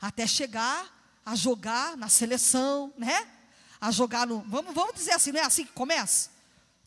Até 0.00 0.26
chegar 0.26 1.00
a 1.24 1.34
jogar 1.34 1.96
na 1.96 2.08
seleção, 2.08 2.92
né? 2.96 3.28
A 3.80 3.90
jogar 3.90 4.26
no. 4.26 4.40
Vamos, 4.42 4.74
vamos 4.74 4.94
dizer 4.94 5.12
assim, 5.12 5.32
não 5.32 5.40
é 5.40 5.44
assim 5.44 5.64
que 5.64 5.72
começa? 5.72 6.30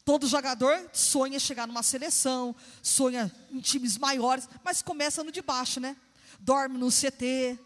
Todo 0.03 0.28
jogador 0.28 0.89
sonha 0.91 1.39
chegar 1.39 1.66
numa 1.66 1.84
seleção, 1.84 2.55
sonha 2.82 3.32
em 3.51 3.61
times 3.61 3.97
maiores, 3.97 4.49
mas 4.64 4.82
começa 4.82 5.24
no 5.24 5.32
de 5.32 5.41
baixo, 5.41 5.80
né? 5.80 5.95
Dorme 6.39 6.78
no 6.78 6.89
CT, 6.89 7.57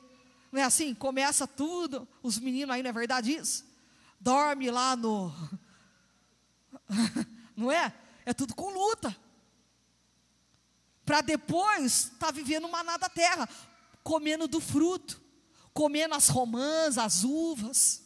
não 0.51 0.61
é 0.61 0.63
assim? 0.63 0.93
Começa 0.93 1.47
tudo, 1.47 2.07
os 2.21 2.37
meninos 2.37 2.75
aí, 2.75 2.83
não 2.83 2.89
é 2.89 2.93
verdade 2.93 3.33
isso? 3.33 3.65
Dorme 4.19 4.69
lá 4.69 4.95
no. 4.95 5.33
não 7.55 7.71
é? 7.71 7.93
É 8.25 8.33
tudo 8.33 8.53
com 8.53 8.69
luta. 8.69 9.15
Para 11.03 11.21
depois 11.21 12.11
estar 12.11 12.27
tá 12.27 12.31
vivendo 12.31 12.65
uma 12.65 12.83
nada 12.83 13.09
terra, 13.09 13.49
comendo 14.03 14.47
do 14.47 14.59
fruto 14.59 15.26
comendo 15.77 16.15
as 16.15 16.27
romãs, 16.27 16.97
as 16.97 17.23
uvas. 17.23 18.01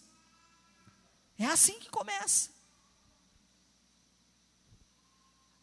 É 1.40 1.46
assim 1.46 1.80
que 1.80 1.90
começa. 1.90 2.50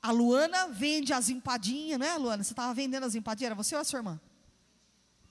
A 0.00 0.10
Luana 0.10 0.68
vende 0.68 1.12
as 1.12 1.28
empadinhas, 1.28 1.98
não 1.98 2.06
é, 2.06 2.16
Luana? 2.16 2.42
Você 2.42 2.54
estava 2.54 2.72
vendendo 2.72 3.04
as 3.04 3.14
empadinhas, 3.14 3.48
era 3.48 3.54
você 3.54 3.74
ou 3.74 3.82
a 3.82 3.84
sua 3.84 3.98
irmã? 3.98 4.18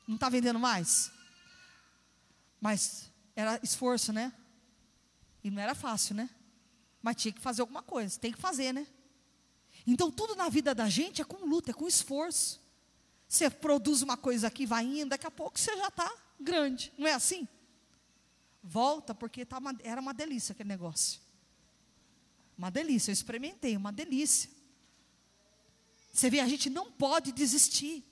Não 0.07 0.13
está 0.15 0.29
vendendo 0.29 0.59
mais? 0.59 1.11
Mas 2.61 3.09
era 3.35 3.59
esforço, 3.63 4.13
né? 4.13 4.31
E 5.43 5.49
não 5.49 5.59
era 5.59 5.73
fácil, 5.73 6.13
né? 6.13 6.29
Mas 7.01 7.15
tinha 7.15 7.31
que 7.31 7.41
fazer 7.41 7.61
alguma 7.61 7.81
coisa, 7.81 8.19
tem 8.19 8.31
que 8.31 8.39
fazer, 8.39 8.71
né? 8.71 8.85
Então 9.87 10.11
tudo 10.11 10.35
na 10.35 10.47
vida 10.47 10.75
da 10.75 10.87
gente 10.87 11.23
é 11.23 11.25
com 11.25 11.43
luta, 11.43 11.71
é 11.71 11.73
com 11.73 11.87
esforço. 11.87 12.61
Você 13.27 13.49
produz 13.49 14.03
uma 14.03 14.15
coisa 14.15 14.45
aqui, 14.45 14.67
vai 14.67 14.85
indo, 14.85 15.09
daqui 15.09 15.25
a 15.25 15.31
pouco 15.31 15.57
você 15.57 15.75
já 15.75 15.87
está 15.87 16.26
grande, 16.39 16.91
não 16.97 17.07
é 17.07 17.13
assim? 17.13 17.47
Volta, 18.63 19.15
porque 19.15 19.45
tá 19.45 19.57
uma, 19.57 19.75
era 19.83 20.01
uma 20.01 20.13
delícia 20.13 20.53
aquele 20.53 20.69
negócio. 20.69 21.19
Uma 22.57 22.71
delícia, 22.71 23.11
eu 23.11 23.13
experimentei, 23.13 23.77
uma 23.77 23.91
delícia. 23.91 24.49
Você 26.11 26.29
vê, 26.29 26.39
a 26.39 26.47
gente 26.47 26.69
não 26.69 26.91
pode 26.91 27.31
desistir. 27.31 28.03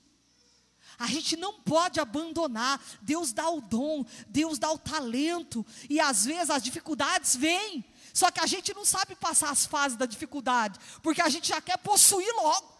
A 0.98 1.06
gente 1.06 1.36
não 1.36 1.60
pode 1.60 2.00
abandonar. 2.00 2.80
Deus 3.02 3.32
dá 3.32 3.48
o 3.50 3.60
dom, 3.60 4.04
Deus 4.28 4.58
dá 4.58 4.70
o 4.70 4.78
talento. 4.78 5.66
E 5.90 6.00
às 6.00 6.24
vezes 6.24 6.50
as 6.50 6.62
dificuldades 6.62 7.36
vêm. 7.36 7.84
Só 8.14 8.30
que 8.30 8.40
a 8.40 8.46
gente 8.46 8.72
não 8.72 8.84
sabe 8.84 9.14
passar 9.14 9.50
as 9.50 9.66
fases 9.66 9.98
da 9.98 10.06
dificuldade, 10.06 10.78
porque 11.02 11.20
a 11.20 11.28
gente 11.28 11.48
já 11.48 11.60
quer 11.60 11.76
possuir 11.76 12.32
logo. 12.34 12.74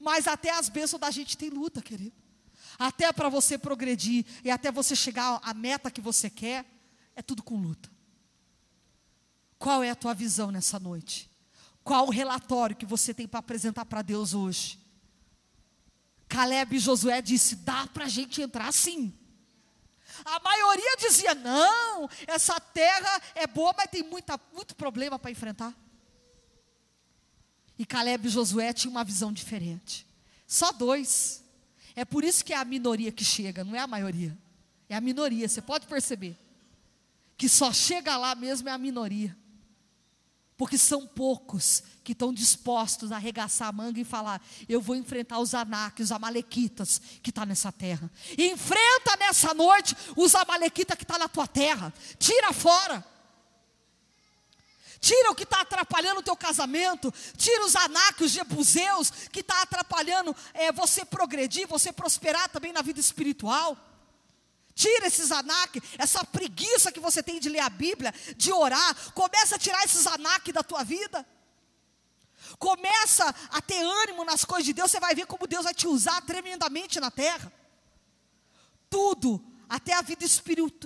Mas 0.00 0.26
até 0.26 0.50
as 0.50 0.68
bênçãos 0.68 1.00
da 1.00 1.10
gente 1.10 1.36
tem 1.36 1.50
luta, 1.50 1.82
querido. 1.82 2.25
Até 2.78 3.12
para 3.12 3.28
você 3.28 3.56
progredir 3.56 4.24
e 4.44 4.50
até 4.50 4.70
você 4.70 4.94
chegar 4.94 5.40
à 5.42 5.54
meta 5.54 5.90
que 5.90 6.00
você 6.00 6.28
quer, 6.28 6.64
é 7.14 7.22
tudo 7.22 7.42
com 7.42 7.56
luta. 7.56 7.90
Qual 9.58 9.82
é 9.82 9.90
a 9.90 9.96
tua 9.96 10.14
visão 10.14 10.50
nessa 10.50 10.78
noite? 10.78 11.30
Qual 11.82 12.06
o 12.06 12.10
relatório 12.10 12.76
que 12.76 12.84
você 12.84 13.14
tem 13.14 13.26
para 13.26 13.40
apresentar 13.40 13.84
para 13.86 14.02
Deus 14.02 14.34
hoje? 14.34 14.78
Caleb 16.28 16.76
e 16.76 16.78
Josué 16.78 17.22
disse: 17.22 17.56
dá 17.56 17.86
para 17.86 18.04
a 18.04 18.08
gente 18.08 18.42
entrar 18.42 18.72
sim. 18.72 19.16
A 20.24 20.40
maioria 20.40 20.96
dizia: 20.96 21.34
não, 21.34 22.08
essa 22.26 22.58
terra 22.60 23.22
é 23.34 23.46
boa, 23.46 23.74
mas 23.76 23.90
tem 23.90 24.02
muita, 24.02 24.38
muito 24.52 24.74
problema 24.74 25.18
para 25.18 25.30
enfrentar. 25.30 25.74
E 27.78 27.86
Caleb 27.86 28.26
e 28.26 28.30
Josué 28.30 28.72
tinham 28.72 28.92
uma 28.92 29.04
visão 29.04 29.32
diferente. 29.32 30.06
Só 30.46 30.72
dois. 30.72 31.44
É 31.96 32.04
por 32.04 32.22
isso 32.22 32.44
que 32.44 32.52
é 32.52 32.56
a 32.56 32.64
minoria 32.64 33.10
que 33.10 33.24
chega, 33.24 33.64
não 33.64 33.74
é 33.74 33.80
a 33.80 33.86
maioria. 33.86 34.36
É 34.86 34.94
a 34.94 35.00
minoria, 35.00 35.48
você 35.48 35.62
pode 35.62 35.86
perceber. 35.86 36.38
Que 37.38 37.48
só 37.48 37.72
chega 37.72 38.16
lá 38.18 38.34
mesmo 38.34 38.68
é 38.68 38.72
a 38.72 38.78
minoria. 38.78 39.34
Porque 40.58 40.78
são 40.78 41.06
poucos 41.06 41.82
que 42.02 42.12
estão 42.12 42.32
dispostos 42.32 43.12
a 43.12 43.16
arregaçar 43.16 43.68
a 43.68 43.72
manga 43.72 44.00
e 44.00 44.04
falar: 44.04 44.40
eu 44.68 44.80
vou 44.80 44.94
enfrentar 44.94 45.38
os 45.38 45.54
anaques, 45.54 46.06
os 46.06 46.12
amalequitas 46.12 47.00
que 47.22 47.30
estão 47.30 47.42
tá 47.42 47.46
nessa 47.46 47.72
terra. 47.72 48.10
Enfrenta 48.38 49.16
nessa 49.18 49.52
noite 49.52 49.94
os 50.16 50.34
amalequitas 50.34 50.96
que 50.96 51.04
estão 51.04 51.16
tá 51.16 51.24
na 51.24 51.28
tua 51.28 51.46
terra. 51.46 51.92
Tira 52.18 52.52
fora. 52.52 53.04
Tira 55.00 55.30
o 55.30 55.34
que 55.34 55.44
está 55.44 55.60
atrapalhando 55.60 56.20
o 56.20 56.22
teu 56.22 56.36
casamento. 56.36 57.12
Tira 57.36 57.64
os 57.64 57.76
anaques, 57.76 58.26
os 58.26 58.32
jebuseus, 58.32 59.10
que 59.30 59.40
está 59.40 59.62
atrapalhando 59.62 60.34
é, 60.54 60.72
você 60.72 61.04
progredir, 61.04 61.66
você 61.66 61.92
prosperar 61.92 62.48
também 62.48 62.72
na 62.72 62.82
vida 62.82 63.00
espiritual. 63.00 63.76
Tira 64.74 65.06
esses 65.06 65.32
anaque, 65.32 65.82
essa 65.96 66.22
preguiça 66.24 66.92
que 66.92 67.00
você 67.00 67.22
tem 67.22 67.40
de 67.40 67.48
ler 67.48 67.60
a 67.60 67.70
Bíblia, 67.70 68.12
de 68.36 68.52
orar. 68.52 68.94
Começa 69.12 69.56
a 69.56 69.58
tirar 69.58 69.82
esses 69.84 70.06
anaque 70.06 70.52
da 70.52 70.62
tua 70.62 70.84
vida. 70.84 71.26
Começa 72.58 73.34
a 73.50 73.60
ter 73.60 73.82
ânimo 73.82 74.24
nas 74.24 74.44
coisas 74.44 74.66
de 74.66 74.72
Deus, 74.72 74.90
você 74.90 75.00
vai 75.00 75.14
ver 75.14 75.26
como 75.26 75.46
Deus 75.46 75.64
vai 75.64 75.74
te 75.74 75.88
usar 75.88 76.20
tremendamente 76.22 77.00
na 77.00 77.10
terra. 77.10 77.52
Tudo, 78.88 79.42
até 79.68 79.94
a 79.94 80.02
vida 80.02 80.24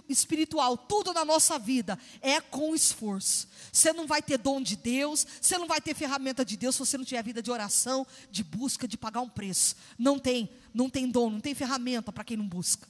espiritual, 0.08 0.76
tudo 0.76 1.12
na 1.12 1.24
nossa 1.24 1.58
vida 1.58 1.98
é 2.20 2.40
com 2.40 2.74
esforço. 2.74 3.48
Você 3.72 3.92
não 3.92 4.06
vai 4.06 4.22
ter 4.22 4.38
dom 4.38 4.60
de 4.60 4.76
Deus, 4.76 5.26
você 5.40 5.58
não 5.58 5.66
vai 5.66 5.80
ter 5.80 5.94
ferramenta 5.94 6.44
de 6.44 6.56
Deus 6.56 6.74
se 6.76 6.80
você 6.80 6.96
não 6.96 7.04
tiver 7.04 7.22
vida 7.22 7.42
de 7.42 7.50
oração, 7.50 8.06
de 8.30 8.42
busca, 8.42 8.88
de 8.88 8.96
pagar 8.96 9.20
um 9.20 9.28
preço. 9.28 9.76
Não 9.98 10.18
tem, 10.18 10.48
não 10.72 10.88
tem 10.88 11.10
dom, 11.10 11.30
não 11.30 11.40
tem 11.40 11.54
ferramenta 11.54 12.10
para 12.10 12.24
quem 12.24 12.36
não 12.36 12.48
busca. 12.48 12.88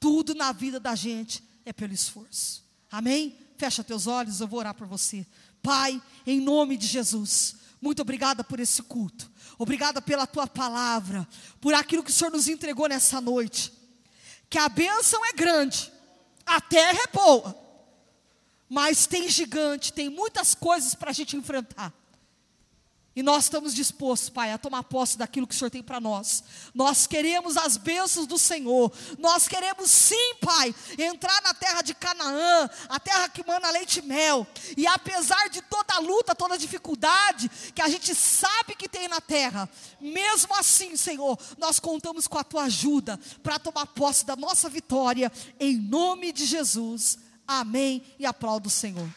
Tudo 0.00 0.34
na 0.34 0.52
vida 0.52 0.80
da 0.80 0.94
gente 0.94 1.42
é 1.64 1.72
pelo 1.72 1.92
esforço. 1.92 2.64
Amém? 2.90 3.36
Fecha 3.56 3.84
teus 3.84 4.06
olhos, 4.06 4.40
eu 4.40 4.48
vou 4.48 4.60
orar 4.60 4.74
por 4.74 4.86
você. 4.86 5.26
Pai, 5.62 6.00
em 6.26 6.40
nome 6.40 6.76
de 6.76 6.86
Jesus, 6.86 7.56
muito 7.80 8.02
obrigada 8.02 8.42
por 8.42 8.58
esse 8.60 8.82
culto. 8.82 9.30
Obrigada 9.58 10.00
pela 10.00 10.26
tua 10.26 10.46
palavra, 10.46 11.26
por 11.60 11.74
aquilo 11.74 12.02
que 12.02 12.10
o 12.10 12.14
Senhor 12.14 12.30
nos 12.30 12.48
entregou 12.48 12.88
nessa 12.88 13.20
noite. 13.20 13.77
Que 14.48 14.58
a 14.58 14.68
bênção 14.68 15.24
é 15.26 15.32
grande, 15.32 15.92
a 16.46 16.60
terra 16.60 16.98
é 17.02 17.06
boa, 17.08 17.56
mas 18.68 19.06
tem 19.06 19.28
gigante, 19.28 19.92
tem 19.92 20.08
muitas 20.08 20.54
coisas 20.54 20.94
para 20.94 21.10
a 21.10 21.12
gente 21.12 21.36
enfrentar. 21.36 21.92
E 23.18 23.22
nós 23.24 23.46
estamos 23.46 23.74
dispostos, 23.74 24.30
Pai, 24.30 24.52
a 24.52 24.58
tomar 24.58 24.84
posse 24.84 25.18
daquilo 25.18 25.44
que 25.44 25.52
o 25.52 25.58
Senhor 25.58 25.70
tem 25.70 25.82
para 25.82 25.98
nós. 25.98 26.44
Nós 26.72 27.04
queremos 27.04 27.56
as 27.56 27.76
bênçãos 27.76 28.28
do 28.28 28.38
Senhor. 28.38 28.92
Nós 29.18 29.48
queremos 29.48 29.90
sim, 29.90 30.36
Pai, 30.40 30.72
entrar 30.96 31.42
na 31.42 31.52
terra 31.52 31.82
de 31.82 31.94
Canaã, 31.94 32.70
a 32.88 33.00
terra 33.00 33.28
que 33.28 33.44
manda 33.44 33.68
leite 33.72 33.98
e 33.98 34.02
mel. 34.02 34.46
E 34.76 34.86
apesar 34.86 35.48
de 35.48 35.60
toda 35.62 35.94
a 35.94 35.98
luta, 35.98 36.32
toda 36.32 36.54
a 36.54 36.56
dificuldade 36.56 37.50
que 37.74 37.82
a 37.82 37.88
gente 37.88 38.14
sabe 38.14 38.76
que 38.76 38.88
tem 38.88 39.08
na 39.08 39.20
terra, 39.20 39.68
mesmo 40.00 40.54
assim, 40.54 40.96
Senhor, 40.96 41.36
nós 41.58 41.80
contamos 41.80 42.28
com 42.28 42.38
a 42.38 42.44
tua 42.44 42.66
ajuda 42.66 43.18
para 43.42 43.58
tomar 43.58 43.86
posse 43.86 44.24
da 44.24 44.36
nossa 44.36 44.68
vitória, 44.68 45.32
em 45.58 45.76
nome 45.76 46.30
de 46.30 46.46
Jesus. 46.46 47.18
Amém. 47.48 48.00
E 48.16 48.24
aplaudo 48.24 48.68
o 48.68 48.70
Senhor. 48.70 49.10